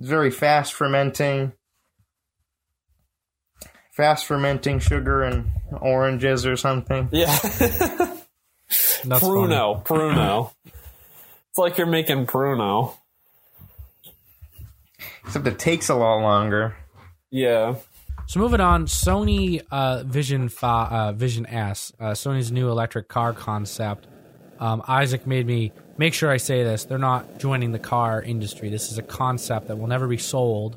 very 0.00 0.30
fast 0.32 0.72
fermenting 0.72 1.52
fast 3.92 4.26
fermenting 4.26 4.78
sugar 4.80 5.22
and 5.22 5.50
oranges 5.80 6.46
or 6.46 6.56
something 6.56 7.08
Yeah, 7.12 7.26
That's 7.42 8.20
funny. 9.04 9.20
Pruno, 9.20 9.84
Pruno. 9.84 10.50
It's 11.50 11.58
like 11.58 11.78
you're 11.78 11.86
making 11.86 12.26
Pruno. 12.26 12.94
Except 15.24 15.46
it 15.46 15.58
takes 15.58 15.88
a 15.88 15.94
lot 15.94 16.16
longer. 16.20 16.76
Yeah. 17.30 17.76
So 18.28 18.40
moving 18.40 18.60
on, 18.60 18.86
Sony 18.86 19.62
uh, 19.70 20.02
Vision 20.02 20.48
Fi- 20.48 20.88
uh, 20.90 21.12
Vision 21.12 21.46
S, 21.46 21.92
uh, 22.00 22.06
Sony's 22.06 22.50
new 22.50 22.68
electric 22.70 23.08
car 23.08 23.32
concept. 23.32 24.08
Um, 24.58 24.82
Isaac 24.88 25.28
made 25.28 25.46
me 25.46 25.72
make 25.96 26.12
sure 26.12 26.28
I 26.30 26.38
say 26.38 26.64
this. 26.64 26.84
They're 26.84 26.98
not 26.98 27.38
joining 27.38 27.70
the 27.70 27.78
car 27.78 28.20
industry. 28.20 28.68
This 28.68 28.90
is 28.90 28.98
a 28.98 29.02
concept 29.02 29.68
that 29.68 29.78
will 29.78 29.86
never 29.86 30.08
be 30.08 30.16
sold. 30.16 30.76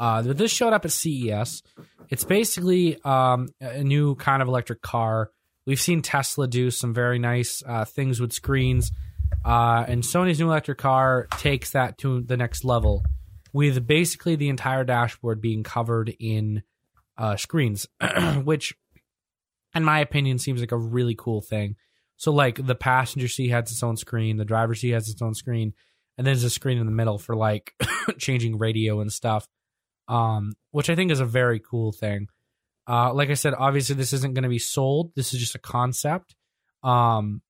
Uh, 0.00 0.22
this 0.22 0.50
showed 0.50 0.72
up 0.72 0.84
at 0.84 0.90
CES. 0.90 1.62
It's 2.08 2.24
basically 2.24 3.00
um, 3.04 3.50
a 3.60 3.84
new 3.84 4.16
kind 4.16 4.42
of 4.42 4.48
electric 4.48 4.82
car. 4.82 5.30
We've 5.66 5.80
seen 5.80 6.02
Tesla 6.02 6.48
do 6.48 6.72
some 6.72 6.92
very 6.92 7.20
nice 7.20 7.62
uh, 7.64 7.84
things 7.84 8.18
with 8.18 8.32
screens, 8.32 8.90
uh, 9.44 9.84
and 9.86 10.02
Sony's 10.02 10.40
new 10.40 10.48
electric 10.48 10.78
car 10.78 11.28
takes 11.38 11.70
that 11.70 11.98
to 11.98 12.22
the 12.22 12.36
next 12.36 12.64
level, 12.64 13.04
with 13.52 13.86
basically 13.86 14.34
the 14.34 14.48
entire 14.48 14.82
dashboard 14.82 15.40
being 15.40 15.62
covered 15.62 16.12
in 16.18 16.62
uh, 17.20 17.36
screens, 17.36 17.86
which, 18.42 18.74
in 19.74 19.84
my 19.84 20.00
opinion, 20.00 20.38
seems 20.38 20.60
like 20.60 20.72
a 20.72 20.78
really 20.78 21.14
cool 21.16 21.42
thing. 21.42 21.76
So, 22.16 22.32
like 22.32 22.66
the 22.66 22.74
passenger 22.74 23.28
seat 23.28 23.48
has 23.48 23.70
its 23.70 23.82
own 23.82 23.96
screen, 23.96 24.38
the 24.38 24.44
driver's 24.44 24.80
seat 24.80 24.90
has 24.90 25.08
its 25.08 25.22
own 25.22 25.34
screen, 25.34 25.74
and 26.16 26.26
there's 26.26 26.44
a 26.44 26.50
screen 26.50 26.78
in 26.78 26.86
the 26.86 26.92
middle 26.92 27.18
for 27.18 27.36
like 27.36 27.74
changing 28.18 28.58
radio 28.58 29.00
and 29.00 29.12
stuff, 29.12 29.46
um, 30.08 30.54
which 30.70 30.90
I 30.90 30.96
think 30.96 31.12
is 31.12 31.20
a 31.20 31.26
very 31.26 31.60
cool 31.60 31.92
thing. 31.92 32.28
Uh, 32.88 33.12
like 33.12 33.30
I 33.30 33.34
said, 33.34 33.54
obviously 33.54 33.94
this 33.94 34.12
isn't 34.14 34.34
going 34.34 34.42
to 34.42 34.48
be 34.48 34.58
sold. 34.58 35.12
This 35.14 35.32
is 35.32 35.40
just 35.40 35.54
a 35.54 35.60
concept. 35.60 36.34
Um, 36.82 37.42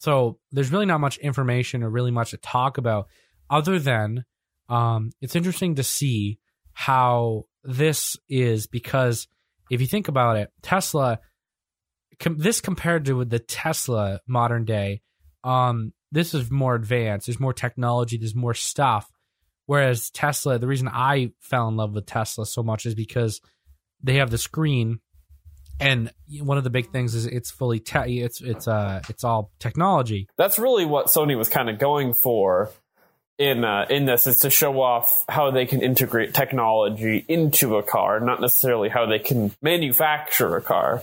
so 0.00 0.38
there's 0.50 0.72
really 0.72 0.86
not 0.86 1.00
much 1.00 1.18
information 1.18 1.84
or 1.84 1.88
really 1.88 2.10
much 2.10 2.32
to 2.32 2.36
talk 2.36 2.78
about, 2.78 3.06
other 3.48 3.78
than 3.78 4.24
um, 4.68 5.12
it's 5.20 5.36
interesting 5.36 5.76
to 5.76 5.84
see 5.84 6.38
how 6.72 7.44
this 7.64 8.16
is 8.28 8.66
because 8.66 9.26
if 9.70 9.80
you 9.80 9.86
think 9.86 10.08
about 10.08 10.36
it, 10.36 10.52
Tesla, 10.62 11.18
com- 12.20 12.38
this 12.38 12.60
compared 12.60 13.06
to 13.06 13.24
the 13.24 13.38
Tesla 13.38 14.20
modern 14.26 14.64
day, 14.64 15.00
um, 15.42 15.92
this 16.12 16.34
is 16.34 16.50
more 16.50 16.74
advanced. 16.74 17.26
There's 17.26 17.40
more 17.40 17.52
technology. 17.52 18.18
There's 18.18 18.34
more 18.34 18.54
stuff. 18.54 19.10
Whereas 19.66 20.10
Tesla, 20.10 20.58
the 20.58 20.66
reason 20.66 20.88
I 20.88 21.32
fell 21.40 21.68
in 21.68 21.76
love 21.76 21.94
with 21.94 22.06
Tesla 22.06 22.46
so 22.46 22.62
much 22.62 22.86
is 22.86 22.94
because 22.94 23.40
they 24.02 24.16
have 24.16 24.30
the 24.30 24.38
screen, 24.38 25.00
and 25.80 26.12
one 26.40 26.58
of 26.58 26.64
the 26.64 26.70
big 26.70 26.92
things 26.92 27.14
is 27.14 27.26
it's 27.26 27.50
fully 27.50 27.80
te- 27.80 28.20
it's 28.20 28.40
it's 28.40 28.68
uh 28.68 29.00
it's 29.08 29.24
all 29.24 29.50
technology. 29.58 30.28
That's 30.36 30.58
really 30.58 30.84
what 30.84 31.06
Sony 31.06 31.36
was 31.36 31.48
kind 31.48 31.70
of 31.70 31.78
going 31.78 32.12
for 32.12 32.70
in 33.38 33.64
uh, 33.64 33.86
in 33.90 34.04
this 34.04 34.26
is 34.26 34.40
to 34.40 34.50
show 34.50 34.80
off 34.80 35.24
how 35.28 35.50
they 35.50 35.66
can 35.66 35.82
integrate 35.82 36.34
technology 36.34 37.24
into 37.28 37.76
a 37.76 37.82
car, 37.82 38.20
not 38.20 38.40
necessarily 38.40 38.88
how 38.88 39.06
they 39.06 39.18
can 39.18 39.52
manufacture 39.60 40.56
a 40.56 40.62
car. 40.62 41.02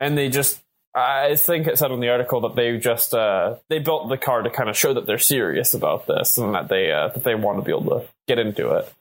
And 0.00 0.18
they 0.18 0.28
just, 0.28 0.60
I 0.94 1.36
think 1.36 1.66
it 1.66 1.78
said 1.78 1.90
in 1.90 2.00
the 2.00 2.10
article 2.10 2.40
that 2.42 2.54
they 2.56 2.76
just 2.78 3.14
uh, 3.14 3.56
they 3.68 3.78
built 3.78 4.08
the 4.10 4.18
car 4.18 4.42
to 4.42 4.50
kind 4.50 4.68
of 4.68 4.76
show 4.76 4.92
that 4.94 5.06
they're 5.06 5.18
serious 5.18 5.72
about 5.74 6.06
this 6.06 6.36
and 6.36 6.54
that 6.54 6.68
they 6.68 6.92
uh, 6.92 7.08
that 7.08 7.24
they 7.24 7.34
want 7.34 7.58
to 7.58 7.64
be 7.64 7.70
able 7.70 8.00
to 8.00 8.06
get 8.28 8.38
into 8.38 8.70
it. 8.74 8.92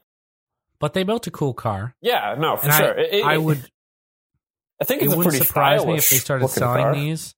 But 0.79 0.93
they 0.93 1.03
built 1.03 1.27
a 1.27 1.31
cool 1.31 1.53
car. 1.53 1.95
Yeah, 2.01 2.35
no, 2.37 2.57
for 2.57 2.65
And 2.67 2.73
sure. 2.75 2.99
I, 2.99 3.01
It- 3.03 3.13
it- 3.13 3.25
I 3.25 3.37
would 3.37 3.63
I 4.81 4.85
think 4.85 5.01
it 5.01 5.11
pretty 5.11 5.37
surprise 5.39 5.85
me 5.85 5.95
if 5.95 6.09
they 6.09 6.17
started 6.17 6.47
selling 6.49 6.83
car. 6.83 6.93
these. 6.95 7.35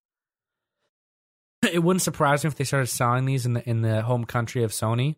It 1.73 1.83
wouldn't 1.83 2.01
surprise 2.01 2.43
me 2.43 2.47
if 2.49 2.55
they 2.55 2.63
started 2.63 2.87
selling 2.87 3.25
these 3.25 3.45
in 3.45 3.53
the 3.53 3.69
in 3.69 3.81
the 3.81 4.01
home 4.01 4.25
country 4.25 4.63
of 4.63 4.71
Sony 4.71 5.15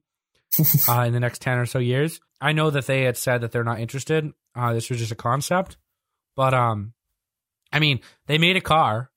uh, 0.90 1.02
in 1.04 1.14
the 1.14 1.20
next 1.20 1.42
ten 1.42 1.58
or 1.58 1.66
so 1.66 1.80
years. 1.80 2.20
I 2.40 2.52
know 2.52 2.70
that 2.70 2.86
they 2.86 3.04
had 3.04 3.18
said 3.18 3.42
that 3.42 3.52
they're 3.52 3.64
not 3.64 3.80
interested. 3.80 4.32
Uh, 4.56 4.74
this 4.74 4.90
was 4.90 5.00
just 5.00 5.12
a 5.12 5.16
concept, 5.16 5.78
but 6.36 6.54
um, 6.54 6.94
I 7.74 7.80
mean, 7.80 8.00
they 8.28 8.38
made 8.38 8.56
a 8.58 8.62
car, 8.62 9.10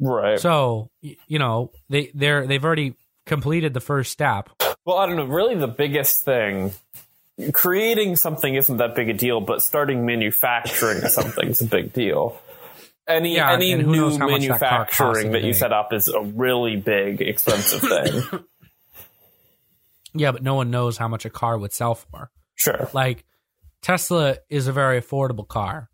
Right. 0.00 0.38
so 0.40 0.90
you 1.00 1.38
know 1.38 1.70
they 1.88 2.10
they're 2.14 2.46
they've 2.46 2.64
already 2.64 2.94
completed 3.26 3.74
the 3.74 3.80
first 3.80 4.12
step. 4.12 4.50
Well, 4.84 4.98
I 4.98 5.06
don't 5.06 5.16
know. 5.16 5.24
Really, 5.24 5.54
the 5.54 5.66
biggest 5.68 6.24
thing, 6.24 6.72
creating 7.52 8.16
something 8.16 8.54
isn't 8.54 8.76
that 8.76 8.94
big 8.94 9.08
a 9.08 9.12
deal, 9.14 9.40
but 9.40 9.62
starting 9.62 10.04
manufacturing 10.06 11.00
something 11.08 11.48
is 11.48 11.60
a 11.60 11.66
big 11.66 11.92
deal. 11.92 12.38
Any 13.06 13.36
Yeah, 13.36 13.52
any 13.52 13.74
new 13.74 14.10
much 14.10 14.18
that 14.18 14.26
manufacturing 14.26 15.32
that 15.32 15.42
you 15.42 15.52
set 15.52 15.72
up 15.72 15.92
is 15.92 16.08
a 16.08 16.20
really 16.20 16.76
big, 16.76 17.20
expensive 17.20 17.80
thing. 18.32 18.44
Yeah, 20.14 20.32
but 20.32 20.42
no 20.42 20.54
one 20.54 20.70
knows 20.70 20.96
how 20.96 21.08
much 21.08 21.24
a 21.24 21.30
car 21.30 21.58
would 21.58 21.72
sell 21.72 21.94
for. 21.94 22.30
Sure. 22.54 22.88
Like 22.92 23.24
Tesla 23.82 24.38
is 24.48 24.68
a 24.68 24.72
very 24.72 25.00
affordable 25.00 25.46
car. 25.46 25.90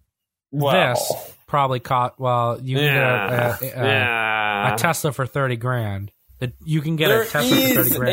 Well, 0.53 0.95
this 0.95 1.35
probably 1.47 1.81
caught 1.81 2.21
well. 2.21 2.61
You 2.61 2.77
can 2.77 2.85
yeah, 2.85 3.29
get 3.29 3.73
a, 3.73 3.79
a, 3.79 3.83
a, 3.83 3.87
yeah. 3.87 4.75
a 4.75 4.79
Tesla 4.79 5.13
for 5.13 5.27
thirty 5.27 5.57
grand. 5.57 6.13
That 6.39 6.53
you 6.65 6.81
can 6.81 6.97
get 6.97 7.09
there 7.09 7.23
a 7.23 7.27
Tesla 7.27 7.57
for 7.57 7.85
thirty 7.85 7.97
grand. 7.97 8.11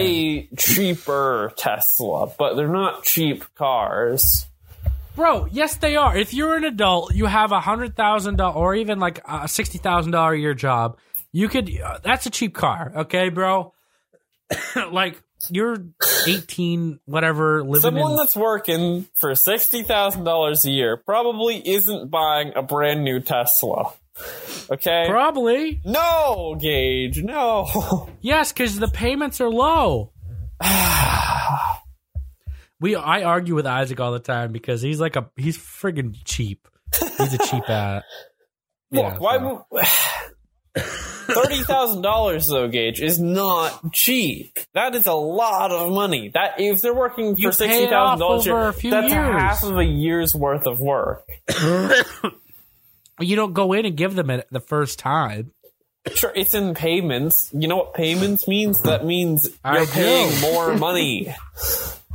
a 0.51 0.55
cheaper 0.55 1.53
Tesla, 1.57 2.31
but 2.37 2.55
they're 2.55 2.67
not 2.67 3.03
cheap 3.03 3.43
cars. 3.55 4.47
Bro, 5.17 5.47
yes, 5.51 5.77
they 5.77 5.95
are. 5.95 6.15
If 6.15 6.31
you're 6.31 6.55
an 6.55 6.63
adult, 6.63 7.15
you 7.15 7.25
have 7.25 7.51
a 7.51 7.59
hundred 7.59 7.95
thousand 7.95 8.35
dollar 8.35 8.55
or 8.55 8.75
even 8.75 8.99
like 8.99 9.19
a 9.27 9.47
sixty 9.47 9.79
thousand 9.79 10.11
dollar 10.11 10.33
a 10.33 10.39
year 10.39 10.53
job. 10.53 10.99
You 11.31 11.49
could. 11.49 11.75
Uh, 11.75 11.97
that's 12.03 12.27
a 12.27 12.29
cheap 12.29 12.53
car, 12.53 12.93
okay, 12.97 13.29
bro. 13.29 13.73
like 14.91 15.19
you're 15.49 15.77
eighteen, 16.27 16.99
whatever, 17.05 17.63
living 17.63 17.81
Someone 17.81 18.11
in. 18.11 18.17
that's 18.17 18.35
working 18.35 19.07
for 19.15 19.33
sixty 19.33 19.81
thousand 19.81 20.23
dollars 20.23 20.65
a 20.65 20.69
year 20.69 20.97
probably 20.97 21.67
isn't 21.67 22.11
buying 22.11 22.51
a 22.55 22.61
brand 22.61 23.03
new 23.03 23.19
Tesla. 23.19 23.93
Okay. 24.69 25.05
Probably 25.09 25.81
no, 25.83 26.55
Gage. 26.61 27.23
No. 27.23 28.07
yes, 28.21 28.53
because 28.53 28.77
the 28.77 28.87
payments 28.87 29.41
are 29.41 29.49
low. 29.49 30.11
we 32.79 32.95
I 32.95 33.23
argue 33.23 33.55
with 33.55 33.65
Isaac 33.67 33.99
all 33.99 34.11
the 34.11 34.19
time 34.19 34.51
because 34.51 34.81
he's 34.81 34.99
like 34.99 35.15
a 35.15 35.29
he's 35.35 35.57
friggin' 35.57 36.15
cheap. 36.25 36.67
He's 37.17 37.33
a 37.33 37.37
cheap 37.39 37.63
uh 37.69 38.01
Look, 38.91 39.03
yeah, 39.03 39.17
why 39.17 39.37
so- 39.37 39.65
thirty 41.33 41.61
thousand 41.63 42.01
dollars 42.03 42.47
though, 42.47 42.67
Gage, 42.69 43.01
is 43.01 43.19
not 43.19 43.91
cheap. 43.93 44.57
That 44.73 44.95
is 44.95 45.07
a 45.07 45.13
lot 45.13 45.71
of 45.71 45.91
money. 45.91 46.31
That 46.33 46.59
if 46.59 46.81
they're 46.81 46.93
working 46.95 47.35
You 47.37 47.49
for 47.49 47.53
sixty 47.53 47.83
it 47.83 47.89
dollars, 47.89 48.47
a 48.47 48.71
few 48.73 48.91
that's 48.91 49.11
years. 49.11 49.25
half 49.25 49.63
of 49.63 49.77
a 49.77 49.83
year's 49.83 50.33
worth 50.33 50.65
of 50.67 50.79
work. 50.79 51.27
you 53.19 53.35
don't 53.35 53.53
go 53.53 53.73
in 53.73 53.85
and 53.85 53.97
give 53.97 54.15
them 54.15 54.29
it 54.29 54.47
the 54.51 54.59
first 54.61 54.99
time. 54.99 55.51
Sure, 56.15 56.31
it's 56.33 56.53
in 56.53 56.73
payments. 56.73 57.49
You 57.53 57.67
know 57.67 57.75
what 57.77 57.93
payments 57.93 58.47
means? 58.47 58.81
That 58.83 59.05
means 59.05 59.45
you're 59.65 59.85
paying 59.87 60.39
more 60.41 60.75
money. 60.77 61.33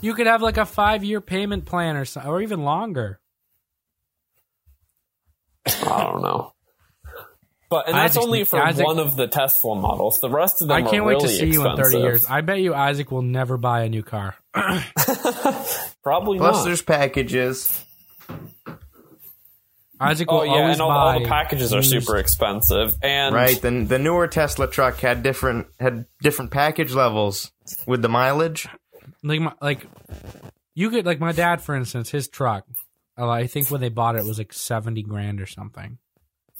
You 0.00 0.14
could 0.14 0.26
have 0.26 0.42
like 0.42 0.56
a 0.56 0.66
five 0.66 1.04
year 1.04 1.20
payment 1.20 1.64
plan 1.64 1.96
or 1.96 2.04
so, 2.04 2.20
or 2.20 2.40
even 2.42 2.62
longer. 2.64 3.20
I 5.66 6.02
don't 6.04 6.22
know. 6.22 6.52
But 7.68 7.88
and 7.88 7.96
that's 7.96 8.16
Isaac- 8.16 8.22
only 8.22 8.44
for 8.44 8.62
Isaac- 8.62 8.86
one 8.86 9.00
of 9.00 9.16
the 9.16 9.26
Tesla 9.26 9.74
models. 9.74 10.20
The 10.20 10.30
rest 10.30 10.62
of 10.62 10.68
them 10.68 10.76
I 10.76 10.82
can't 10.82 10.98
are 11.02 11.04
wait 11.04 11.14
really 11.14 11.28
to 11.28 11.34
see 11.34 11.46
you 11.46 11.66
in 11.68 11.76
thirty 11.76 11.98
years. 11.98 12.24
I 12.26 12.40
bet 12.42 12.60
you 12.60 12.74
Isaac 12.74 13.10
will 13.10 13.22
never 13.22 13.56
buy 13.56 13.82
a 13.82 13.88
new 13.88 14.04
car. 14.04 14.36
Probably 14.54 16.38
not. 16.38 16.44
Plus, 16.44 16.56
not. 16.58 16.64
there's 16.64 16.82
packages. 16.82 17.84
Isaac 19.98 20.28
oh, 20.30 20.34
will 20.34 20.40
Oh 20.42 20.44
yeah, 20.44 20.50
always 20.60 20.72
and 20.74 20.82
all, 20.82 20.90
buy 20.90 21.14
all 21.14 21.20
the 21.20 21.28
packages 21.28 21.72
are 21.72 21.78
used- 21.78 21.90
super 21.90 22.18
expensive. 22.18 22.94
And 23.02 23.34
Right, 23.34 23.60
then 23.60 23.88
the 23.88 23.98
newer 23.98 24.28
Tesla 24.28 24.68
truck 24.70 24.98
had 25.00 25.22
different 25.24 25.66
had 25.80 26.06
different 26.22 26.52
package 26.52 26.92
levels 26.94 27.50
with 27.86 28.02
the 28.02 28.08
mileage. 28.08 28.68
Like 29.26 29.40
my, 29.40 29.52
like 29.60 29.86
you 30.74 30.90
could 30.90 31.04
like 31.04 31.18
my 31.20 31.32
dad 31.32 31.60
for 31.60 31.74
instance, 31.74 32.10
his 32.10 32.28
truck. 32.28 32.64
uh, 33.18 33.28
I 33.28 33.46
think 33.46 33.70
when 33.70 33.80
they 33.80 33.88
bought 33.88 34.14
it, 34.16 34.20
it 34.20 34.24
was 34.26 34.38
like 34.38 34.52
seventy 34.52 35.02
grand 35.02 35.40
or 35.40 35.46
something. 35.46 35.98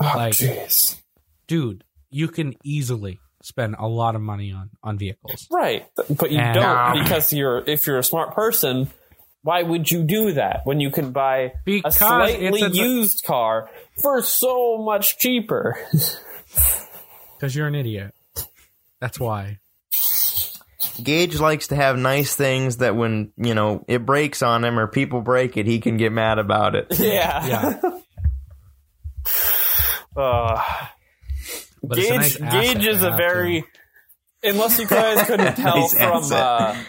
oh, 0.00 0.12
like- 0.16 0.32
jeez. 0.34 1.00
Dude, 1.46 1.84
you 2.10 2.26
can 2.28 2.54
easily 2.64 3.20
spend 3.42 3.76
a 3.78 3.86
lot 3.86 4.16
of 4.16 4.20
money 4.20 4.50
on 4.52 4.70
on 4.82 4.98
vehicles. 4.98 5.46
Right, 5.50 5.86
but 6.10 6.32
you 6.32 6.38
And- 6.40 6.54
don't 6.54 7.02
because 7.04 7.32
you're 7.32 7.62
if 7.66 7.86
you're 7.86 7.98
a 7.98 8.02
smart 8.04 8.34
person. 8.34 8.90
Why 9.42 9.62
would 9.62 9.88
you 9.92 10.02
do 10.02 10.32
that 10.32 10.62
when 10.64 10.80
you 10.80 10.90
can 10.90 11.12
buy 11.12 11.52
a 11.68 11.92
slightly 11.92 12.62
a- 12.62 12.68
used 12.68 13.22
car 13.24 13.70
for 14.02 14.20
so 14.22 14.78
much 14.78 15.18
cheaper? 15.18 15.78
Because 17.38 17.54
you're 17.54 17.66
an 17.66 17.74
idiot. 17.74 18.14
That's 19.00 19.20
why. 19.20 19.58
Gage 21.02 21.38
likes 21.38 21.68
to 21.68 21.76
have 21.76 21.98
nice 21.98 22.34
things 22.34 22.78
that 22.78 22.96
when 22.96 23.32
you 23.36 23.54
know 23.54 23.84
it 23.88 24.06
breaks 24.06 24.42
on 24.42 24.64
him 24.64 24.78
or 24.78 24.86
people 24.86 25.20
break 25.20 25.56
it, 25.56 25.66
he 25.66 25.78
can 25.80 25.96
get 25.96 26.12
mad 26.12 26.38
about 26.38 26.74
it. 26.74 26.86
yeah. 26.98 27.46
Yeah. 27.46 27.80
Uh, 30.16 30.62
But 31.82 31.98
it's 31.98 32.08
a 32.08 32.38
Gage, 32.38 32.40
nice 32.40 32.74
Gage 32.74 32.86
is 32.86 33.02
a 33.02 33.10
have, 33.10 33.18
very, 33.18 33.64
unless 34.42 34.78
you 34.78 34.86
guys 34.86 35.26
couldn't 35.26 35.56
tell 35.56 35.76
Nice 35.80 35.92
from 35.94 36.32
uh, 36.32 36.82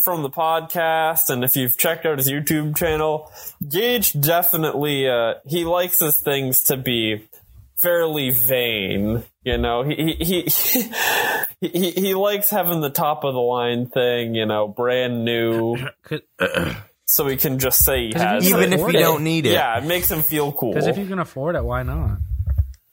from 0.00 0.22
the 0.22 0.30
podcast 0.30 1.30
and 1.30 1.42
if 1.42 1.56
you've 1.56 1.76
checked 1.76 2.06
out 2.06 2.18
his 2.18 2.30
YouTube 2.30 2.76
channel, 2.76 3.28
Gage 3.68 4.12
definitely 4.12 5.08
uh, 5.08 5.34
he 5.46 5.64
likes 5.64 5.98
his 5.98 6.20
things 6.20 6.62
to 6.64 6.76
be 6.76 7.28
fairly 7.82 8.30
vain. 8.30 9.22
You 9.44 9.58
know, 9.58 9.82
he 9.82 10.16
he 10.18 10.42
he 10.42 10.90
he, 11.60 11.90
he 11.90 12.14
likes 12.14 12.50
having 12.50 12.80
the 12.80 12.90
top 12.90 13.24
of 13.24 13.34
the 13.34 13.40
line 13.40 13.86
thing. 13.86 14.34
You 14.34 14.46
know, 14.46 14.68
brand 14.68 15.24
new, 15.24 15.76
so 17.06 17.26
he 17.26 17.36
can 17.36 17.58
just 17.58 17.84
say 17.84 18.06
he 18.06 18.12
'Cause 18.12 18.22
if 18.22 18.28
has 18.28 18.48
you 18.50 18.56
it. 18.58 18.66
Even 18.66 18.72
if 18.72 18.92
you 18.92 18.98
don't 18.98 19.24
need 19.24 19.46
it. 19.46 19.52
Yeah, 19.52 19.78
it 19.78 19.84
makes 19.84 20.10
him 20.10 20.22
feel 20.22 20.52
cool. 20.52 20.72
Because 20.72 20.86
if 20.86 20.98
you 20.98 21.06
can 21.06 21.18
afford 21.18 21.56
it, 21.56 21.64
why 21.64 21.82
not? 21.82 22.18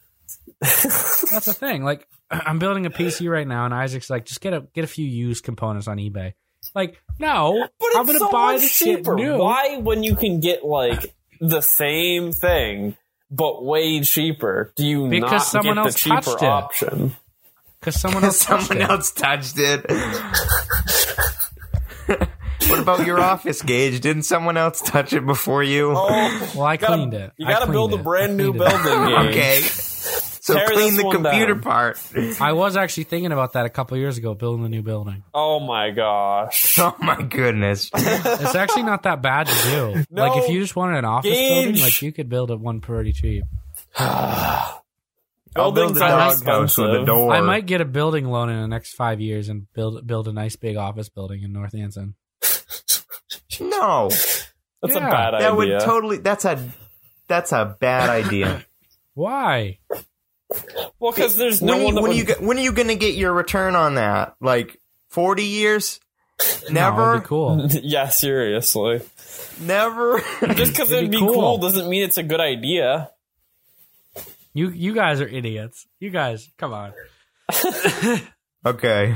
That's 0.62 1.46
the 1.46 1.54
thing. 1.54 1.84
Like, 1.84 2.08
I'm 2.32 2.60
building 2.60 2.86
a 2.86 2.90
PC 2.90 3.30
right 3.30 3.48
now, 3.48 3.66
and 3.66 3.74
Isaac's 3.74 4.10
like, 4.10 4.26
just 4.26 4.42
get 4.42 4.54
a 4.54 4.62
get 4.74 4.84
a 4.84 4.88
few 4.88 5.06
used 5.06 5.44
components 5.44 5.88
on 5.88 5.98
eBay. 5.98 6.34
Like, 6.76 7.02
no, 7.20 7.68
But 7.80 7.90
I'm 7.96 8.06
gonna 8.06 8.20
so 8.20 8.32
buy 8.32 8.54
much 8.54 8.62
the 8.62 8.68
shit 8.68 9.08
new. 9.08 9.38
Why, 9.38 9.78
when 9.78 10.04
you 10.04 10.16
can 10.16 10.40
get 10.40 10.66
like 10.66 11.14
the 11.40 11.62
same 11.62 12.32
thing 12.34 12.98
but 13.32 13.64
way 13.64 14.02
cheaper, 14.02 14.72
do 14.76 14.86
you 14.86 15.08
Because 15.10 15.32
not 15.32 15.42
someone 15.44 15.76
get 15.76 15.86
the 15.94 15.98
cheaper 15.98 16.22
touched 16.22 16.44
option? 16.44 17.16
Because 17.80 18.00
someone 18.00 18.24
else 18.24 18.40
touched 18.46 18.68
Someone 18.68 18.84
it. 18.84 18.90
else 18.90 19.12
touched 19.12 19.56
it. 19.60 19.86
what 22.70 22.80
about 22.80 23.06
your 23.06 23.20
office, 23.20 23.62
Gage? 23.62 24.00
Didn't 24.02 24.24
someone 24.24 24.58
else 24.58 24.82
touch 24.82 25.14
it 25.14 25.26
before 25.26 25.64
you? 25.64 25.94
Oh, 25.96 26.52
Well, 26.56 26.66
I 26.66 26.78
gotta- 26.78 26.96
cleaned 26.96 27.14
it. 27.14 27.32
You 27.38 27.46
got 27.48 27.60
to 27.60 27.66
cleaned 27.66 27.74
build 27.74 27.94
a 27.94 27.98
brand 27.98 28.38
new 28.38 28.54
building. 28.54 28.78
Okay. 29.30 29.62
So 30.48 30.54
Tear 30.54 30.68
clean 30.68 30.96
the 30.96 31.04
computer 31.12 31.56
down. 31.56 31.62
part. 31.62 32.00
I 32.40 32.54
was 32.54 32.78
actually 32.78 33.04
thinking 33.04 33.34
about 33.34 33.52
that 33.54 33.66
a 33.66 33.70
couple 33.70 33.98
years 33.98 34.18
ago, 34.18 34.34
building 34.34 34.66
a 34.66 34.70
new 34.70 34.82
building. 34.82 35.22
Oh 35.34 35.60
my 35.60 35.90
gosh. 35.92 36.80
Oh 36.82 36.96
my 37.00 37.22
goodness. 37.22 37.90
It's 37.94 38.56
actually 38.56 38.84
not 38.84 39.04
that 39.04 39.22
bad 39.22 39.48
to 39.48 39.54
do. 39.70 40.06
No, 40.10 40.22
like, 40.26 40.42
if 40.42 40.50
you 40.50 40.62
just 40.62 40.74
wanted 40.74 41.00
an 41.00 41.04
office 41.06 41.38
building, 41.38 41.82
like 41.82 42.02
you 42.02 42.14
could 42.14 42.30
build 42.30 42.50
it 42.52 42.62
one 42.62 42.80
pretty 42.80 43.12
cheap. 43.12 43.44
I'll 43.98 44.82
build 45.54 45.98
a 45.98 46.06
are 46.06 46.30
doghouse 46.30 46.78
with 46.78 46.96
a 46.96 47.04
door. 47.06 47.34
I 47.34 47.42
might 47.42 47.66
get 47.66 47.82
a 47.82 47.86
building 47.86 48.26
loan 48.28 48.50
in 48.50 48.62
the 48.62 48.68
next 48.70 48.94
five 48.94 49.20
years 49.20 49.50
and 49.50 49.68
build 49.74 50.08
build 50.08 50.30
a 50.30 50.32
nice 50.34 50.56
big 50.56 50.78
office 50.78 51.10
building 51.10 51.44
in 51.44 51.52
North 51.52 51.76
Anson. 51.76 52.16
No, 53.60 54.08
That's 54.82 54.94
Yeah, 54.96 55.08
a 55.08 55.12
bad 55.12 55.34
idea. 55.34 55.48
that 55.50 55.58
would 55.58 55.80
totally. 55.82 56.18
That's 56.20 56.46
a. 56.46 56.70
That's 57.28 57.52
a 57.52 57.76
bad 57.82 58.10
idea. 58.10 58.64
Why? 59.14 59.80
Well, 61.00 61.12
because 61.12 61.36
there's 61.36 61.62
no 61.62 61.78
when, 61.78 61.84
one 61.84 61.96
you, 61.96 62.02
when 62.02 62.10
would. 62.10 62.18
you 62.18 62.24
get, 62.26 62.42
when 62.42 62.58
are 62.58 62.62
you 62.62 62.72
going 62.72 62.88
to 62.90 62.96
get 62.96 63.16
your 63.16 63.34
return 63.34 63.76
on 63.76 63.96
that? 63.96 64.36
Like 64.42 64.80
forty 65.10 65.46
years? 65.46 66.00
Never. 66.70 67.12
it'd 67.14 67.24
be 67.24 67.28
cool. 67.28 67.68
yeah, 67.84 68.10
seriously. 68.10 69.02
Never. 69.60 70.20
Just 70.54 70.72
because 70.74 70.92
It'd 70.92 71.06
it'd 71.06 71.12
be 71.12 71.18
be 71.18 71.20
cool. 71.20 71.34
cool. 71.34 71.58
doesn't 71.58 71.90
mean 71.90 72.04
it's 72.04 72.18
a 72.18 72.24
good 72.24 72.40
idea. 72.40 73.10
You 74.54 74.70
you 74.70 74.94
guys 74.94 75.22
are 75.22 75.28
idiots. 75.28 75.88
You 76.00 76.10
guys, 76.10 76.50
come 76.58 76.74
on. 76.74 76.94
okay. 78.66 79.16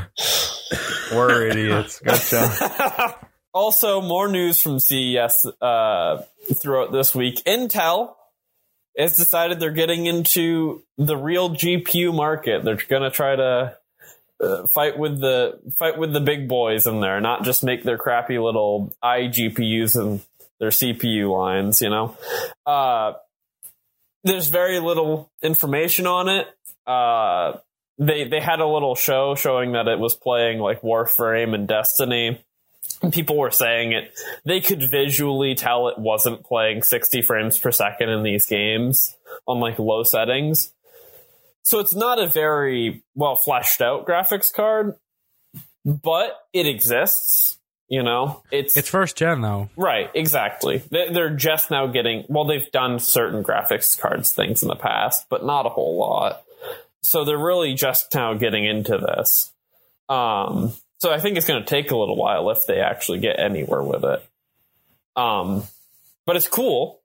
We're 1.11 1.47
idiots. 1.47 1.99
Gotcha. 1.99 3.15
Also, 3.53 4.01
more 4.01 4.27
news 4.29 4.61
from 4.61 4.79
CES 4.79 5.45
uh, 5.61 6.21
throughout 6.55 6.91
this 6.93 7.13
week. 7.13 7.43
Intel 7.43 8.13
has 8.97 9.17
decided 9.17 9.59
they're 9.59 9.71
getting 9.71 10.05
into 10.05 10.83
the 10.97 11.15
real 11.15 11.49
GPU 11.51 12.13
market. 12.13 12.63
They're 12.63 12.75
going 12.75 13.03
to 13.03 13.11
try 13.11 13.35
to 13.35 13.77
uh, 14.41 14.67
fight 14.67 14.97
with 14.97 15.19
the 15.19 15.59
fight 15.77 15.97
with 15.97 16.13
the 16.13 16.19
big 16.19 16.47
boys 16.47 16.87
in 16.87 16.99
there, 16.99 17.21
not 17.21 17.43
just 17.43 17.63
make 17.63 17.83
their 17.83 17.97
crappy 17.97 18.37
little 18.39 18.93
iGPUs 19.03 19.99
and 19.99 20.21
their 20.59 20.69
CPU 20.69 21.31
lines. 21.31 21.81
You 21.81 21.89
know, 21.89 22.17
uh, 22.65 23.13
there's 24.23 24.47
very 24.47 24.79
little 24.79 25.31
information 25.41 26.07
on 26.07 26.29
it. 26.29 26.47
Uh, 26.87 27.59
they 27.97 28.27
they 28.27 28.39
had 28.39 28.59
a 28.59 28.67
little 28.67 28.95
show 28.95 29.35
showing 29.35 29.73
that 29.73 29.87
it 29.87 29.99
was 29.99 30.15
playing 30.15 30.59
like 30.59 30.81
Warframe 30.81 31.53
and 31.53 31.67
Destiny 31.67 32.43
people 33.11 33.37
were 33.37 33.51
saying 33.51 33.93
it 33.93 34.13
they 34.45 34.61
could 34.61 34.81
visually 34.89 35.55
tell 35.55 35.87
it 35.87 35.97
wasn't 35.97 36.43
playing 36.45 36.83
60 36.83 37.21
frames 37.23 37.57
per 37.57 37.71
second 37.71 38.09
in 38.09 38.23
these 38.23 38.45
games 38.45 39.15
on 39.47 39.59
like 39.59 39.79
low 39.79 40.03
settings. 40.03 40.71
So 41.63 41.79
it's 41.79 41.95
not 41.95 42.19
a 42.19 42.27
very 42.27 43.03
well 43.15 43.35
fleshed 43.35 43.81
out 43.81 44.05
graphics 44.05 44.53
card 44.53 44.95
but 45.85 46.37
it 46.53 46.67
exists 46.67 47.57
you 47.89 48.03
know? 48.03 48.41
It's, 48.51 48.77
It's 48.77 48.87
first 48.87 49.17
gen 49.17 49.41
though. 49.41 49.69
right 49.75 50.09
exactly. 50.13 50.77
They- 50.91 51.11
they're 51.11 51.35
just 51.35 51.69
now 51.71 51.87
getting 51.87 52.23
well 52.29 52.45
they've 52.45 52.71
done 52.71 52.99
certain 52.99 53.43
graphics 53.43 53.99
cards 53.99 54.31
things 54.31 54.61
in 54.61 54.69
the 54.69 54.75
past 54.75 55.25
but 55.29 55.43
not 55.45 55.65
a 55.65 55.69
whole 55.69 55.97
lot. 55.97 56.41
So 57.01 57.25
they're 57.25 57.37
really 57.37 57.73
just 57.73 58.13
now 58.13 58.33
getting 58.35 58.63
into 58.65 58.97
this. 58.97 59.51
Um 60.07 60.73
so 61.01 61.11
I 61.11 61.19
think 61.19 61.35
it's 61.35 61.47
going 61.47 61.63
to 61.63 61.67
take 61.67 61.89
a 61.89 61.97
little 61.97 62.15
while 62.15 62.51
if 62.51 62.67
they 62.67 62.79
actually 62.79 63.17
get 63.17 63.39
anywhere 63.39 63.81
with 63.81 64.03
it. 64.03 64.23
Um, 65.15 65.63
but 66.27 66.35
it's 66.35 66.47
cool. 66.47 66.99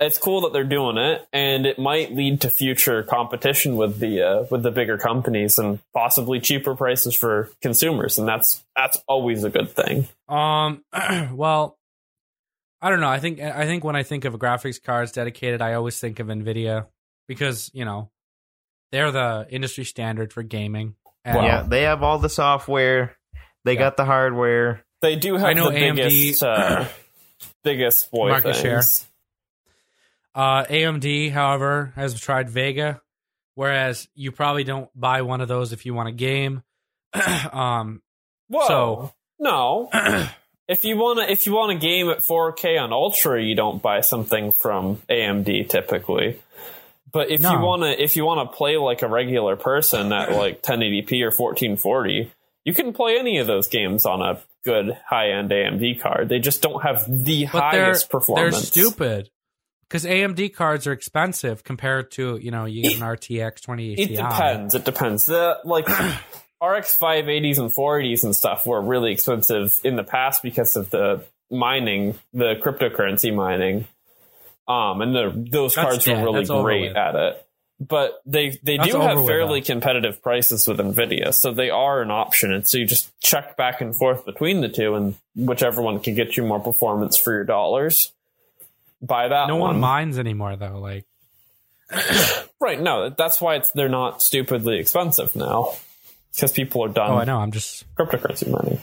It's 0.00 0.16
cool 0.16 0.40
that 0.40 0.54
they're 0.54 0.64
doing 0.64 0.96
it, 0.96 1.28
and 1.30 1.66
it 1.66 1.78
might 1.78 2.14
lead 2.14 2.40
to 2.40 2.50
future 2.50 3.02
competition 3.02 3.76
with 3.76 3.98
the 3.98 4.22
uh, 4.22 4.46
with 4.50 4.62
the 4.62 4.70
bigger 4.70 4.96
companies 4.96 5.58
and 5.58 5.78
possibly 5.92 6.40
cheaper 6.40 6.74
prices 6.74 7.14
for 7.14 7.50
consumers, 7.60 8.18
and 8.18 8.26
that's 8.26 8.64
that's 8.74 9.00
always 9.06 9.44
a 9.44 9.50
good 9.50 9.70
thing. 9.70 10.08
Um, 10.26 10.82
well, 11.32 11.78
I 12.80 12.88
don't 12.88 13.00
know. 13.00 13.10
I 13.10 13.20
think 13.20 13.40
I 13.40 13.66
think 13.66 13.84
when 13.84 13.94
I 13.94 14.04
think 14.04 14.24
of 14.24 14.34
graphics 14.34 14.82
cards 14.82 15.12
dedicated, 15.12 15.60
I 15.60 15.74
always 15.74 16.00
think 16.00 16.18
of 16.18 16.28
Nvidia 16.28 16.86
because 17.28 17.70
you 17.74 17.84
know 17.84 18.10
they're 18.90 19.12
the 19.12 19.46
industry 19.50 19.84
standard 19.84 20.32
for 20.32 20.42
gaming. 20.42 20.96
And 21.26 21.44
yeah, 21.44 21.62
they 21.62 21.82
have 21.82 22.02
all 22.02 22.18
the 22.18 22.28
software. 22.28 23.16
They 23.64 23.74
Yeah. 23.74 23.78
got 23.80 23.96
the 23.96 24.04
hardware. 24.04 24.84
They 25.02 25.16
do 25.16 25.34
have 25.34 25.44
I 25.48 25.52
know 25.52 25.70
the 25.70 25.76
AMD 25.78 25.96
biggest 25.96 26.42
uh, 26.42 26.86
biggest 27.62 28.10
boy 28.10 28.28
Market 28.30 28.56
share. 28.56 28.82
Uh, 30.34 30.64
AMD, 30.64 31.30
however, 31.30 31.92
has 31.94 32.18
tried 32.18 32.50
Vega, 32.50 33.00
whereas 33.54 34.08
you 34.14 34.32
probably 34.32 34.64
don't 34.64 34.88
buy 34.98 35.22
one 35.22 35.40
of 35.40 35.48
those 35.48 35.72
if 35.72 35.86
you 35.86 35.94
want 35.94 36.08
a 36.08 36.12
game. 36.12 36.62
um, 37.52 38.02
Whoa, 38.48 38.66
So- 38.66 39.12
no. 39.38 39.90
if 40.68 40.84
you 40.84 40.96
want 40.96 41.20
to 41.20 41.30
if 41.30 41.46
you 41.46 41.52
want 41.54 41.72
a 41.72 41.78
game 41.78 42.08
at 42.10 42.18
4K 42.18 42.80
on 42.80 42.92
Ultra, 42.92 43.42
you 43.42 43.54
don't 43.54 43.80
buy 43.80 44.00
something 44.00 44.52
from 44.52 44.96
AMD 45.08 45.68
typically. 45.68 46.40
But 47.12 47.30
if 47.30 47.42
you 47.42 47.46
want 47.60 47.82
to 47.82 48.02
if 48.02 48.16
you 48.16 48.24
want 48.24 48.50
to 48.50 48.56
play 48.56 48.76
like 48.76 49.02
a 49.02 49.08
regular 49.08 49.54
person 49.54 50.12
at 50.12 50.32
like 50.32 50.62
1080p 50.62 51.22
or 51.22 51.30
1440, 51.30 52.32
you 52.64 52.74
can 52.74 52.92
play 52.92 53.18
any 53.18 53.38
of 53.38 53.46
those 53.46 53.68
games 53.68 54.06
on 54.06 54.22
a 54.22 54.40
good 54.64 54.96
high-end 55.06 55.50
AMD 55.50 56.00
card. 56.00 56.28
They 56.28 56.38
just 56.38 56.62
don't 56.62 56.82
have 56.82 57.04
the 57.06 57.46
but 57.52 57.70
they're 57.70 57.84
highest 57.84 58.10
they're 58.34 58.52
stupid 58.52 59.30
because 59.82 60.04
AMD 60.04 60.54
cards 60.54 60.86
are 60.86 60.92
expensive 60.92 61.62
compared 61.62 62.10
to 62.12 62.38
you 62.38 62.50
know 62.50 62.64
you 62.64 62.82
get 62.82 62.96
an 62.96 63.02
RTX 63.02 63.60
2080 63.60 64.02
It 64.02 64.16
depends. 64.16 64.74
It 64.74 64.84
depends. 64.84 65.24
The 65.24 65.58
like 65.64 65.88
RX 66.62 66.98
580s 66.98 67.58
and 67.58 67.74
480s 67.74 68.24
and 68.24 68.34
stuff 68.34 68.66
were 68.66 68.80
really 68.80 69.12
expensive 69.12 69.78
in 69.84 69.96
the 69.96 70.04
past 70.04 70.42
because 70.42 70.76
of 70.76 70.90
the 70.90 71.24
mining, 71.50 72.14
the 72.32 72.54
cryptocurrency 72.60 73.34
mining. 73.34 73.86
Um, 74.66 75.02
and 75.02 75.14
the 75.14 75.32
those 75.50 75.74
That's 75.74 75.86
cards 75.86 76.06
were 76.06 76.22
really 76.22 76.44
That's 76.44 76.50
great 76.50 76.96
at 76.96 77.14
it. 77.14 77.46
But 77.80 78.20
they 78.24 78.58
they 78.62 78.76
That's 78.76 78.90
do 78.92 79.00
have 79.00 79.26
fairly 79.26 79.60
now. 79.60 79.66
competitive 79.66 80.22
prices 80.22 80.66
with 80.68 80.78
Nvidia, 80.78 81.34
so 81.34 81.52
they 81.52 81.70
are 81.70 82.00
an 82.02 82.10
option. 82.10 82.52
And 82.52 82.66
so 82.66 82.78
you 82.78 82.86
just 82.86 83.10
check 83.20 83.56
back 83.56 83.80
and 83.80 83.94
forth 83.94 84.24
between 84.24 84.60
the 84.60 84.68
two, 84.68 84.94
and 84.94 85.16
whichever 85.34 85.82
one 85.82 85.98
can 86.00 86.14
get 86.14 86.36
you 86.36 86.44
more 86.44 86.60
performance 86.60 87.16
for 87.16 87.32
your 87.32 87.44
dollars, 87.44 88.12
buy 89.02 89.26
that 89.28 89.48
No 89.48 89.56
one. 89.56 89.72
one 89.72 89.80
minds 89.80 90.18
anymore 90.20 90.54
though. 90.56 90.78
Like 90.78 91.04
Right. 92.60 92.80
No, 92.80 93.10
that's 93.10 93.40
why 93.40 93.56
it's 93.56 93.70
they're 93.72 93.88
not 93.88 94.22
stupidly 94.22 94.78
expensive 94.78 95.34
now 95.36 95.72
because 96.32 96.52
people 96.52 96.82
are 96.84 96.88
done 96.88 97.10
oh, 97.10 97.16
I 97.18 97.24
know. 97.24 97.38
I'm 97.38 97.50
just 97.52 97.84
cryptocurrency 97.96 98.48
money. 98.48 98.80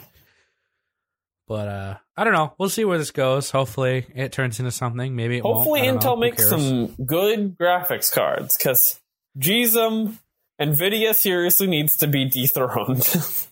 But 1.51 1.67
uh 1.67 1.97
I 2.15 2.23
don't 2.23 2.31
know. 2.33 2.53
We'll 2.57 2.69
see 2.69 2.85
where 2.85 2.97
this 2.97 3.11
goes. 3.11 3.51
Hopefully 3.51 4.05
it 4.15 4.31
turns 4.31 4.59
into 4.59 4.71
something. 4.71 5.15
Maybe 5.15 5.39
Hopefully, 5.39 5.81
won't. 5.81 5.97
I 5.97 5.99
don't 5.99 6.03
know. 6.03 6.15
Intel 6.15 6.19
makes 6.19 6.47
some 6.49 6.87
good 7.05 7.57
graphics 7.57 8.09
cards 8.09 8.55
because 8.57 9.01
GSM 9.37 10.17
Nvidia 10.61 11.13
seriously 11.13 11.67
needs 11.67 11.97
to 11.97 12.07
be 12.07 12.25
dethroned. 12.25 13.03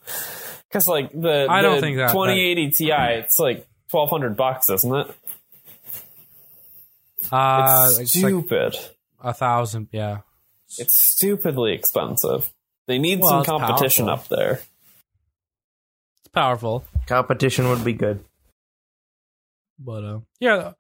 Because 0.69 0.87
like 0.87 1.11
the, 1.11 1.47
I 1.49 1.63
don't 1.63 1.81
think 1.81 1.97
that- 1.97 2.11
2080 2.11 2.69
Ti, 2.71 2.91
it's 2.91 3.39
like 3.39 3.67
twelve 3.89 4.11
hundred 4.11 4.37
bucks, 4.37 4.69
isn't 4.69 4.95
it? 4.95 5.07
Uh, 7.31 7.87
It's 7.89 7.99
it's 7.99 8.15
like 8.23 8.29
stupid. 8.33 8.75
a 9.21 9.33
thousand. 9.33 9.87
Yeah. 9.91 10.19
it's 10.77 10.95
stupidly 10.95 11.73
expensive. 11.73 12.53
They 12.87 12.99
need 12.99 13.19
Well, 13.19 13.43
some 13.43 13.59
competition 13.59 14.09
up 14.09 14.27
there. 14.27 14.61
Powerful. 16.31 16.85
Competition 17.07 17.69
would 17.69 17.83
be 17.83 17.93
good. 17.93 18.23
But 19.77 20.03
uh, 20.03 20.19
yeah, 20.39 20.73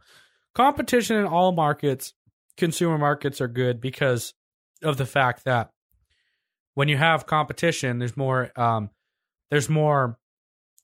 competition 0.53 1.17
in 1.17 1.25
all 1.25 1.51
markets, 1.51 2.13
consumer 2.57 2.97
markets 2.97 3.39
are 3.41 3.47
good 3.47 3.79
because 3.79 4.33
of 4.83 4.97
the 4.97 5.05
fact 5.05 5.45
that 5.45 5.71
when 6.73 6.87
you 6.87 6.97
have 6.97 7.25
competition, 7.25 7.99
there's 7.99 8.17
more 8.17 8.51
um, 8.59 8.89
there's 9.49 9.69
more 9.69 10.17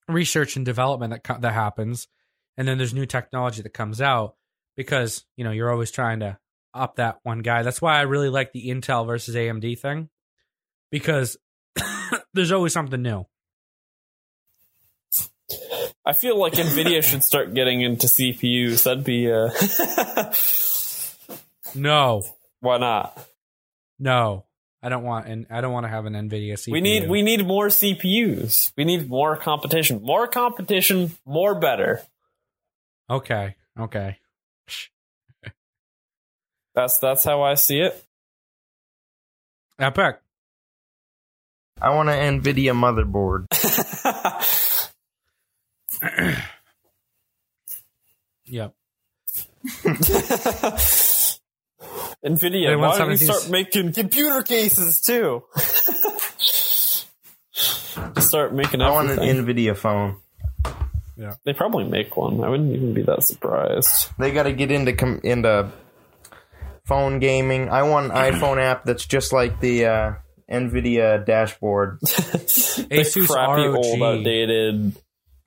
research 0.08 0.56
and 0.56 0.66
development 0.66 1.12
that 1.12 1.24
co- 1.24 1.40
that 1.40 1.54
happens, 1.54 2.08
and 2.58 2.68
then 2.68 2.78
there's 2.78 2.94
new 2.94 3.06
technology 3.06 3.62
that 3.62 3.74
comes 3.74 4.02
out 4.02 4.36
because 4.76 5.26
you 5.36 5.44
know 5.44 5.52
you're 5.52 5.72
always 5.72 5.92
trying 5.92 6.22
to 6.22 6.38
up 6.74 6.98
that 6.98 7.20
one 7.24 7.40
guy. 7.40 7.64
That's 7.64 7.82
why 7.82 7.98
I 7.98 8.02
really 8.02 8.30
like 8.30 8.52
the 8.52 8.68
Intel 8.70 9.06
versus 9.06 9.36
AMD 9.36 9.80
thing 9.80 10.10
because 10.92 11.38
there's 12.34 12.52
always 12.52 12.74
something 12.74 13.02
new. 13.02 13.26
I 16.06 16.14
feel 16.14 16.40
like 16.40 16.54
Nvidia 16.54 17.04
should 17.04 17.24
start 17.32 17.54
getting 17.54 17.82
into 17.82 18.08
CPUs. 18.08 18.84
That'd 18.84 19.04
be 19.04 19.32
uh 19.32 19.50
No, 21.76 22.24
why 22.62 22.78
not? 22.78 23.18
no, 24.00 24.46
I 24.84 24.90
don't 24.90 25.04
want 25.04 25.28
and 25.28 25.48
I 25.50 25.62
don't 25.62 25.74
want 25.74 25.86
to 25.86 25.90
have 25.90 26.06
an 26.06 26.14
Nvidia 26.14 26.54
CPU. 26.54 26.72
We 26.72 26.82
need 26.82 27.10
we 27.10 27.22
need 27.22 27.46
more 27.46 27.68
CPUs. 27.68 28.72
We 28.78 28.86
need 28.86 29.10
more 29.10 29.36
competition. 29.36 30.02
More 30.04 30.28
competition, 30.28 31.12
more 31.26 31.60
better. 31.60 32.02
okay, 33.10 33.56
okay. 33.80 34.18
That's 36.76 37.00
that's 37.00 37.24
how 37.24 37.42
I 37.42 37.56
see 37.56 37.80
it. 37.80 38.04
Epic. 39.80 40.20
I 41.82 41.90
want 41.90 42.10
an 42.10 42.42
NVIDIA 42.42 42.74
motherboard. 42.74 43.48
Yep. 48.46 48.74
Nvidia, 52.26 52.68
Anyone 52.68 52.80
why 52.90 52.98
don't 52.98 53.10
you 53.12 53.16
17s? 53.18 53.24
start 53.24 53.50
making 53.50 53.94
computer 53.94 54.42
cases 54.44 55.02
too? 55.02 55.44
Just 57.54 58.28
start 58.28 58.54
making 58.54 58.82
I 58.82 58.92
want 58.92 59.10
an. 59.12 59.20
NVIDIA 59.20 59.76
phone. 59.76 60.18
Yeah, 61.18 61.36
They 61.46 61.54
probably 61.54 61.86
make 61.86 62.18
one. 62.18 62.44
I 62.44 62.50
wouldn't 62.50 62.74
even 62.76 62.94
be 62.94 63.02
that 63.04 63.24
surprised. 63.24 64.10
They 64.20 64.32
got 64.32 64.44
to 64.44 64.52
get 64.54 64.70
into 64.70 64.92
com- 64.94 65.22
into 65.24 65.72
phone 66.86 67.20
gaming. 67.20 67.70
I 67.70 67.84
want 67.84 68.08
an 68.12 68.12
iPhone 68.18 68.62
app 68.62 68.84
that's 68.84 69.06
just 69.06 69.32
like 69.32 69.62
the 69.62 69.86
uh, 69.86 70.14
NVIDIA 70.52 71.26
dashboard. 71.26 72.00
The 72.88 72.98
Asus 73.02 73.28
crappy 73.28 73.64
ROG 73.68 73.76
old 73.76 74.02
outdated 74.04 74.96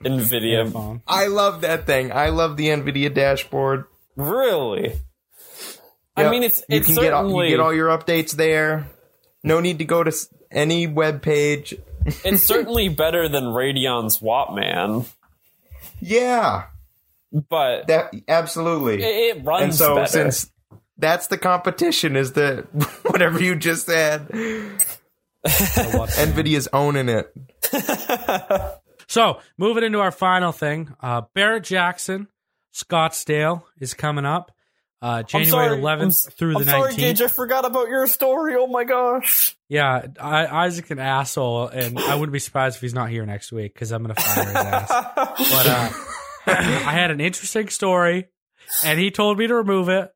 Nvidia. 0.05 0.71
phone. 0.73 1.03
I 1.07 1.27
love 1.27 1.63
that 1.63 1.87
thing. 1.87 2.13
I 2.13 2.29
love 2.29 2.57
the 2.57 2.67
NVIDIA 2.69 3.13
dashboard. 3.13 3.85
Really? 4.17 4.93
I 6.17 6.31
mean, 6.31 6.43
it's 6.43 6.59
you 6.69 6.79
it's 6.79 6.87
can 6.87 6.97
get 6.97 7.13
all, 7.13 7.45
you 7.45 7.51
get 7.51 7.61
all 7.61 7.73
your 7.75 7.89
updates 7.89 8.33
there. 8.33 8.89
No 9.45 9.61
need 9.61 9.79
to 9.79 9.85
go 9.85 10.03
to 10.03 10.13
any 10.51 10.87
web 10.89 11.23
page. 11.23 11.75
it's 12.25 12.43
certainly 12.45 12.89
better 12.89 13.29
than 13.29 13.45
Radeon's 13.45 14.19
Wattman, 14.19 15.07
Yeah, 16.01 16.65
but 17.33 17.87
that 17.87 18.13
absolutely. 18.27 19.03
it, 19.03 19.37
it 19.37 19.45
runs 19.45 19.63
and 19.65 19.75
so 19.75 19.95
better. 19.97 20.09
since 20.09 20.51
that's 20.97 21.29
the 21.29 21.39
competition, 21.39 22.17
is 22.17 22.33
the 22.33 22.67
whatever 23.07 23.41
you 23.41 23.55
just 23.55 23.87
said. 23.87 24.27
Nvidia's 25.47 26.67
owning 26.73 27.09
it. 27.09 27.33
So, 29.09 29.41
moving 29.57 29.85
into 29.85 30.01
our 30.01 30.13
final 30.13 30.53
thing, 30.53 30.95
uh, 31.01 31.23
Barrett 31.35 31.65
Jackson, 31.65 32.29
Scottsdale 32.75 33.63
is 33.81 33.95
coming 33.95 34.25
up 34.27 34.53
uh, 35.01 35.23
January 35.23 35.69
sorry, 35.69 35.81
11th 35.81 36.27
I'm, 36.27 36.33
through 36.33 36.53
the 36.55 36.59
I'm 36.61 36.65
sorry, 36.65 36.93
19th. 36.93 36.97
Gage. 36.97 37.23
I 37.23 37.29
forgot 37.29 37.65
about 37.65 37.89
your 37.89 38.07
story. 38.07 38.57
Oh 38.57 38.67
my 38.67 38.85
gosh. 38.85 39.57
Yeah, 39.69 40.07
I, 40.21 40.47
Isaac's 40.67 40.91
an 40.91 40.99
asshole, 40.99 41.69
and 41.69 41.99
I 41.99 42.15
wouldn't 42.17 42.33
be 42.33 42.39
surprised 42.39 42.77
if 42.77 42.83
he's 42.83 42.95
not 42.95 43.09
here 43.11 43.25
next 43.25 43.53
week 43.53 43.75
because 43.75 43.93
I'm 43.93 44.03
going 44.03 44.15
to 44.15 44.21
fire 44.21 44.45
his 44.45 44.55
ass. 44.57 44.89
But 45.17 45.67
uh, 45.67 45.91
I 46.47 46.93
had 46.93 47.11
an 47.11 47.21
interesting 47.21 47.69
story, 47.69 48.27
and 48.85 48.99
he 48.99 49.11
told 49.11 49.39
me 49.39 49.47
to 49.47 49.55
remove 49.55 49.89
it. 49.89 50.11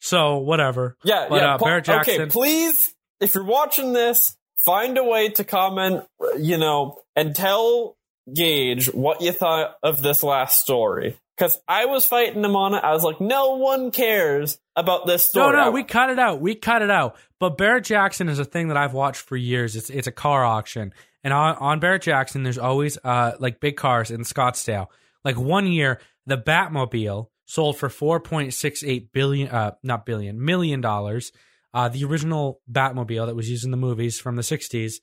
So, 0.00 0.38
whatever. 0.38 0.96
Yeah, 1.02 1.26
But, 1.28 1.42
yeah. 1.42 1.54
uh, 1.54 1.58
Barrett 1.58 1.84
Jackson- 1.86 2.20
Okay, 2.22 2.30
please, 2.30 2.94
if 3.20 3.34
you're 3.34 3.42
watching 3.44 3.92
this, 3.92 4.36
find 4.64 4.96
a 4.98 5.02
way 5.04 5.30
to 5.30 5.42
comment, 5.44 6.04
you 6.38 6.58
know, 6.58 7.00
and 7.16 7.34
tell 7.34 7.96
Gage 8.34 8.86
what 8.92 9.20
you 9.20 9.32
thought 9.32 9.74
of 9.82 10.02
this 10.02 10.22
last 10.22 10.60
story. 10.60 11.16
Because 11.36 11.58
I 11.68 11.84
was 11.86 12.04
fighting 12.04 12.44
him 12.44 12.56
on 12.56 12.74
it. 12.74 12.82
I 12.82 12.92
was 12.92 13.04
like, 13.04 13.20
no 13.20 13.56
one 13.56 13.92
cares 13.92 14.58
about 14.74 15.06
this 15.06 15.24
story. 15.28 15.56
no, 15.56 15.62
I- 15.62 15.68
we 15.70 15.84
cut 15.84 16.10
it 16.10 16.18
out. 16.18 16.40
We 16.40 16.54
cut 16.56 16.82
it 16.82 16.90
out. 16.90 17.16
But 17.38 17.56
Barrett 17.56 17.84
Jackson 17.84 18.28
is 18.28 18.40
a 18.40 18.44
thing 18.44 18.68
that 18.68 18.76
I've 18.76 18.92
watched 18.94 19.20
for 19.22 19.36
years. 19.36 19.76
It's 19.76 19.90
it's 19.90 20.08
a 20.08 20.12
car 20.12 20.44
auction, 20.44 20.92
and 21.22 21.32
on 21.32 21.54
on 21.56 21.78
Barrett 21.78 22.02
Jackson, 22.02 22.42
there's 22.42 22.58
always 22.58 22.98
uh 23.04 23.32
like 23.38 23.60
big 23.60 23.76
cars 23.76 24.10
in 24.10 24.22
Scottsdale. 24.22 24.88
Like 25.24 25.38
one 25.38 25.66
year, 25.68 26.00
the 26.26 26.36
Batmobile 26.36 27.28
sold 27.46 27.76
for 27.76 27.88
four 27.88 28.18
point 28.18 28.52
six 28.54 28.82
eight 28.82 29.12
billion, 29.12 29.48
uh, 29.50 29.72
not 29.84 30.04
billion, 30.04 30.44
million 30.44 30.80
dollars. 30.80 31.30
Uh, 31.72 31.88
the 31.88 32.02
original 32.04 32.60
Batmobile 32.70 33.26
that 33.26 33.36
was 33.36 33.48
used 33.48 33.64
in 33.64 33.70
the 33.70 33.76
movies 33.76 34.18
from 34.18 34.34
the 34.34 34.42
'60s. 34.42 34.94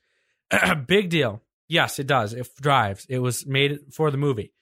big 0.87 1.09
deal. 1.09 1.41
Yes, 1.67 1.99
it 1.99 2.07
does. 2.07 2.33
It 2.33 2.47
drives. 2.61 3.05
It 3.09 3.19
was 3.19 3.45
made 3.45 3.79
for 3.91 4.11
the 4.11 4.17
movie. 4.17 4.53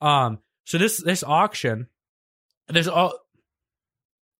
Um, 0.00 0.38
so 0.64 0.78
this 0.78 0.98
this 1.02 1.22
auction, 1.24 1.88
there's 2.68 2.88
all. 2.88 3.14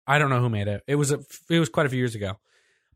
I 0.06 0.18
don't 0.18 0.30
know 0.30 0.40
who 0.40 0.48
made 0.48 0.68
it. 0.68 0.82
It 0.86 0.94
was 0.94 1.12
a, 1.12 1.20
it 1.50 1.58
was 1.58 1.68
quite 1.68 1.86
a 1.86 1.88
few 1.90 1.98
years 1.98 2.14
ago, 2.14 2.38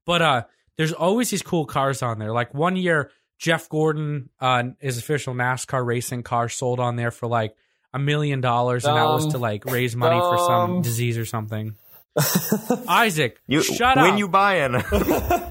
but 0.06 0.22
uh, 0.22 0.42
there's 0.76 0.92
always 0.92 1.30
these 1.30 1.42
cool 1.42 1.66
cars 1.66 2.02
on 2.02 2.18
there. 2.18 2.32
Like 2.32 2.54
one 2.54 2.74
year, 2.76 3.10
Jeff 3.38 3.68
Gordon, 3.68 4.30
uh, 4.40 4.64
his 4.80 4.98
official 4.98 5.34
NASCAR 5.34 5.84
racing 5.84 6.22
car 6.22 6.48
sold 6.48 6.80
on 6.80 6.96
there 6.96 7.10
for 7.10 7.26
like 7.26 7.54
a 7.92 7.98
million 7.98 8.40
dollars, 8.40 8.84
and 8.84 8.96
that 8.96 9.04
was 9.04 9.28
to 9.28 9.38
like 9.38 9.64
raise 9.66 9.94
money 9.94 10.18
for 10.18 10.38
some 10.38 10.82
disease 10.82 11.18
or 11.18 11.26
something. 11.26 11.76
Isaac, 12.88 13.40
You, 13.46 13.62
shut 13.62 13.96
when 13.96 14.04
up. 14.04 14.10
When 14.10 14.18
you 14.18 14.28
buy 14.28 14.68
buying? 14.68 14.82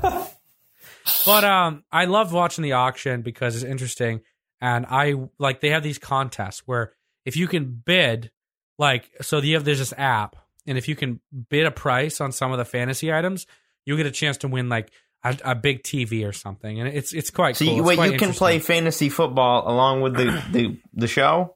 But 1.26 1.44
um, 1.44 1.84
I 1.92 2.06
love 2.06 2.34
watching 2.34 2.64
the 2.64 2.74
auction 2.74 3.22
because 3.22 3.56
it's 3.56 3.64
interesting, 3.66 4.22
and 4.60 4.86
I 4.90 5.16
like 5.38 5.62
they 5.62 5.70
have 5.70 5.84
these 5.84 6.00
contests 6.00 6.64
where 6.66 6.94
if 7.26 7.36
you 7.38 7.48
can 7.48 7.82
bid, 7.86 8.32
like 8.78 9.10
so 9.22 9.40
you 9.40 9.56
have 9.56 9.64
there's 9.66 9.80
this 9.80 9.94
app, 9.98 10.36
and 10.66 10.78
if 10.78 10.88
you 10.88 10.96
can 10.96 11.20
bid 11.50 11.66
a 11.66 11.72
price 11.72 12.22
on 12.22 12.32
some 12.32 12.52
of 12.52 12.58
the 12.58 12.66
fantasy 12.66 13.12
items, 13.14 13.46
you 13.86 13.96
get 13.98 14.06
a 14.06 14.12
chance 14.12 14.38
to 14.38 14.48
win 14.48 14.70
like 14.70 14.92
a, 15.24 15.38
a 15.46 15.56
big 15.56 15.84
TV 15.84 16.28
or 16.28 16.34
something, 16.34 16.80
and 16.80 16.90
it's 16.90 17.14
it's 17.14 17.30
quite 17.30 17.56
so 17.58 17.66
cool. 17.66 17.76
you, 17.76 17.84
wait, 17.84 17.96
quite 17.96 18.12
you 18.12 18.18
can 18.18 18.34
play 18.34 18.60
fantasy 18.60 19.10
football 19.10 19.72
along 19.72 20.02
with 20.02 20.16
the 20.16 20.44
the, 20.52 20.78
the 20.94 21.08
show. 21.08 21.56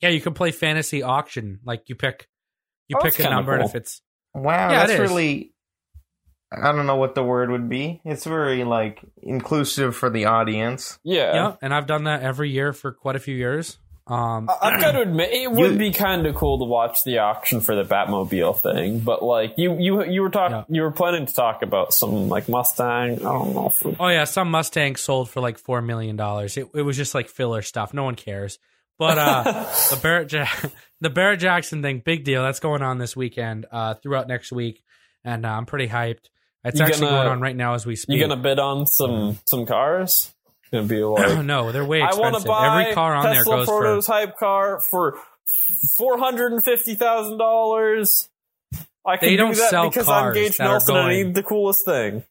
Yeah, 0.00 0.08
you 0.10 0.20
can 0.20 0.34
play 0.34 0.50
fantasy 0.50 1.02
auction. 1.02 1.60
Like 1.64 1.88
you 1.88 1.94
pick, 1.94 2.28
you 2.88 2.96
Oh, 2.98 3.02
pick 3.02 3.18
a 3.20 3.24
number, 3.30 3.54
and 3.54 3.64
if 3.64 3.74
it's 3.74 4.02
Wow, 4.34 4.70
Yeah, 4.70 4.84
it 4.84 4.86
that's 4.88 4.92
is. 5.00 5.10
really. 5.10 5.52
I 6.52 6.72
don't 6.72 6.86
know 6.86 6.96
what 6.96 7.14
the 7.14 7.22
word 7.22 7.50
would 7.50 7.68
be. 7.68 8.00
It's 8.04 8.24
very 8.24 8.64
like 8.64 9.00
inclusive 9.22 9.94
for 9.96 10.10
the 10.10 10.24
audience. 10.26 10.98
yeah. 11.04 11.34
yeah, 11.34 11.56
and 11.62 11.72
I've 11.72 11.86
done 11.86 12.04
that 12.04 12.22
every 12.22 12.50
year 12.50 12.72
for 12.72 12.92
quite 12.92 13.16
a 13.16 13.20
few 13.20 13.36
years. 13.36 13.78
Um, 14.06 14.48
I- 14.50 14.70
I've 14.72 14.80
got 14.80 14.92
to 14.92 15.02
admit, 15.02 15.30
it 15.32 15.52
would 15.52 15.72
You- 15.72 15.78
be 15.78 15.92
kind 15.92 16.26
of 16.26 16.34
cool 16.34 16.58
to 16.58 16.64
watch 16.64 17.04
the 17.04 17.18
auction 17.18 17.60
for 17.60 17.76
the 17.76 17.84
Batmobile 17.84 18.60
thing. 18.60 18.98
But 18.98 19.22
like, 19.22 19.54
you 19.56 19.76
you 19.78 20.02
you 20.04 20.22
were 20.22 20.30
talking, 20.30 20.56
Yeah. 20.56 20.64
you 20.68 20.82
were 20.82 20.90
planning 20.90 21.26
to 21.26 21.32
talk 21.34 21.62
about 21.62 21.94
some 21.94 22.28
like 22.28 22.48
Mustang. 22.48 23.12
I 23.12 23.14
don't 23.22 23.54
know. 23.54 23.66
If, 23.68 24.00
Oh 24.00 24.08
yeah, 24.08 24.24
some 24.24 24.50
Mustang 24.50 24.96
sold 24.96 25.30
for 25.30 25.40
like 25.40 25.58
four 25.58 25.80
million 25.82 26.16
dollars. 26.16 26.56
It, 26.56 26.66
it 26.74 26.82
was 26.82 26.96
just 26.96 27.14
like 27.14 27.28
filler 27.28 27.62
stuff. 27.62 27.94
No 27.94 28.02
one 28.02 28.16
cares. 28.16 28.58
But 28.98 29.16
uh, 29.18 29.42
the 29.90 29.98
Barrett 30.02 30.32
ja- 30.32 30.48
the 31.00 31.10
Barrett 31.10 31.38
Jackson 31.38 31.80
thing, 31.80 32.02
big 32.04 32.24
deal. 32.24 32.42
That's 32.42 32.58
going 32.60 32.82
on 32.82 32.98
this 32.98 33.14
weekend, 33.16 33.66
uh, 33.70 33.94
throughout 33.94 34.26
next 34.26 34.50
week, 34.50 34.82
and 35.24 35.46
uh, 35.46 35.50
I'm 35.50 35.66
pretty 35.66 35.86
hyped. 35.86 36.26
It's 36.64 36.78
You 36.78 36.84
actually 36.84 37.00
gonna- 37.06 37.16
going 37.16 37.28
on 37.28 37.40
right 37.40 37.56
now 37.56 37.74
as 37.74 37.86
we 37.86 37.96
speak. 37.96 38.16
you 38.16 38.20
gonna 38.26 38.40
bid 38.40 38.58
on 38.58 38.86
some 38.86 39.38
some 39.48 39.64
cars? 39.66 40.32
Gonna 40.72 40.84
be 40.86 41.02
like. 41.04 41.44
no, 41.44 41.72
they're 41.72 41.84
way 41.84 41.98
expensive. 42.02 42.20
I 42.24 42.30
want 42.30 42.42
to 42.42 42.48
buy 42.48 42.80
Every 42.82 42.94
car 42.94 43.14
on 43.14 43.24
Tesla 43.24 43.34
there 43.34 43.44
goes 43.44 43.66
for. 43.66 43.80
prototype 43.80 44.38
car 44.38 44.80
for 44.90 45.18
four 45.96 46.18
hundred 46.18 46.52
and 46.52 46.62
fifty 46.62 46.94
thousand 46.94 47.38
dollars. 47.38 48.28
I 49.06 49.16
can 49.16 49.28
They 49.30 49.36
don't 49.36 49.54
do 49.54 49.60
that 49.60 49.70
sell 49.70 49.88
because 49.88 50.08
I'm 50.08 50.34
Gage 50.34 50.58
Nelson 50.58 50.94
and 50.96 51.04
I 51.04 51.08
going- 51.12 51.26
need 51.26 51.34
the 51.34 51.42
coolest 51.42 51.84
thing. 51.86 52.24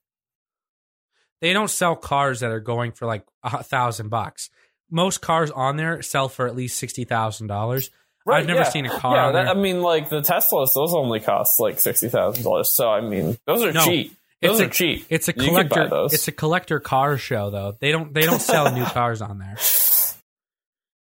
They 1.41 1.53
don't 1.53 1.69
sell 1.69 1.95
cars 1.95 2.41
that 2.41 2.51
are 2.51 2.59
going 2.59 2.91
for 2.91 3.05
like 3.05 3.25
a 3.43 3.63
thousand 3.63 4.09
bucks. 4.09 4.49
Most 4.91 5.21
cars 5.21 5.51
on 5.51 5.77
there 5.77 6.01
sell 6.01 6.29
for 6.29 6.47
at 6.47 6.55
least 6.55 6.77
sixty 6.77 7.05
thousand 7.05 7.47
dollars. 7.47 7.89
I've 8.27 8.45
never 8.45 8.59
yeah. 8.59 8.69
seen 8.69 8.85
a 8.85 8.89
car 8.99 9.15
Yeah, 9.15 9.25
on 9.27 9.33
that, 9.33 9.43
there. 9.45 9.51
I 9.51 9.53
mean, 9.55 9.81
like 9.81 10.09
the 10.09 10.21
Teslas, 10.21 10.73
those 10.75 10.93
only 10.93 11.19
cost 11.19 11.59
like 11.59 11.79
sixty 11.79 12.09
thousand 12.09 12.43
dollars. 12.43 12.69
So 12.71 12.87
I 12.89 13.01
mean, 13.01 13.37
those 13.47 13.63
are 13.63 13.71
No, 13.71 13.83
cheap. 13.85 14.13
It's 14.41 14.51
Those 14.53 14.59
a- 14.61 14.65
are 14.65 14.69
cheap. 14.69 15.05
It's 15.09 15.27
a 15.27 15.33
You 15.35 15.43
can 15.43 15.53
buy 15.53 15.63
collector. 15.67 15.89
those. 15.89 16.13
It's 16.13 16.27
a 16.27 16.31
collector 16.31 16.79
car 16.79 17.17
show, 17.17 17.49
though. 17.49 17.75
They 17.79 17.91
don't. 17.91 18.13
They 18.13 18.21
don't 18.21 18.41
sell 18.41 18.71
new 18.73 18.85
cars 18.97 19.21
on 19.21 19.37
there. 19.39 19.55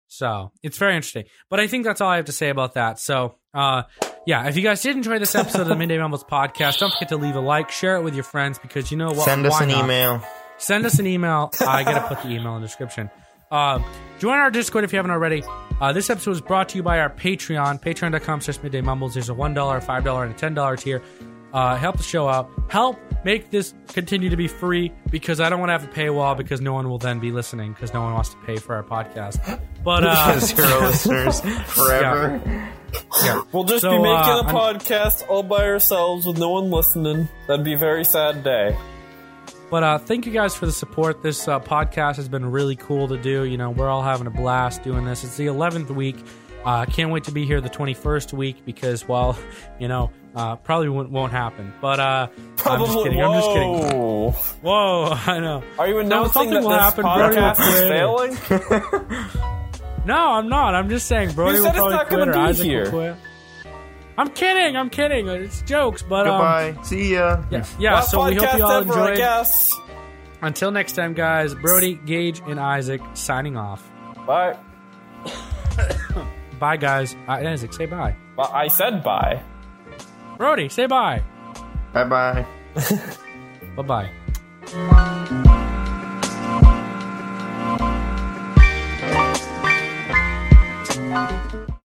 So 0.08 0.52
it's 0.62 0.78
very 0.78 0.96
interesting. 0.96 1.26
But 1.50 1.60
I 1.60 1.68
think 1.68 1.86
that's 1.86 2.02
all 2.02 2.10
I 2.10 2.18
have 2.18 2.26
to 2.26 2.32
say 2.32 2.50
about 2.50 2.74
that. 2.76 3.00
So, 3.00 3.36
uh, 3.54 3.84
yeah, 4.28 4.48
if 4.48 4.56
you 4.56 4.62
guys 4.62 4.82
did 4.82 4.96
enjoy 4.96 5.18
this 5.20 5.34
episode 5.36 5.62
of 5.62 5.68
the 5.68 5.76
Midday 5.76 5.98
Mumbles 5.98 6.24
podcast, 6.24 6.80
don't 6.80 6.94
forget 6.94 7.10
to 7.10 7.18
leave 7.18 7.36
a 7.36 7.40
like, 7.40 7.72
share 7.72 7.96
it 7.96 8.04
with 8.04 8.14
your 8.14 8.24
friends 8.24 8.60
because 8.60 8.92
you 8.92 8.98
know 8.98 9.08
what? 9.12 9.26
Send 9.26 9.46
us 9.46 9.60
an 9.62 9.70
not? 9.70 9.84
email. 9.86 10.24
Send 10.58 10.86
us 10.86 11.00
an 11.00 11.08
email. 11.08 11.52
I 11.62 11.84
gotta 11.84 12.08
put 12.14 12.22
the 12.24 12.30
email 12.30 12.56
in 12.56 12.62
the 12.62 12.68
description. 12.68 13.10
Uh, 13.50 13.80
join 14.20 14.38
our 14.38 14.52
Discord 14.52 14.84
if 14.84 14.94
you 14.94 14.98
haven't 14.98 15.12
already. 15.12 15.44
Uh, 15.82 15.92
this 15.92 16.10
episode 16.10 16.30
was 16.32 16.42
brought 16.42 16.70
to 16.70 16.78
you 16.78 16.84
by 16.84 17.00
our 17.00 17.10
Patreon, 17.10 17.82
patreon.com 17.82 18.42
slash 18.42 18.62
midday 18.62 18.82
mumbles. 18.82 19.14
There's 19.16 19.30
a 19.30 19.34
$1, 19.34 19.54
$5, 19.56 20.24
and 20.24 20.56
a 20.56 20.62
$10 20.62 20.80
tier. 20.80 21.02
Uh, 21.54 21.76
help 21.76 21.97
the 21.97 22.04
show 22.04 22.28
out. 22.30 22.49
Help 22.70 22.97
make 23.26 23.49
this 23.52 23.74
continue 23.89 24.30
to 24.30 24.38
be 24.38 24.47
free 24.47 24.91
because 25.10 25.39
I 25.39 25.49
don't 25.49 25.60
want 25.60 25.70
to 25.70 25.74
have 25.74 25.84
a 25.84 25.88
paywall 25.93 26.36
because 26.38 26.62
no 26.62 26.74
one 26.74 26.89
will 26.89 26.97
then 26.97 27.20
be 27.20 27.32
listening 27.32 27.74
because 27.74 27.93
no 27.93 28.02
one 28.02 28.14
wants 28.14 28.30
to 28.30 28.38
pay 28.45 28.56
for 28.58 28.76
our 28.76 28.84
podcast. 28.84 29.60
But, 29.84 30.04
uh, 30.06 30.39
Zero 30.39 30.80
listeners 30.82 31.41
forever. 31.68 32.41
yeah. 33.24 33.41
We'll 33.52 33.66
just 33.66 33.82
So, 33.82 33.91
be 33.91 33.97
making 33.97 34.08
uh, 34.10 34.41
a 34.41 34.43
I'm- 34.45 34.56
podcast 34.80 35.28
all 35.28 35.43
by 35.43 35.66
ourselves 35.66 36.26
with 36.26 36.38
no 36.38 36.49
one 36.49 36.72
listening. 36.72 37.28
That'd 37.47 37.66
be 37.66 37.74
a 37.74 37.78
very 37.78 38.06
sad 38.06 38.43
day. 38.43 38.78
But 39.70 39.84
uh, 39.84 39.97
thank 39.99 40.26
you 40.26 40.34
guys 40.34 40.54
for 40.56 40.66
the 40.66 40.72
support. 40.74 41.22
This 41.24 41.47
uh, 41.47 41.60
podcast 41.62 42.18
has 42.18 42.28
been 42.28 42.45
really 42.52 42.76
cool 42.76 43.08
to 43.08 43.18
do. 43.18 43.45
You 43.45 43.58
know, 43.58 43.70
we're 43.72 43.88
all 43.89 44.02
having 44.04 44.28
a 44.28 44.32
blast 44.32 44.84
doing 44.84 45.06
this. 45.06 45.24
It's 45.24 45.38
the 45.38 45.45
11th 45.47 45.89
week. 45.91 46.18
Uh, 46.66 46.86
can't 46.86 47.12
wait 47.12 47.24
to 47.26 47.32
be 47.32 47.45
here 47.45 47.59
the 47.62 47.70
21st 47.70 48.34
week 48.34 48.64
because, 48.66 49.07
well, 49.07 49.38
you 49.80 49.88
know, 49.88 50.12
uh, 50.36 50.55
probably 50.57 50.89
won't, 50.89 51.09
won't 51.12 51.32
happen. 51.32 51.74
But 51.82 51.99
uh, 51.99 52.28
I'm 52.66 52.80
just 52.86 52.97
kidding. 53.03 53.22
I'm 53.22 53.34
just 53.34 53.47
kidding. 53.49 53.99
Whoa. 53.99 54.32
Whoa, 54.62 55.14
I 55.28 55.39
know. 55.39 55.64
Are 55.80 55.88
you 55.88 55.95
No, 55.95 55.99
announcing 56.01 56.34
something 56.34 56.53
that 56.53 56.64
will 56.64 56.70
this 56.70 56.80
happen, 56.80 57.03
Brody 57.03 57.36
will 57.36 57.43
podcast 57.43 58.80
is 58.80 58.99
failing? 59.30 59.47
No, 60.03 60.16
I'm 60.32 60.49
not. 60.49 60.74
I'm 60.74 60.89
just 60.89 61.05
saying 61.07 61.34
Brody 61.34 61.57
You 61.57 61.62
will 61.62 61.70
it's 61.70 61.78
probably 61.78 61.93
not 61.95 62.07
quit 62.07 62.28
or 62.28 62.32
be 62.34 62.38
Isaac 62.39 62.66
here. 62.66 62.84
will 62.86 62.89
quit. 62.91 63.16
I'm 64.18 64.30
kidding. 64.32 64.76
I'm 64.76 64.89
kidding. 64.89 65.28
It's 65.28 65.62
jokes. 65.62 66.01
But 66.01 66.26
um, 66.28 66.39
Goodbye. 66.74 66.84
See 66.84 67.14
ya. 67.14 67.43
yeah, 67.51 67.66
yeah. 67.78 67.93
Last 67.93 68.09
So 68.09 68.26
we 68.28 68.34
hope 68.34 68.57
you 68.57 68.64
all 68.64 68.72
ever, 68.72 68.93
I 68.93 68.99
enjoyed. 69.09 69.18
guess. 69.18 69.76
Until 70.41 70.72
next 70.72 70.93
time, 70.93 71.14
guys. 71.14 71.53
Brody, 71.53 71.99
Gage, 72.03 72.41
and 72.47 72.59
Isaac 72.59 72.99
signing 73.14 73.57
off. 73.57 73.88
Bye. 74.26 74.57
Bye, 76.62 76.78
guys. 76.78 77.16
Uh, 77.28 77.41
Isaac, 77.41 77.74
say 77.74 77.88
bye. 77.88 78.16
Well, 78.38 78.51
I 78.53 78.68
said 78.68 79.03
bye. 79.03 79.41
Brody, 80.38 80.70
say 80.70 80.86
bye. 80.86 81.24
Bye 81.91 82.03
bye. 82.03 82.45
bye 83.76 83.82
bye. 83.82 84.09